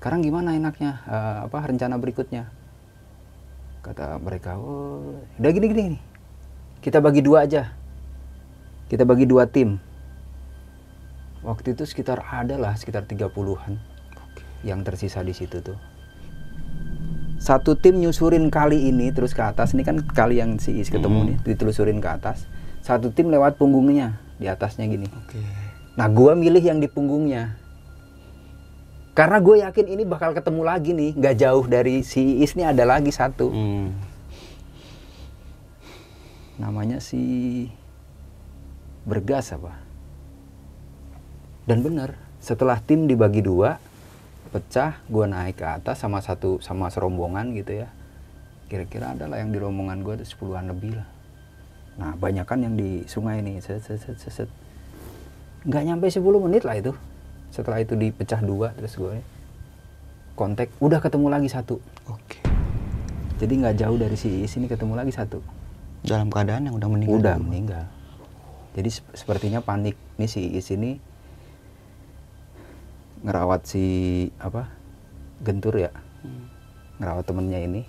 Sekarang 0.02 0.26
gimana 0.26 0.58
enaknya 0.58 1.06
Eh, 1.06 1.38
apa 1.46 1.58
rencana 1.62 2.02
berikutnya? 2.02 2.50
Kata 3.86 4.18
mereka 4.18 4.58
oh 4.58 5.22
udah 5.38 5.52
gini 5.54 5.66
gini 5.70 5.82
gini. 5.94 6.00
kita 6.82 6.98
bagi 6.98 7.22
dua 7.22 7.46
aja. 7.46 7.70
Kita 8.90 9.06
bagi 9.06 9.30
dua 9.30 9.46
tim. 9.46 9.78
Waktu 11.46 11.78
itu 11.78 11.86
sekitar 11.86 12.26
ada 12.26 12.58
lah 12.58 12.74
sekitar 12.74 13.06
30-an 13.06 13.78
yang 14.66 14.82
tersisa 14.86 15.22
di 15.26 15.34
situ 15.34 15.62
tuh 15.62 15.91
satu 17.42 17.74
tim 17.74 17.98
nyusurin 17.98 18.54
kali 18.54 18.94
ini 18.94 19.10
terus 19.10 19.34
ke 19.34 19.42
atas. 19.42 19.74
Ini 19.74 19.82
kan 19.82 19.98
kali 20.06 20.38
yang 20.38 20.62
si 20.62 20.78
Is 20.78 20.94
ketemu 20.94 21.34
nih 21.34 21.38
ditelusurin 21.42 21.98
ke 21.98 22.06
atas. 22.06 22.46
Satu 22.86 23.10
tim 23.10 23.34
lewat 23.34 23.58
punggungnya 23.58 24.22
di 24.38 24.46
atasnya 24.46 24.86
gini. 24.86 25.10
Oke. 25.10 25.42
nah 25.98 26.06
gua 26.08 26.38
milih 26.38 26.62
yang 26.62 26.78
di 26.78 26.86
punggungnya. 26.86 27.58
Karena 29.12 29.44
gue 29.44 29.60
yakin 29.60 29.92
ini 29.92 30.08
bakal 30.08 30.32
ketemu 30.32 30.62
lagi 30.64 30.96
nih 30.96 31.12
nggak 31.20 31.36
jauh 31.36 31.66
dari 31.68 32.00
si 32.00 32.40
Is 32.40 32.56
nih 32.56 32.72
ada 32.72 32.86
lagi 32.86 33.10
satu. 33.10 33.50
Hmm. 33.50 33.90
namanya 36.62 37.02
si 37.02 37.66
Bergas 39.02 39.50
apa? 39.50 39.82
Dan 41.66 41.82
bener 41.82 42.14
setelah 42.38 42.78
tim 42.78 43.10
dibagi 43.10 43.42
dua 43.42 43.82
pecah 44.52 45.00
gue 45.08 45.26
naik 45.26 45.64
ke 45.64 45.66
atas 45.66 46.04
sama 46.04 46.20
satu 46.20 46.60
sama 46.60 46.92
serombongan 46.92 47.56
gitu 47.56 47.82
ya. 47.82 47.88
Kira-kira 48.68 49.16
adalah 49.16 49.40
yang 49.40 49.56
di 49.56 49.60
rombongan 49.60 50.04
gue 50.04 50.20
tuh 50.24 50.28
sepuluhan 50.28 50.68
lebih 50.68 51.00
lah. 51.00 51.08
Nah 52.00 52.12
banyak 52.20 52.44
kan 52.44 52.60
yang 52.60 52.76
di 52.76 53.08
sungai 53.08 53.40
nih 53.40 53.64
set 53.64 53.80
set 53.84 54.00
set 54.00 54.20
set, 54.20 54.32
set. 54.44 54.50
nggak 55.64 55.84
nyampe 55.88 56.06
10 56.12 56.20
menit 56.44 56.64
lah 56.68 56.76
itu. 56.76 56.92
Setelah 57.52 57.84
itu 57.84 57.96
dipecah 57.96 58.40
dua 58.44 58.76
terus 58.76 58.96
gue 58.96 59.24
kontak 60.36 60.72
udah 60.84 61.00
ketemu 61.00 61.28
lagi 61.32 61.50
satu. 61.52 61.80
Oke. 62.12 62.44
jadi 63.42 63.54
nggak 63.58 63.76
jauh 63.82 63.98
dari 63.98 64.14
si 64.14 64.46
sini 64.46 64.70
ketemu 64.70 64.94
lagi 65.00 65.10
satu. 65.16 65.42
Dalam 66.06 66.30
keadaan 66.30 66.70
yang 66.70 66.76
udah 66.78 66.90
meninggal. 66.92 67.18
udah 67.18 67.36
meninggal. 67.42 67.84
Jadi 68.78 68.90
sep- 68.90 69.14
sepertinya 69.18 69.60
panik 69.60 69.98
nih 70.16 70.30
si 70.30 70.42
Iis 70.54 70.70
ini 70.72 71.11
ngerawat 73.22 73.62
si 73.70 73.86
apa 74.42 74.70
gentur 75.42 75.78
ya? 75.78 75.94
Ngerawat 76.98 77.26
temennya 77.26 77.60
ini. 77.62 77.82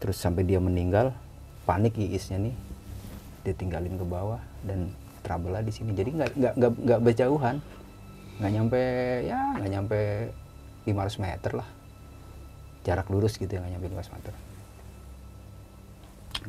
Terus 0.00 0.18
sampai 0.18 0.42
dia 0.44 0.58
meninggal 0.58 1.12
panik 1.64 1.96
Iisnya 1.96 2.40
nih. 2.40 2.54
Dia 3.42 3.54
tinggalin 3.56 3.98
ke 3.98 4.04
bawah 4.06 4.40
dan 4.64 4.92
trouble 5.22 5.54
lah 5.54 5.62
di 5.62 5.72
sini. 5.72 5.94
Jadi 5.94 6.10
nggak 6.12 6.30
nggak 6.36 6.54
nggak 6.58 6.72
nggak 6.88 7.00
berjauhan. 7.00 7.56
Nggak 8.40 8.52
nyampe 8.52 8.82
ya 9.28 9.38
nggak 9.58 9.70
nyampe 9.70 9.98
500 10.88 11.22
meter 11.22 11.52
lah. 11.62 11.68
Jarak 12.82 13.06
lurus 13.08 13.38
gitu 13.38 13.48
ya 13.48 13.62
nggak 13.62 13.72
nyampe 13.78 13.86
500 13.94 14.14
meter. 14.18 14.34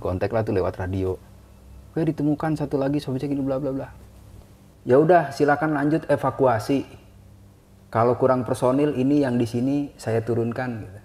Kontak 0.01 0.34
lah 0.34 0.41
tuh 0.41 0.57
lewat 0.57 0.82
radio. 0.82 1.16
Oke 1.93 2.09
ditemukan 2.09 2.57
satu 2.57 2.82
lagi 2.82 2.97
sobecek 2.97 3.30
ini 3.30 3.45
bla 3.45 3.61
bla 3.61 3.70
bla. 3.70 3.88
Ya 4.84 4.97
udah 4.97 5.30
silakan 5.30 5.78
lanjut 5.78 6.09
evakuasi. 6.09 7.03
Kalau 7.94 8.18
kurang 8.18 8.41
personil 8.41 8.98
ini 8.98 9.22
yang 9.22 9.38
di 9.38 9.46
sini 9.46 9.94
saya 9.96 10.18
turunkan. 10.20 10.82
Gitu. 10.82 11.00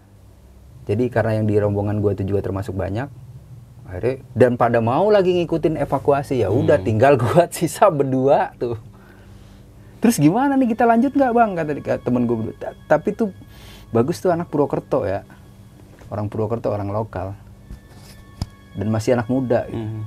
Jadi 0.89 1.05
karena 1.13 1.37
yang 1.37 1.45
di 1.45 1.61
rombongan 1.61 2.01
gue 2.01 2.17
itu 2.17 2.25
juga 2.25 2.41
termasuk 2.41 2.73
banyak, 2.73 3.13
akhirnya 3.85 4.25
dan 4.33 4.57
pada 4.57 4.81
mau 4.81 5.13
lagi 5.13 5.37
ngikutin 5.37 5.77
evakuasi 5.77 6.41
ya 6.41 6.49
udah 6.49 6.81
tinggal 6.81 7.21
gue 7.21 7.45
sisa 7.53 7.93
berdua 7.93 8.57
tuh. 8.57 8.81
Terus 10.01 10.17
gimana 10.17 10.57
nih 10.57 10.73
kita 10.73 10.89
lanjut 10.89 11.13
nggak 11.13 11.33
bang 11.37 11.51
kata 11.53 11.71
kata 11.77 12.01
temen 12.01 12.25
gue 12.25 12.37
berdua. 12.41 12.57
"Ta- 12.57 12.79
Tapi 12.89 13.13
tuh 13.13 13.37
bagus 13.93 14.17
tuh 14.17 14.33
anak 14.33 14.49
Purwokerto 14.49 15.05
ya, 15.05 15.29
orang 16.09 16.33
Purwokerto 16.33 16.73
orang 16.73 16.89
lokal 16.89 17.37
dan 18.73 18.89
masih 18.89 19.13
anak 19.13 19.29
muda. 19.29 19.69
Gitu 19.69 19.77
Hmm. 19.77 20.03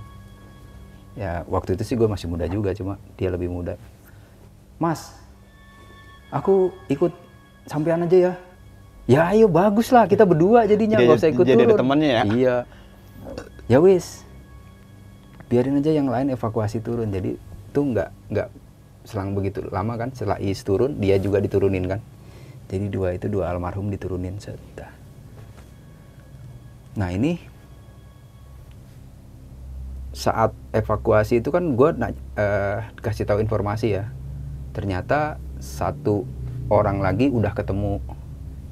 ya 1.13 1.45
waktu 1.45 1.77
itu 1.77 1.83
sih 1.83 1.93
gue 1.93 2.09
masih 2.09 2.25
muda 2.25 2.49
juga 2.49 2.73
cuma 2.73 2.95
dia 3.19 3.27
lebih 3.27 3.51
muda 3.51 3.75
mas 4.79 5.11
aku 6.31 6.71
ikut 6.87 7.13
sampean 7.67 8.07
aja 8.07 8.17
ya. 8.17 8.33
Ya 9.09 9.21
ayo 9.35 9.51
bagus 9.51 9.91
lah 9.91 10.07
kita 10.07 10.23
berdua 10.23 10.63
jadinya 10.63 10.95
Jadi- 10.97 11.05
nggak 11.09 11.19
usah 11.19 11.29
ikut 11.35 11.45
jadi 11.45 11.61
ada 11.61 11.67
turun. 11.75 11.79
temannya 11.83 12.09
ya? 12.09 12.23
iya. 12.31 12.55
Ya 13.67 13.77
wis. 13.83 14.23
Biarin 15.51 15.83
aja 15.83 15.91
yang 15.91 16.07
lain 16.07 16.31
evakuasi 16.31 16.79
turun. 16.79 17.11
Jadi 17.11 17.35
tuh 17.75 17.83
nggak 17.91 18.09
nggak 18.31 18.47
selang 19.03 19.35
begitu 19.35 19.67
lama 19.67 19.99
kan? 19.99 20.09
Setelah 20.15 20.39
Is 20.39 20.63
turun 20.63 20.95
dia 20.97 21.19
juga 21.19 21.43
diturunin 21.43 21.85
kan? 21.91 21.99
Jadi 22.71 22.87
dua 22.87 23.11
itu 23.19 23.27
dua 23.27 23.51
almarhum 23.51 23.91
diturunin 23.91 24.39
sudah 24.39 25.01
nah 26.91 27.07
ini 27.07 27.39
saat 30.11 30.51
evakuasi 30.75 31.39
itu 31.39 31.55
kan 31.55 31.71
gue 31.79 31.89
uh, 31.95 32.79
kasih 32.99 33.23
tahu 33.23 33.39
informasi 33.39 33.95
ya. 33.95 34.11
Ternyata 34.75 35.39
satu 35.61 36.25
orang 36.73 36.99
lagi 36.99 37.29
udah 37.29 37.53
ketemu 37.53 38.01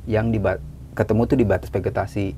yang 0.09 0.33
di 0.33 0.41
ketemu 0.97 1.21
tuh 1.29 1.37
di 1.37 1.45
batas 1.45 1.69
vegetasi. 1.69 2.33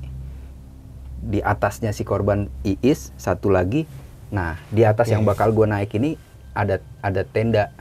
Di 1.22 1.40
atasnya 1.40 1.96
si 1.96 2.04
korban 2.04 2.52
Iis 2.68 3.16
satu 3.16 3.48
lagi. 3.48 3.88
Nah 4.30 4.60
di 4.70 4.84
atas 4.84 5.08
yang 5.10 5.24
bakal 5.24 5.56
gue 5.56 5.66
naik 5.66 5.96
ini 5.96 6.20
ada 6.52 6.84
ada 7.00 7.24
tenda. 7.24 7.72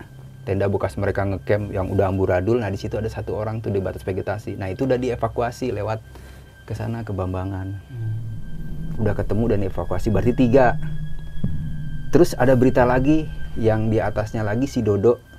Tenda 0.46 0.72
bekas 0.72 0.96
mereka 0.96 1.26
ngecamp 1.26 1.74
yang 1.74 1.90
udah 1.90 2.08
amburadul. 2.08 2.62
Nah 2.62 2.70
di 2.72 2.78
situ 2.80 2.96
ada 2.96 3.10
satu 3.10 3.36
orang 3.36 3.60
tuh 3.60 3.74
di 3.74 3.82
batas 3.82 4.06
vegetasi. 4.06 4.56
Nah 4.56 4.72
itu 4.72 4.86
udah 4.88 4.96
dievakuasi 4.96 5.74
lewat 5.74 6.00
ke 6.64 6.72
sana 6.72 7.02
ke 7.02 7.10
Bambangan. 7.10 7.68
Hmm. 7.90 8.16
udah 9.00 9.16
ketemu 9.16 9.56
dan 9.56 9.60
evakuasi 9.64 10.12
berarti 10.12 10.36
tiga. 10.36 10.76
Terus 12.12 12.36
ada 12.36 12.52
berita 12.52 12.84
lagi 12.84 13.24
yang 13.56 13.88
di 13.88 13.96
atasnya 13.96 14.44
lagi 14.44 14.68
si 14.68 14.84
Dodo 14.84 15.29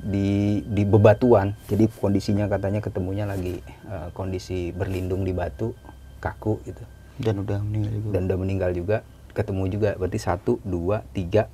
di 0.00 0.64
di 0.64 0.82
bebatuan. 0.88 1.52
Jadi 1.68 1.86
kondisinya 1.92 2.48
katanya 2.48 2.80
ketemunya 2.80 3.28
lagi 3.28 3.60
uh, 3.86 4.08
kondisi 4.16 4.72
berlindung 4.72 5.22
di 5.22 5.36
batu 5.36 5.76
kaku 6.24 6.60
gitu. 6.64 6.82
Dan 7.20 7.44
udah 7.44 7.60
meninggal 7.60 7.92
juga. 8.00 8.12
Dan 8.16 8.22
udah 8.28 8.38
meninggal 8.40 8.70
juga. 8.72 8.96
Ketemu 9.30 9.62
juga 9.70 9.90
berarti 10.00 10.18
satu 10.18 10.58
dua 10.64 11.04
tiga 11.12 11.52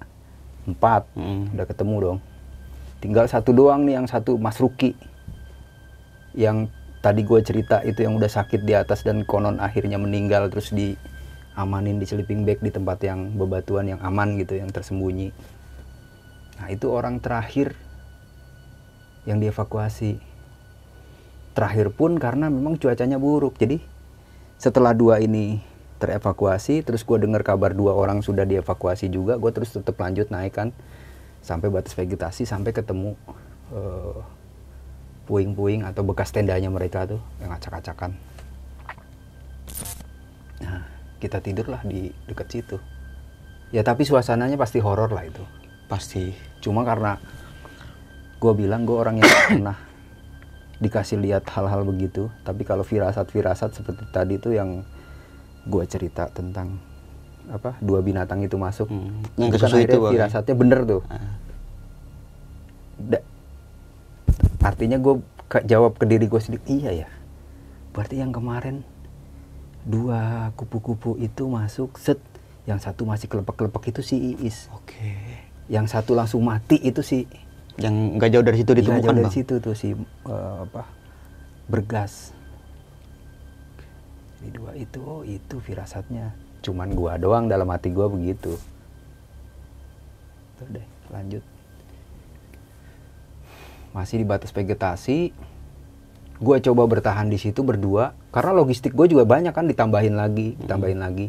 empat. 0.66 1.07
Hmm. 1.18 1.53
udah 1.55 1.66
ketemu 1.66 1.94
dong. 1.99 2.18
Tinggal 3.03 3.26
satu 3.28 3.51
doang 3.53 3.84
nih 3.84 3.99
yang 4.03 4.07
satu 4.09 4.38
Mas 4.38 4.59
Ruki. 4.59 4.94
Yang 6.36 6.70
tadi 7.05 7.22
gue 7.22 7.40
cerita 7.44 7.86
itu 7.86 8.03
yang 8.03 8.18
udah 8.18 8.26
sakit 8.26 8.66
di 8.66 8.74
atas 8.74 9.07
dan 9.07 9.22
konon 9.22 9.62
akhirnya 9.62 9.94
meninggal 9.94 10.51
terus 10.51 10.74
di 10.74 10.99
amanin 11.57 11.97
di 11.97 12.05
sleeping 12.05 12.42
bag 12.42 12.59
di 12.61 12.68
tempat 12.68 12.99
yang 13.07 13.32
bebatuan 13.38 13.88
yang 13.88 14.01
aman 14.03 14.36
gitu 14.36 14.59
yang 14.59 14.68
tersembunyi. 14.68 15.30
Nah 16.61 16.68
itu 16.72 16.90
orang 16.90 17.22
terakhir 17.22 17.78
yang 19.27 19.43
dievakuasi. 19.43 20.22
Terakhir 21.53 21.93
pun 21.93 22.16
karena 22.16 22.49
memang 22.49 22.79
cuacanya 22.79 23.18
buruk. 23.18 23.59
Jadi 23.59 23.83
setelah 24.57 24.97
dua 24.97 25.20
ini 25.20 25.61
terevakuasi 26.01 26.85
terus 26.85 27.05
gue 27.05 27.16
dengar 27.20 27.41
kabar 27.41 27.72
dua 27.72 27.97
orang 27.97 28.20
sudah 28.20 28.45
dievakuasi 28.45 29.09
juga 29.09 29.41
gue 29.41 29.51
terus 29.53 29.74
tetap 29.74 29.99
lanjut 29.99 30.31
naik 30.33 30.55
kan. 30.57 30.70
Sampai 31.43 31.70
batas 31.70 31.93
vegetasi 31.93 32.47
sampai 32.47 32.72
ketemu 32.72 33.14
uh, 33.74 34.22
puing-puing 35.27 35.83
atau 35.83 36.07
bekas 36.07 36.31
tendanya 36.31 36.70
mereka 36.70 37.07
tuh 37.07 37.20
yang 37.43 37.51
acak-acakan. 37.51 38.14
Nah 40.62 40.87
kita 41.18 41.43
tidurlah 41.43 41.83
di 41.83 42.14
dekat 42.31 42.49
situ. 42.53 42.77
Ya 43.74 43.83
tapi 43.83 44.07
suasananya 44.07 44.55
pasti 44.55 44.79
horor 44.79 45.11
lah 45.11 45.27
itu. 45.27 45.43
Pasti. 45.91 46.31
Cuma 46.62 46.87
karena 46.87 47.18
gue 48.37 48.53
bilang 48.53 48.84
gue 48.84 48.97
orang 48.97 49.20
yang 49.20 49.30
pernah 49.49 49.78
dikasih 50.76 51.16
lihat 51.24 51.49
hal-hal 51.49 51.89
begitu 51.89 52.28
tapi 52.45 52.68
kalau 52.68 52.84
firasat-firasat 52.84 53.80
seperti 53.80 54.05
tadi 54.12 54.37
itu 54.37 54.53
yang 54.53 54.84
gue 55.64 55.84
cerita 55.89 56.28
tentang 56.28 56.76
apa 57.47 57.78
dua 57.80 58.03
binatang 58.03 58.43
itu 58.43 58.59
masuk 58.59 58.91
hmm. 58.91 59.39
yang 59.41 59.51
kan 59.55 59.70
itu 59.78 59.99
firasatnya 59.99 60.55
bener 60.59 60.80
tuh 60.84 61.03
ah. 61.09 61.32
da, 62.99 63.18
artinya 64.61 64.99
gue 64.99 65.22
jawab 65.64 65.95
ke 65.97 66.05
diri 66.05 66.26
gue 66.26 66.41
sendiri 66.43 66.62
iya 66.66 67.07
ya 67.07 67.09
berarti 67.95 68.20
yang 68.20 68.34
kemarin 68.34 68.82
dua 69.87 70.51
kupu-kupu 70.59 71.16
itu 71.22 71.47
masuk 71.47 71.95
set 71.97 72.18
yang 72.66 72.82
satu 72.82 73.07
masih 73.07 73.30
kelepek-kelepek 73.30 73.95
itu 73.95 74.01
si 74.03 74.16
Iis 74.34 74.66
oke 74.74 74.91
okay. 74.91 75.47
yang 75.70 75.87
satu 75.87 76.18
langsung 76.18 76.43
mati 76.43 76.82
itu 76.82 77.01
si 77.01 77.30
yang 77.77 78.16
nggak 78.16 78.31
jauh 78.33 78.45
dari 78.45 78.59
situ 78.61 78.72
ditemukan 78.72 79.05
jauh 79.05 79.18
dari 79.20 79.29
bang. 79.29 79.37
situ 79.37 79.55
tuh 79.61 79.74
si 79.77 79.93
uh, 79.93 80.64
apa 80.64 80.83
bergas 81.68 82.33
jadi 84.41 84.51
dua 84.53 84.72
itu 84.77 85.01
oh 85.05 85.22
itu 85.24 85.57
firasatnya 85.61 86.33
cuman 86.64 86.89
gua 86.97 87.20
doang 87.20 87.49
dalam 87.49 87.68
hati 87.68 87.93
gua 87.93 88.09
begitu 88.09 88.57
tuh 90.57 90.66
deh 90.72 90.87
lanjut 91.12 91.45
masih 93.93 94.20
di 94.20 94.27
batas 94.29 94.53
vegetasi 94.53 95.33
gue 96.37 96.57
coba 96.68 96.85
bertahan 96.85 97.33
di 97.33 97.41
situ 97.41 97.64
berdua 97.64 98.12
karena 98.29 98.53
logistik 98.53 98.93
gue 98.93 99.09
juga 99.09 99.24
banyak 99.24 99.57
kan 99.57 99.64
ditambahin 99.64 100.20
lagi 100.20 100.53
ditambahin 100.61 101.01
hmm. 101.01 101.07
lagi 101.09 101.27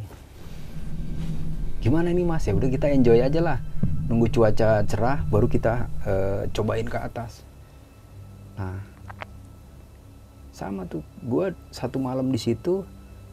gimana 1.88 2.12
nih 2.12 2.28
mas? 2.28 2.44
Ya 2.44 2.52
udah 2.52 2.68
kita 2.68 2.92
enjoy 2.92 3.24
aja 3.24 3.40
lah. 3.40 3.64
Nunggu 4.12 4.28
cuaca 4.28 4.84
cerah 4.84 5.24
baru 5.32 5.48
kita 5.48 5.88
uh, 6.04 6.42
cobain 6.52 6.84
ke 6.84 7.00
atas. 7.00 7.48
Nah 8.60 8.84
sama 10.52 10.84
tuh. 10.84 11.00
Gue 11.24 11.56
satu 11.72 11.96
malam 11.96 12.28
di 12.28 12.36
situ 12.36 12.84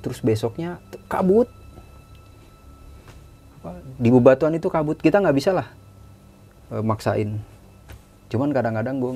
terus 0.07 0.23
besoknya 0.23 0.79
kabut. 1.11 1.51
Di 3.99 4.15
bebatuan 4.15 4.55
itu 4.55 4.71
kabut. 4.71 5.03
Kita 5.03 5.19
nggak 5.19 5.35
bisa 5.35 5.51
lah 5.51 5.67
uh, 6.71 6.85
maksain. 6.87 7.43
Cuman 8.31 8.55
kadang-kadang 8.55 9.03
gue 9.03 9.15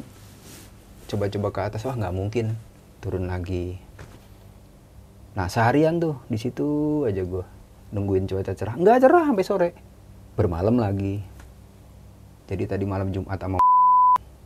coba-coba 1.15 1.49
ke 1.55 1.61
atas 1.63 1.87
wah 1.87 1.95
nggak 1.95 2.17
mungkin. 2.17 2.59
Turun 2.99 3.31
lagi. 3.31 3.79
Nah 5.39 5.47
seharian 5.47 6.03
tuh 6.03 6.19
di 6.27 6.43
situ 6.43 7.03
aja 7.07 7.23
gue 7.23 7.58
nungguin 7.93 8.29
cuaca 8.29 8.53
cerah. 8.53 8.75
Nggak 8.77 8.97
cerah 9.05 9.25
sampai 9.29 9.45
sore. 9.47 9.69
Bermalam 10.37 10.77
lagi. 10.77 11.21
Jadi 12.49 12.65
tadi 12.65 12.85
malam 12.89 13.13
Jumat 13.13 13.37
sama 13.37 13.59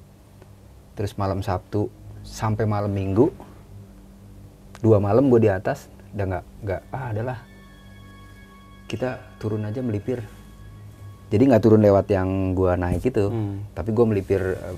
terus 0.96 1.14
malam 1.14 1.40
Sabtu 1.42 1.86
sampai 2.22 2.66
malam 2.66 2.90
Minggu 2.90 3.30
dua 4.82 4.98
malam 4.98 5.30
gue 5.30 5.46
di 5.46 5.50
atas 5.50 5.86
udah 6.14 6.26
nggak 6.26 6.44
nggak 6.66 6.80
ah 6.90 7.06
adalah. 7.10 7.38
Kita 8.90 9.38
turun 9.40 9.64
aja 9.64 9.80
melipir. 9.80 10.20
Jadi 11.32 11.42
nggak 11.48 11.62
turun 11.64 11.80
lewat 11.80 12.12
yang 12.12 12.52
gue 12.52 12.76
naik 12.76 13.08
itu 13.08 13.32
hmm. 13.32 13.72
tapi 13.72 13.88
gue 13.96 14.04
melipir 14.04 14.42
eh, 14.52 14.76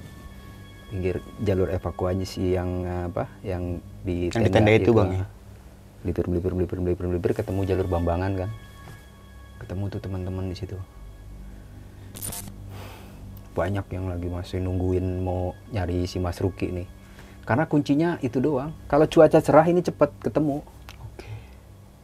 pinggir 0.86 1.18
jalur 1.42 1.66
evakuasi 1.66 2.54
yang 2.54 2.86
apa 3.10 3.26
yang 3.42 3.82
di 4.06 4.30
yang 4.30 4.46
tenda, 4.46 4.46
di 4.46 4.54
tenda 4.54 4.70
itu, 4.70 4.82
itu. 4.86 4.92
Bang 4.94 5.10
ya 5.18 5.26
belipir 6.04 6.28
belipir 6.28 6.52
belipir 6.52 6.78
belipir 6.84 7.06
belipir 7.08 7.32
ketemu 7.32 7.64
jalur 7.64 7.88
bambangan 7.88 8.32
kan? 8.36 8.50
Ketemu 9.56 9.88
tuh 9.88 10.00
teman-teman 10.04 10.52
di 10.52 10.56
situ. 10.60 10.76
Banyak 13.56 13.88
yang 13.88 14.12
lagi 14.12 14.28
masih 14.28 14.60
nungguin 14.60 15.24
mau 15.24 15.56
nyari 15.72 16.04
si 16.04 16.20
Mas 16.20 16.44
Ruki 16.44 16.68
nih. 16.68 16.88
Karena 17.48 17.64
kuncinya 17.64 18.20
itu 18.20 18.36
doang. 18.36 18.76
Kalau 18.84 19.08
cuaca 19.08 19.40
cerah 19.40 19.64
ini 19.64 19.80
cepat 19.80 20.12
ketemu. 20.20 20.60
Oke. 21.00 21.28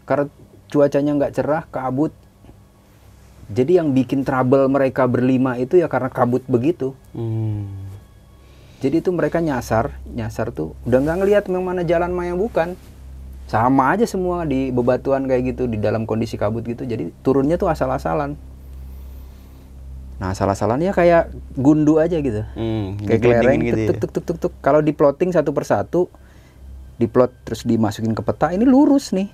karena 0.09 0.27
cuacanya 0.73 1.13
nggak 1.21 1.35
cerah 1.37 1.63
kabut. 1.69 2.17
Jadi 3.51 3.83
yang 3.83 3.93
bikin 3.93 4.25
trouble 4.25 4.65
mereka 4.71 5.05
berlima 5.05 5.61
itu 5.61 5.77
ya 5.77 5.93
karena 5.93 6.09
kabut 6.09 6.41
begitu. 6.49 6.97
Hmm. 7.13 7.69
Jadi 8.81 9.05
itu 9.05 9.11
mereka 9.13 9.45
nyasar. 9.45 9.93
Nyasar 10.09 10.57
tuh 10.57 10.73
udah 10.89 10.99
nggak 11.05 11.17
ngelihat 11.21 11.45
memang 11.53 11.75
mana 11.77 11.83
jalan 11.85 12.15
mana 12.15 12.33
yang 12.33 12.41
bukan 12.41 12.79
sama 13.51 13.91
aja 13.91 14.07
semua 14.07 14.47
di 14.47 14.71
bebatuan 14.71 15.27
kayak 15.27 15.43
gitu 15.51 15.67
di 15.67 15.83
dalam 15.83 16.07
kondisi 16.07 16.39
kabut 16.39 16.63
gitu. 16.63 16.87
Jadi 16.87 17.11
turunnya 17.27 17.59
tuh 17.59 17.67
asal-asalan. 17.67 18.39
Nah 20.23 20.31
asal-asalannya 20.31 20.95
kayak 20.95 21.35
gundu 21.59 21.99
aja 21.99 22.23
gitu. 22.23 22.47
Hmm, 22.55 22.95
kayak 23.03 23.19
kelereng 23.19 23.61
gitu 23.67 23.75
tuk, 23.75 23.83
ya? 23.83 23.99
tuk 23.99 24.11
tuk 24.15 24.25
tuk 24.25 24.39
tuk 24.39 24.53
kalau 24.63 24.79
diplotting 24.79 25.35
satu 25.35 25.51
persatu 25.51 26.07
diplot 27.03 27.35
terus 27.43 27.67
dimasukin 27.67 28.15
ke 28.15 28.23
peta 28.23 28.55
ini 28.55 28.63
lurus 28.63 29.11
nih. 29.11 29.27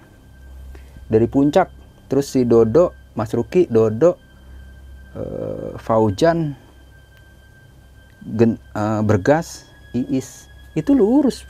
Dari 1.13 1.29
puncak 1.29 1.69
terus 2.09 2.33
si 2.33 2.49
Dodo 2.49 2.97
Mas 3.21 3.37
Ruki 3.37 3.69
Dodo 3.69 4.17
uh, 5.13 5.77
Faujan 5.77 6.57
gen, 8.25 8.57
uh, 8.73 9.05
bergas 9.05 9.69
iis. 9.93 10.49
Itu 10.73 10.97
lurus. 10.97 11.45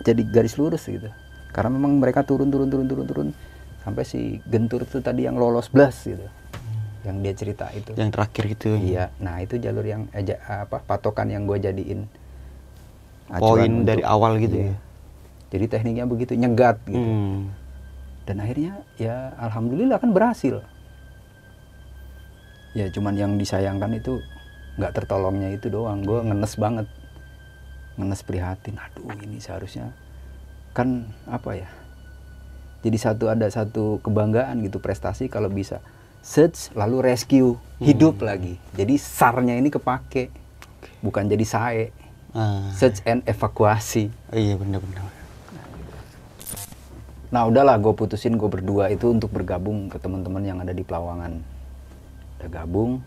Jadi 0.00 0.24
garis 0.32 0.56
lurus 0.56 0.88
gitu 0.88 1.12
karena 1.52 1.68
memang 1.68 2.00
mereka 2.00 2.24
turun 2.24 2.48
turun 2.48 2.72
turun 2.72 2.88
turun 2.88 3.06
turun. 3.06 3.28
Sampai 3.84 4.08
si 4.08 4.40
gentur 4.48 4.88
itu 4.88 5.04
tadi 5.04 5.28
yang 5.28 5.36
lolos 5.36 5.68
blas 5.68 6.08
gitu. 6.08 6.24
Yang 7.04 7.16
dia 7.20 7.34
cerita 7.36 7.66
itu. 7.76 7.92
Yang 7.94 8.10
terakhir 8.16 8.44
itu. 8.48 8.70
Iya. 8.80 9.04
Nah 9.20 9.44
itu 9.44 9.60
jalur 9.60 9.84
yang 9.84 10.08
aja 10.16 10.40
apa 10.48 10.80
patokan 10.80 11.28
yang 11.28 11.44
gue 11.44 11.60
jadiin 11.60 12.08
poin 13.36 13.72
dari 13.84 14.00
awal 14.02 14.40
gitu 14.40 14.56
iya. 14.56 14.72
ya? 14.72 14.76
Jadi 15.52 15.64
tekniknya 15.68 16.06
begitu 16.08 16.32
nyegat 16.32 16.80
gitu. 16.88 16.96
Hmm. 16.96 17.52
dan 18.22 18.38
akhirnya 18.38 18.86
ya 19.02 19.34
alhamdulillah 19.36 19.98
kan 19.98 20.14
berhasil. 20.14 20.62
Ya 22.72 22.88
cuman 22.88 23.18
yang 23.18 23.36
disayangkan 23.36 23.98
itu 23.98 24.22
nggak 24.80 24.94
tertolongnya 24.94 25.52
itu 25.52 25.68
doang. 25.68 26.00
Gue 26.06 26.22
ngenes 26.24 26.54
banget. 26.56 26.86
Ngenes 27.98 28.22
prihatin. 28.24 28.78
Aduh 28.78 29.10
ini 29.20 29.42
seharusnya 29.42 29.92
kan 30.72 31.08
apa 31.28 31.56
ya 31.56 31.68
jadi 32.82 32.98
satu 32.98 33.30
ada 33.30 33.46
satu 33.46 34.02
kebanggaan 34.02 34.58
gitu 34.66 34.82
prestasi 34.82 35.30
kalau 35.30 35.46
bisa. 35.46 35.78
Search 36.22 36.74
lalu 36.74 37.14
rescue 37.14 37.54
hidup 37.78 38.22
lagi. 38.22 38.58
Jadi 38.74 38.94
sarnya 38.98 39.54
ini 39.54 39.70
kepake 39.70 40.30
bukan 41.02 41.26
jadi 41.30 41.46
sae 41.46 41.84
Ah, 42.32 42.72
search 42.72 43.04
and 43.04 43.20
evakuasi. 43.28 44.08
Iya 44.32 44.56
benar-benar. 44.56 45.04
Nah 47.28 47.44
udahlah 47.44 47.76
gue 47.76 47.92
putusin 47.92 48.40
gue 48.40 48.48
berdua 48.48 48.88
itu 48.88 49.12
untuk 49.12 49.28
bergabung 49.36 49.92
ke 49.92 50.00
teman-teman 50.00 50.40
yang 50.40 50.56
ada 50.64 50.72
di 50.72 50.80
Pelawangan. 50.80 51.44
Udah 52.40 52.48
gabung, 52.48 53.04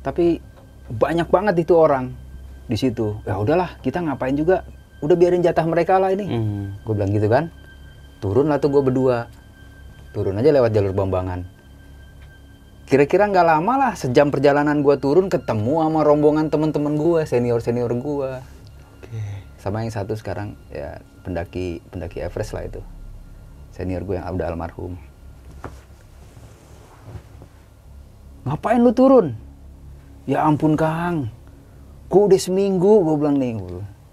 tapi 0.00 0.40
banyak 0.88 1.28
banget 1.28 1.68
itu 1.68 1.76
orang 1.76 2.16
di 2.64 2.80
situ. 2.80 3.20
Ya 3.28 3.36
udahlah 3.36 3.76
kita 3.84 4.00
ngapain 4.00 4.40
juga, 4.40 4.64
udah 5.04 5.16
biarin 5.16 5.44
jatah 5.44 5.66
mereka 5.68 6.00
lah 6.00 6.12
ini. 6.12 6.24
Hmm. 6.24 6.64
Gue 6.84 6.94
bilang 6.96 7.12
gitu 7.12 7.28
kan. 7.28 7.52
Turun 8.20 8.48
lah 8.48 8.56
tuh 8.56 8.72
gue 8.72 8.82
berdua, 8.82 9.28
turun 10.16 10.40
aja 10.40 10.48
lewat 10.48 10.72
jalur 10.72 10.96
Bambangan. 10.96 11.44
Kira-kira 12.86 13.26
nggak 13.26 13.46
lama 13.46 13.72
lah 13.76 13.92
sejam 13.98 14.30
perjalanan 14.30 14.78
gue 14.80 14.94
turun 14.96 15.26
ketemu 15.26 15.82
sama 15.82 16.00
rombongan 16.06 16.48
teman-teman 16.48 16.94
gue, 16.96 17.26
senior 17.26 17.58
senior 17.58 17.90
gue. 17.90 18.30
Oke. 19.02 19.20
Sama 19.58 19.82
yang 19.82 19.90
satu 19.90 20.14
sekarang 20.14 20.54
ya 20.70 21.02
pendaki 21.26 21.82
pendaki 21.90 22.22
Everest 22.22 22.54
lah 22.54 22.64
itu. 22.64 22.80
Senior 23.74 24.06
gue 24.06 24.16
yang 24.16 24.24
udah 24.30 24.54
almarhum. 24.54 24.94
Ngapain 28.46 28.78
lu 28.78 28.94
turun? 28.94 29.34
Ya 30.24 30.46
ampun 30.46 30.78
Kang. 30.78 31.28
Ku 32.06 32.30
udah 32.30 32.38
seminggu 32.38 33.02
gue 33.02 33.14
bilang 33.18 33.36
nih. 33.42 33.58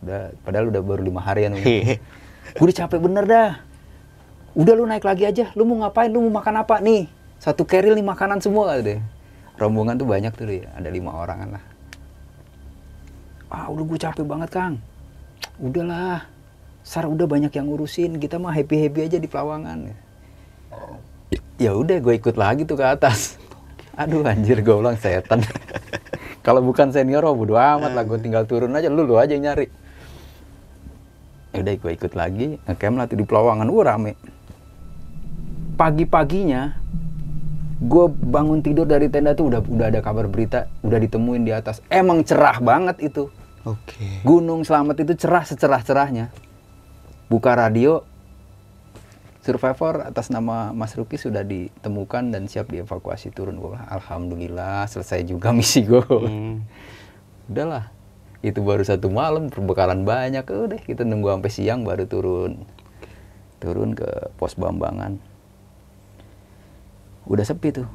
Udah, 0.04 0.36
padahal 0.44 0.68
udah 0.68 0.82
baru 0.84 1.02
lima 1.02 1.24
harian. 1.24 1.56
gue 1.56 1.98
udah 2.60 2.76
capek 2.76 3.00
bener 3.00 3.24
dah. 3.24 3.52
Udah 4.54 4.74
lu 4.76 4.84
naik 4.84 5.08
lagi 5.08 5.24
aja. 5.24 5.50
Lu 5.56 5.64
mau 5.64 5.80
ngapain? 5.80 6.12
Lu 6.12 6.20
mau 6.28 6.44
makan 6.44 6.60
apa 6.60 6.84
nih? 6.84 7.08
Satu 7.40 7.64
keril 7.64 7.96
nih 7.96 8.06
makanan 8.06 8.44
semua 8.44 8.76
deh. 8.84 9.00
Rombongan 9.56 9.96
tuh 9.96 10.08
banyak 10.08 10.34
tuh 10.36 10.46
deh. 10.52 10.68
Ada 10.76 10.92
lima 10.92 11.16
orangan 11.16 11.56
lah. 11.56 11.64
Ah 13.48 13.72
udah 13.72 13.84
gue 13.88 14.00
capek 14.00 14.26
banget 14.28 14.50
Kang. 14.52 14.76
Udahlah. 15.58 16.28
Sar 16.84 17.08
udah 17.08 17.24
banyak 17.24 17.56
yang 17.56 17.72
ngurusin. 17.72 18.20
Kita 18.20 18.36
mah 18.38 18.52
happy-happy 18.52 19.08
aja 19.08 19.18
di 19.24 19.32
Pelawangan. 19.32 19.88
Ya 21.56 21.72
udah 21.74 21.98
gue 22.04 22.14
ikut 22.20 22.36
lagi 22.36 22.68
tuh 22.68 22.76
ke 22.76 22.84
atas. 22.84 23.40
Aduh 23.96 24.26
anjir 24.26 24.60
gue 24.60 24.76
ulang 24.76 25.00
setan. 25.00 25.46
Kalau 26.46 26.60
bukan 26.60 26.92
senior 26.92 27.24
oh 27.24 27.38
bodo 27.38 27.56
amat 27.56 27.96
lah 27.96 28.04
gue 28.04 28.20
tinggal 28.20 28.44
turun 28.44 28.76
aja 28.76 28.92
lu 28.92 29.08
lu 29.08 29.16
aja 29.16 29.32
yang 29.32 29.48
nyari. 29.48 29.83
Ya 31.54 31.62
udah 31.62 31.74
gue 31.78 31.92
ikut 31.94 32.14
lagi 32.18 32.58
ngecamp 32.66 32.96
lah 32.98 33.08
di 33.08 33.26
Pelawangan. 33.26 33.68
Uh 33.70 33.84
rame. 33.86 34.12
Pagi-paginya 35.78 36.82
gue 37.84 38.06
bangun 38.10 38.64
tidur 38.64 38.88
dari 38.88 39.12
tenda 39.12 39.36
tuh 39.36 39.52
udah 39.52 39.60
udah 39.60 39.88
ada 39.92 40.00
kabar 40.00 40.24
berita 40.32 40.72
udah 40.88 40.96
ditemuin 41.04 41.44
di 41.44 41.52
atas 41.52 41.84
emang 41.92 42.24
cerah 42.24 42.64
banget 42.64 42.96
itu 43.12 43.28
Oke. 43.64 44.20
Gunung 44.28 44.68
Selamat 44.68 45.08
itu 45.08 45.16
cerah 45.16 45.48
secerah-cerahnya. 45.48 46.36
Buka 47.32 47.56
radio, 47.56 48.04
survivor 49.40 50.04
atas 50.04 50.28
nama 50.28 50.76
Mas 50.76 50.92
Ruki 51.00 51.16
sudah 51.16 51.48
ditemukan 51.48 52.28
dan 52.28 52.52
siap 52.52 52.68
dievakuasi 52.68 53.32
turun. 53.32 53.56
Wah, 53.64 53.88
alhamdulillah 53.88 54.84
selesai 54.92 55.24
juga 55.24 55.52
misi 55.56 55.88
gue. 55.88 56.04
Hmm. 56.04 56.68
Udahlah, 57.48 57.88
itu 58.44 58.60
baru 58.60 58.84
satu 58.84 59.08
malam 59.08 59.48
perbekalan 59.48 60.04
banyak. 60.04 60.44
Udah 60.44 60.80
kita 60.84 61.08
nunggu 61.08 61.40
sampai 61.40 61.52
siang 61.52 61.88
baru 61.88 62.04
turun. 62.04 62.68
Turun 63.64 63.96
ke 63.96 64.36
pos 64.36 64.60
Bambangan. 64.60 65.16
Udah 67.24 67.48
sepi 67.48 67.72
tuh. 67.72 67.88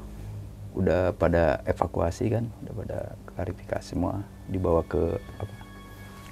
Udah 0.73 1.13
pada 1.13 1.61
evakuasi 1.69 2.33
kan, 2.33 2.49
udah 2.65 2.75
pada 2.81 2.99
klarifikasi 3.35 3.83
semua 3.83 4.25
dibawa 4.49 4.81
ke 4.87 5.21
apa? 5.37 5.55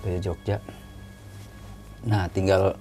Ke 0.01 0.11
Jogja. 0.23 0.63
Nah, 2.07 2.31
tinggal 2.31 2.79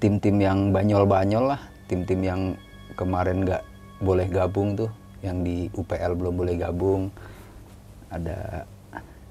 tim-tim 0.00 0.40
yang 0.40 0.72
banyol-banyol 0.72 1.52
lah, 1.52 1.60
tim-tim 1.86 2.24
yang 2.24 2.40
kemarin 2.96 3.44
nggak 3.44 3.62
boleh 4.00 4.26
gabung 4.32 4.72
tuh, 4.72 4.88
yang 5.20 5.44
di 5.44 5.68
UPL 5.76 6.16
belum 6.16 6.34
boleh 6.34 6.56
gabung. 6.56 7.12
Ada 8.08 8.64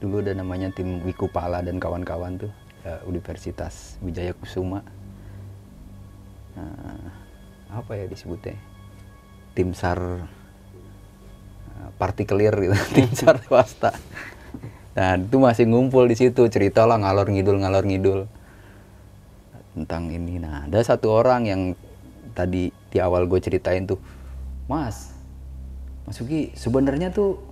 dulu 0.01 0.25
ada 0.25 0.33
namanya 0.33 0.73
tim 0.73 1.05
Wikupala 1.05 1.61
dan 1.61 1.77
kawan-kawan 1.77 2.41
tuh, 2.41 2.51
ya, 2.81 2.97
Universitas 3.05 4.01
Wijaya 4.01 4.33
Kusuma. 4.33 4.81
Nah, 6.57 7.13
apa 7.69 7.91
ya 7.93 8.09
disebutnya? 8.09 8.57
Tim 9.53 9.77
SAR 9.77 10.01
eh, 11.77 11.89
partikelir 12.01 12.51
gitu, 12.57 12.75
tim 12.97 13.09
SAR 13.13 13.37
swasta. 13.45 13.93
Nah, 14.97 15.15
itu 15.21 15.37
masih 15.37 15.69
ngumpul 15.69 16.09
di 16.09 16.17
situ, 16.17 16.49
cerita 16.49 16.83
lah 16.89 16.97
ngalor 16.97 17.29
ngidul 17.29 17.61
ngalor 17.61 17.85
ngidul 17.85 18.25
tentang 19.77 20.09
ini. 20.09 20.41
Nah, 20.41 20.65
ada 20.65 20.81
satu 20.81 21.13
orang 21.13 21.47
yang 21.47 21.61
tadi 22.33 22.73
di 22.73 22.97
awal 22.97 23.29
gue 23.29 23.39
ceritain 23.39 23.85
tuh, 23.85 24.01
Mas, 24.65 25.13
Mas 26.09 26.17
Uki, 26.19 26.51
sebenarnya 26.57 27.13
tuh 27.13 27.50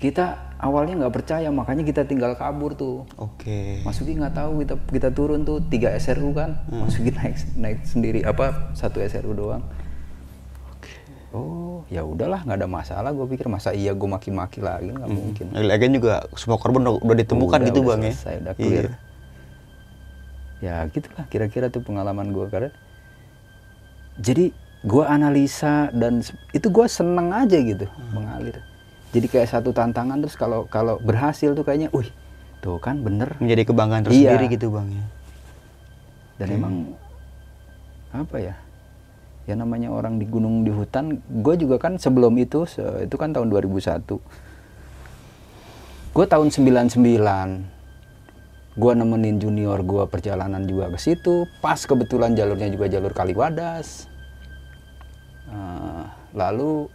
kita 0.00 0.56
awalnya 0.56 0.96
nggak 0.96 1.12
percaya, 1.12 1.52
makanya 1.52 1.84
kita 1.84 2.02
tinggal 2.02 2.32
kabur 2.32 2.72
tuh. 2.72 3.04
Oke. 3.14 3.84
Mas 3.84 4.00
Uki 4.00 4.16
nggak 4.16 4.32
tahu 4.32 4.50
kita 4.58 4.74
kita 4.88 5.08
turun 5.10 5.44
tuh 5.44 5.60
tiga 5.62 5.92
SRU 5.92 6.32
kan, 6.32 6.56
Mas 6.66 6.96
Uki 6.96 7.12
naik 7.12 7.36
naik 7.54 7.78
sendiri 7.84 8.24
apa 8.24 8.72
satu 8.72 8.98
SRU 8.98 9.36
doang. 9.36 9.60
Oh, 11.30 11.86
ya 11.86 12.02
udahlah 12.02 12.42
nggak 12.42 12.58
ada 12.58 12.66
masalah. 12.66 13.14
Gue 13.14 13.28
pikir 13.28 13.46
masa 13.46 13.70
iya 13.70 13.94
gue 13.94 14.08
maki-maki 14.08 14.58
lagi 14.58 14.90
nggak 14.90 15.06
mungkin. 15.06 15.46
Lagian 15.54 15.94
juga 15.94 16.26
semua 16.34 16.58
korban 16.58 16.82
udah, 16.82 16.96
udah 16.98 17.16
ditemukan 17.16 17.54
Udah, 17.54 17.68
gitu 17.70 17.78
udah 17.78 17.88
bang 17.94 18.00
ya. 18.00 18.10
selesai, 18.10 18.34
udah 18.40 18.54
clear. 18.56 18.86
Iya. 18.88 18.92
Ya 20.60 20.76
gitulah 20.88 21.24
kira-kira 21.28 21.68
tuh 21.68 21.80
pengalaman 21.80 22.34
gue 22.34 22.46
karena 22.48 22.70
jadi 24.16 24.50
gue 24.80 25.04
analisa 25.06 25.92
dan 25.92 26.24
itu 26.50 26.66
gue 26.66 26.86
seneng 26.88 27.30
aja 27.30 27.56
gitu 27.56 27.84
Hmm. 27.86 28.10
mengalir. 28.16 28.58
Jadi 29.10 29.26
kayak 29.26 29.48
satu 29.48 29.70
tantangan 29.70 30.18
terus 30.18 30.34
kalau 30.34 30.64
kalau 30.64 30.98
berhasil 30.98 31.50
tuh 31.50 31.62
kayaknya, 31.62 31.90
wih 31.90 32.06
tuh 32.60 32.78
kan 32.78 33.00
bener. 33.00 33.34
Menjadi 33.38 33.66
kebanggaan 33.66 34.02
Iya. 34.02 34.08
tersendiri 34.36 34.46
gitu 34.48 34.70
bang 34.70 34.88
ya. 34.88 35.04
Dan 36.38 36.48
emang 36.52 36.74
apa 38.10 38.36
ya? 38.38 38.54
Ya 39.44 39.54
namanya 39.54 39.90
orang 39.90 40.16
di 40.16 40.24
gunung 40.24 40.62
di 40.62 40.70
hutan. 40.70 41.18
Gue 41.40 41.54
juga 41.54 41.76
kan 41.76 41.98
sebelum 41.98 42.36
itu 42.36 42.64
se- 42.64 43.02
itu 43.02 43.16
kan 43.16 43.34
tahun 43.34 43.50
2001. 43.50 44.22
Gue 46.10 46.24
tahun 46.24 46.48
99 46.48 47.66
gue 48.72 48.92
nemenin 48.94 49.36
junior 49.36 49.82
gue 49.82 50.06
perjalanan 50.06 50.62
juga 50.62 50.86
ke 50.88 50.96
situ 50.96 51.42
pas 51.58 51.76
kebetulan 51.76 52.32
jalurnya 52.32 52.70
juga 52.70 52.86
jalur 52.86 53.10
Kaliwadas 53.10 54.06
Eh, 55.50 56.04
lalu 56.32 56.86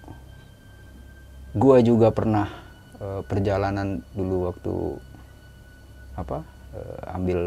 gue 1.56 1.78
juga 1.88 2.12
pernah 2.12 2.52
eh, 3.00 3.22
perjalanan 3.24 4.04
dulu 4.12 4.52
waktu 4.52 4.76
apa 6.20 6.44
eh, 6.76 7.16
ambil 7.16 7.40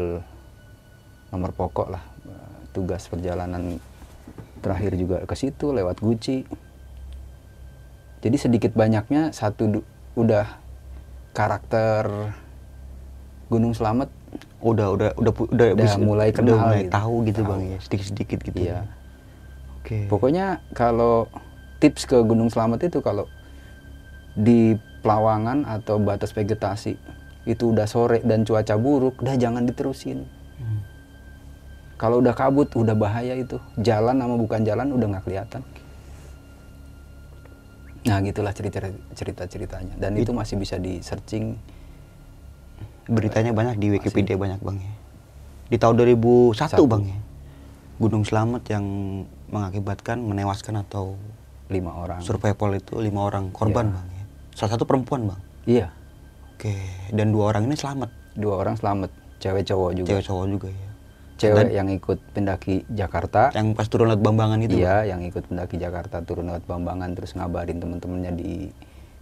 nomor 1.29 1.51
pokok 1.53 1.87
lah 1.93 2.03
eh, 2.25 2.53
tugas 2.73 3.05
perjalanan 3.05 3.77
terakhir 4.65 4.97
juga 4.97 5.21
ke 5.23 5.35
situ 5.37 5.69
lewat 5.71 6.01
Gucci 6.01 6.43
jadi 8.19 8.35
sedikit 8.35 8.75
banyaknya 8.75 9.31
satu 9.31 9.85
udah 10.17 10.59
karakter 11.31 12.33
Gunung 13.47 13.73
Selamat 13.73 14.09
Udah 14.59 14.91
udah 14.91 15.09
udah 15.15 15.33
udah, 15.33 15.67
Udah 15.73 15.93
mulai 16.03 16.29
kenal 16.35 16.59
udah 16.59 16.59
mulai 16.67 16.81
gitu. 16.85 16.93
tahu 16.93 17.15
gitu 17.25 17.41
Tahu. 17.41 17.49
bang 17.49 17.61
ya 17.63 17.77
sedikit 17.79 18.05
sedikit 18.11 18.39
gitu. 18.43 18.59
Iya. 18.59 18.79
Oke. 19.79 19.97
Pokoknya 20.11 20.45
kalau 20.75 21.31
tips 21.79 22.03
ke 22.05 22.17
Gunung 22.27 22.51
Selamat 22.51 22.83
itu 22.85 22.99
kalau 22.99 23.25
di 24.35 24.75
Pelawangan 24.99 25.63
atau 25.63 25.95
batas 25.95 26.35
vegetasi 26.35 26.99
itu 27.47 27.71
udah 27.71 27.87
sore 27.87 28.19
dan 28.21 28.43
cuaca 28.43 28.75
buruk, 28.75 29.23
udah 29.23 29.39
jangan 29.39 29.63
diterusin. 29.63 30.27
Hmm. 30.59 30.83
Kalau 31.95 32.19
udah 32.19 32.35
kabut, 32.35 32.67
udah 32.75 32.93
bahaya 32.93 33.31
itu. 33.33 33.55
Jalan 33.79 34.19
sama 34.19 34.35
bukan 34.35 34.61
jalan 34.63 34.91
udah 34.91 35.07
nggak 35.07 35.23
kelihatan. 35.23 35.63
Nah 38.07 38.19
gitulah 38.23 38.53
cerita 38.55 38.79
cerita 39.11 39.43
ceritanya. 39.45 39.95
Dan 39.95 40.15
itu 40.15 40.31
masih 40.31 40.55
bisa 40.55 40.75
di 40.75 40.99
searching. 40.99 41.55
Beritanya 43.09 43.51
banyak 43.51 43.75
di 43.75 43.87
Wikipedia 43.91 44.37
banyak 44.37 44.59
bang 44.59 44.77
ya. 44.79 44.93
Di 45.69 45.77
tahun 45.77 45.95
2001 45.97 46.55
Satu. 46.55 46.85
bang 46.85 47.03
ya. 47.07 47.19
Gunung 47.99 48.23
Selamat 48.23 48.63
yang 48.67 48.85
mengakibatkan 49.47 50.19
menewaskan 50.19 50.83
atau 50.83 51.19
lima 51.67 51.93
orang. 51.93 52.19
survival 52.19 52.73
itu 52.75 52.97
lima 52.97 53.21
orang 53.23 53.51
korban 53.51 53.85
Iya. 53.85 53.95
bang 53.95 54.07
ya. 54.09 54.18
Salah 54.59 54.75
satu 54.75 54.83
perempuan 54.83 55.23
bang. 55.25 55.39
Iya, 55.65 55.87
Oke. 56.51 56.75
Dan 57.09 57.31
dua 57.31 57.55
orang 57.55 57.63
ini 57.63 57.73
selamat. 57.73 58.11
dua 58.35 58.55
orang 58.57 58.75
selamat, 58.75 59.07
cewek 59.37 59.63
cowok 59.65 59.91
juga. 59.93 60.07
Cewek 60.09 60.23
cowok 60.25 60.45
juga 60.49 60.67
ya. 60.69 60.89
cewek 61.35 61.55
Dan- 61.55 61.71
yang 61.73 61.87
ikut 61.89 62.19
pendaki 62.29 62.75
Jakarta 62.89 63.47
Yang 63.53 63.67
pas 63.73 63.87
turun 63.87 64.11
lewat 64.11 64.19
Bambangan 64.19 64.59
itu. 64.59 64.75
iya 64.75 65.07
yang 65.07 65.23
ikut 65.23 65.47
pendaki 65.47 65.79
Jakarta 65.79 66.19
turun 66.19 66.51
lewat 66.51 66.67
Bambangan 66.67 67.15
terus 67.15 67.31
ngabarin 67.31 67.79
temen-temennya 67.79 68.31
di 68.33 68.67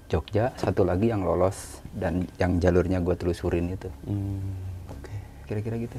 Jogja 0.08 0.50
satu 0.56 0.82
lagi 0.82 1.08
yang 1.08 1.22
lolos 1.22 1.78
dan 1.94 2.26
yang 2.36 2.58
jalurnya 2.58 2.98
gue 2.98 3.14
telusurin 3.14 3.70
itu 3.70 3.86
Hmm, 4.04 4.42
Oke. 4.90 5.14
kira-kira 5.46 5.78
gitu 5.78 5.94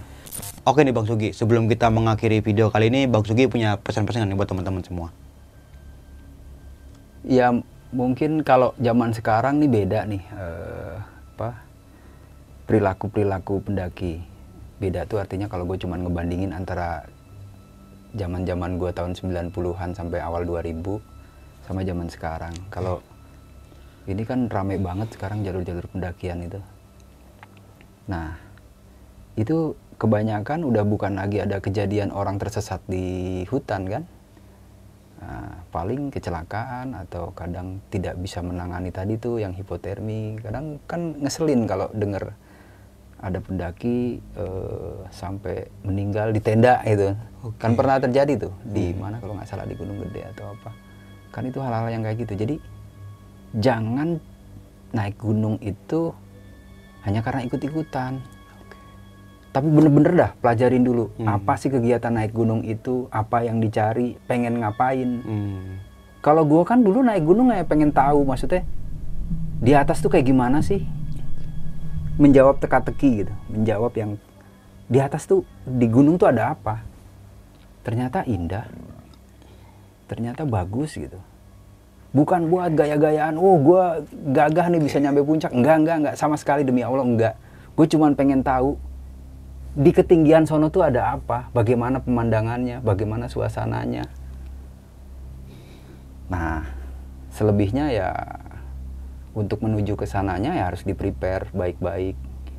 Oke 0.65 0.83
nih 0.83 0.91
Bang 0.91 1.07
Sugi, 1.07 1.31
sebelum 1.31 1.65
kita 1.65 1.87
mengakhiri 1.89 2.41
video 2.41 2.67
kali 2.67 2.91
ini, 2.91 3.07
Bang 3.07 3.23
Sugi 3.23 3.47
punya 3.47 3.75
pesan-pesan 3.77 4.27
nih 4.27 4.35
buat 4.35 4.49
teman-teman 4.49 4.83
semua. 4.83 5.15
ya 7.23 7.55
mungkin 7.89 8.45
kalau 8.45 8.77
zaman 8.77 9.17
sekarang 9.17 9.61
nih 9.65 9.71
beda 9.71 10.01
nih 10.05 10.23
eh, 10.37 10.97
apa 11.37 11.51
perilaku 12.69 13.09
perilaku 13.09 13.55
pendaki. 13.65 14.21
Beda 14.79 15.09
tuh 15.09 15.19
artinya 15.19 15.51
kalau 15.51 15.67
gue 15.67 15.81
cuman 15.81 16.07
ngebandingin 16.07 16.55
antara 16.55 17.03
zaman 18.15 18.47
zaman 18.47 18.79
gue 18.79 18.91
tahun 18.95 19.17
90-an 19.17 19.91
sampai 19.97 20.23
awal 20.23 20.47
2000 20.47 20.85
sama 21.67 21.81
zaman 21.83 22.09
sekarang. 22.13 22.55
Kalau 22.71 23.03
ini 24.09 24.23
kan 24.25 24.47
rame 24.49 24.79
banget 24.79 25.13
sekarang 25.17 25.43
jalur-jalur 25.43 25.85
pendakian 25.91 26.45
itu. 26.45 26.61
Nah 28.09 28.39
itu 29.35 29.75
kebanyakan 29.99 30.63
udah 30.63 30.85
bukan 30.87 31.19
lagi 31.19 31.43
ada 31.43 31.59
kejadian 31.59 32.15
orang 32.15 32.39
tersesat 32.39 32.79
di 32.87 33.43
hutan 33.51 33.87
kan 33.91 34.03
paling 35.69 36.09
kecelakaan 36.09 36.97
atau 36.97 37.31
kadang 37.37 37.81
tidak 37.93 38.17
bisa 38.19 38.41
menangani 38.41 38.89
tadi 38.89 39.21
tuh 39.21 39.41
yang 39.41 39.53
hipotermi. 39.53 40.41
Kadang 40.41 40.81
kan 40.89 41.17
ngeselin 41.21 41.69
kalau 41.69 41.93
denger 41.93 42.33
ada 43.19 43.39
pendaki 43.43 44.23
eh, 44.39 44.97
sampai 45.11 45.67
meninggal 45.83 46.31
di 46.33 46.41
tenda 46.41 46.81
itu. 46.87 47.13
Kan 47.61 47.75
pernah 47.75 47.99
terjadi 48.01 48.49
tuh 48.49 48.53
di 48.65 48.95
mana 48.95 49.19
kalau 49.19 49.37
nggak 49.37 49.49
salah 49.49 49.67
di 49.67 49.75
Gunung 49.77 50.01
Gede 50.07 50.27
atau 50.35 50.55
apa. 50.55 50.71
Kan 51.35 51.45
itu 51.47 51.59
hal-hal 51.61 51.91
yang 51.93 52.03
kayak 52.03 52.19
gitu. 52.25 52.35
Jadi 52.35 52.57
jangan 53.59 54.17
naik 54.93 55.21
gunung 55.21 55.61
itu 55.61 56.13
hanya 57.05 57.21
karena 57.21 57.45
ikut-ikutan. 57.45 58.21
Tapi 59.49 59.65
bener-bener 59.73 60.13
dah 60.13 60.31
pelajarin 60.45 60.85
dulu 60.85 61.09
apa 61.25 61.57
sih 61.57 61.73
kegiatan 61.73 62.13
naik 62.13 62.37
gunung 62.37 62.61
itu, 62.63 63.09
apa 63.09 63.43
yang 63.49 63.65
dicari, 63.65 64.21
pengen 64.29 64.61
ngapain. 64.61 65.25
Hmm. 65.25 65.81
Kalau 66.21 66.45
gua 66.45 66.69
kan 66.69 66.85
dulu 66.85 67.01
naik 67.01 67.25
gunung 67.25 67.49
kayak 67.49 67.65
pengen 67.65 67.89
tahu 67.89 68.29
maksudnya 68.29 68.67
di 69.59 69.73
atas 69.73 70.05
tuh 70.05 70.13
kayak 70.13 70.29
gimana 70.29 70.61
sih? 70.61 70.85
Menjawab 72.21 72.61
teka-teki 72.61 73.25
gitu, 73.25 73.35
menjawab 73.49 73.93
yang 73.97 74.11
di 74.91 74.99
atas 75.01 75.25
tuh 75.25 75.47
di 75.65 75.87
gunung 75.89 76.21
tuh 76.21 76.29
ada 76.29 76.53
apa? 76.53 76.85
Ternyata 77.87 78.29
indah. 78.29 78.69
Ternyata 80.11 80.45
bagus 80.45 80.93
gitu. 80.93 81.17
Bukan 82.13 82.49
buat 82.53 82.73
gaya-gayaan, 82.77 83.41
oh 83.41 83.57
gua 83.57 84.05
gagah 84.13 84.69
nih 84.69 84.81
bisa 84.85 85.01
nyampe 85.01 85.25
puncak. 85.25 85.57
Enggak, 85.57 85.77
enggak, 85.81 85.97
enggak 86.05 86.15
sama 86.21 86.37
sekali 86.37 86.69
demi 86.69 86.85
Allah 86.85 87.05
enggak. 87.05 87.35
Gue 87.79 87.87
cuman 87.87 88.19
pengen 88.19 88.43
tahu 88.43 88.75
di 89.79 89.91
ketinggian 89.95 90.43
sono 90.43 90.75
tuh 90.75 90.83
ada 90.83 91.15
apa, 91.15 91.55
bagaimana 91.55 92.03
pemandangannya, 92.03 92.83
bagaimana 92.83 93.31
suasananya. 93.31 94.11
Nah, 96.27 96.67
selebihnya 97.31 97.95
ya 97.95 98.11
untuk 99.39 99.63
menuju 99.63 99.95
ke 99.95 100.03
sananya 100.03 100.59
ya 100.59 100.67
harus 100.67 100.83
di 100.83 100.99
prepare 100.99 101.47
baik-baik. 101.55 102.19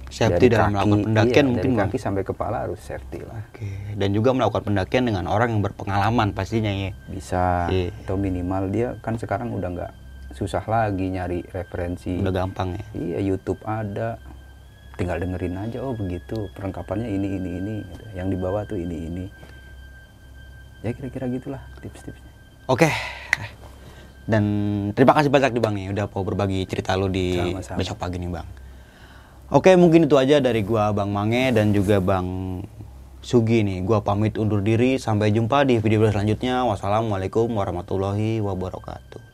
Safety 0.09 0.49
Dari 0.49 0.57
dalam 0.57 0.73
melakukan 0.73 1.01
pendakian 1.05 1.45
iya, 1.45 1.49
mungkin, 1.53 1.69
dari 1.69 1.77
Bang. 1.77 1.89
kaki 1.93 1.97
sampai 2.01 2.23
kepala 2.25 2.65
harus 2.65 2.81
safety 2.81 3.21
lah. 3.21 3.45
Oke. 3.45 3.93
Dan 3.93 4.09
juga 4.09 4.33
melakukan 4.33 4.65
pendakian 4.65 5.05
dengan 5.05 5.29
orang 5.29 5.53
yang 5.53 5.61
berpengalaman 5.61 6.33
pastinya 6.33 6.73
ya. 6.73 6.97
Bisa 7.05 7.69
Iya. 7.69 7.93
atau 7.93 8.17
minimal 8.17 8.73
dia 8.73 8.97
kan 9.05 9.21
sekarang 9.21 9.53
udah 9.53 9.69
nggak 9.69 9.91
susah 10.33 10.65
lagi 10.65 11.13
nyari 11.13 11.45
referensi. 11.53 12.17
Udah 12.17 12.33
gampang 12.33 12.73
ya. 12.73 12.83
Iya, 12.97 13.19
YouTube 13.21 13.61
ada. 13.69 14.17
Tinggal 14.99 15.23
dengerin 15.23 15.55
aja 15.55 15.79
oh 15.79 15.95
begitu, 15.95 16.51
perlengkapannya 16.51 17.07
ini 17.07 17.39
ini 17.39 17.49
ini. 17.63 17.75
Yang 18.19 18.27
dibawa 18.35 18.67
tuh 18.67 18.75
ini 18.75 19.07
ini. 19.07 19.25
Ya 20.83 20.91
kira-kira 20.91 21.31
gitulah 21.31 21.63
tips-tipsnya. 21.79 22.31
Oke. 22.67 22.91
Dan 24.27 24.43
terima 24.93 25.15
kasih 25.15 25.31
banyak 25.31 25.55
nih 25.55 25.63
Bang 25.63 25.75
ya 25.79 25.89
udah 25.95 26.05
mau 26.11 26.21
berbagi 26.27 26.67
cerita 26.67 26.93
lu 26.99 27.07
di 27.07 27.33
Sama-sama. 27.33 27.77
besok 27.79 27.97
pagi 27.97 28.19
nih 28.19 28.27
Bang. 28.27 28.47
Oke, 29.49 29.73
mungkin 29.79 30.05
itu 30.05 30.19
aja 30.19 30.37
dari 30.37 30.61
gua 30.61 30.93
Bang 30.93 31.09
Mange 31.09 31.49
dan 31.49 31.73
juga 31.73 31.97
Bang 32.03 32.61
Sugi 33.23 33.63
nih. 33.63 33.81
Gua 33.81 34.03
pamit 34.03 34.35
undur 34.35 34.59
diri. 34.59 34.99
Sampai 34.99 35.31
jumpa 35.31 35.63
di 35.63 35.79
video 35.79 36.05
selanjutnya. 36.11 36.67
Wassalamualaikum 36.67 37.49
warahmatullahi 37.55 38.43
wabarakatuh. 38.43 39.28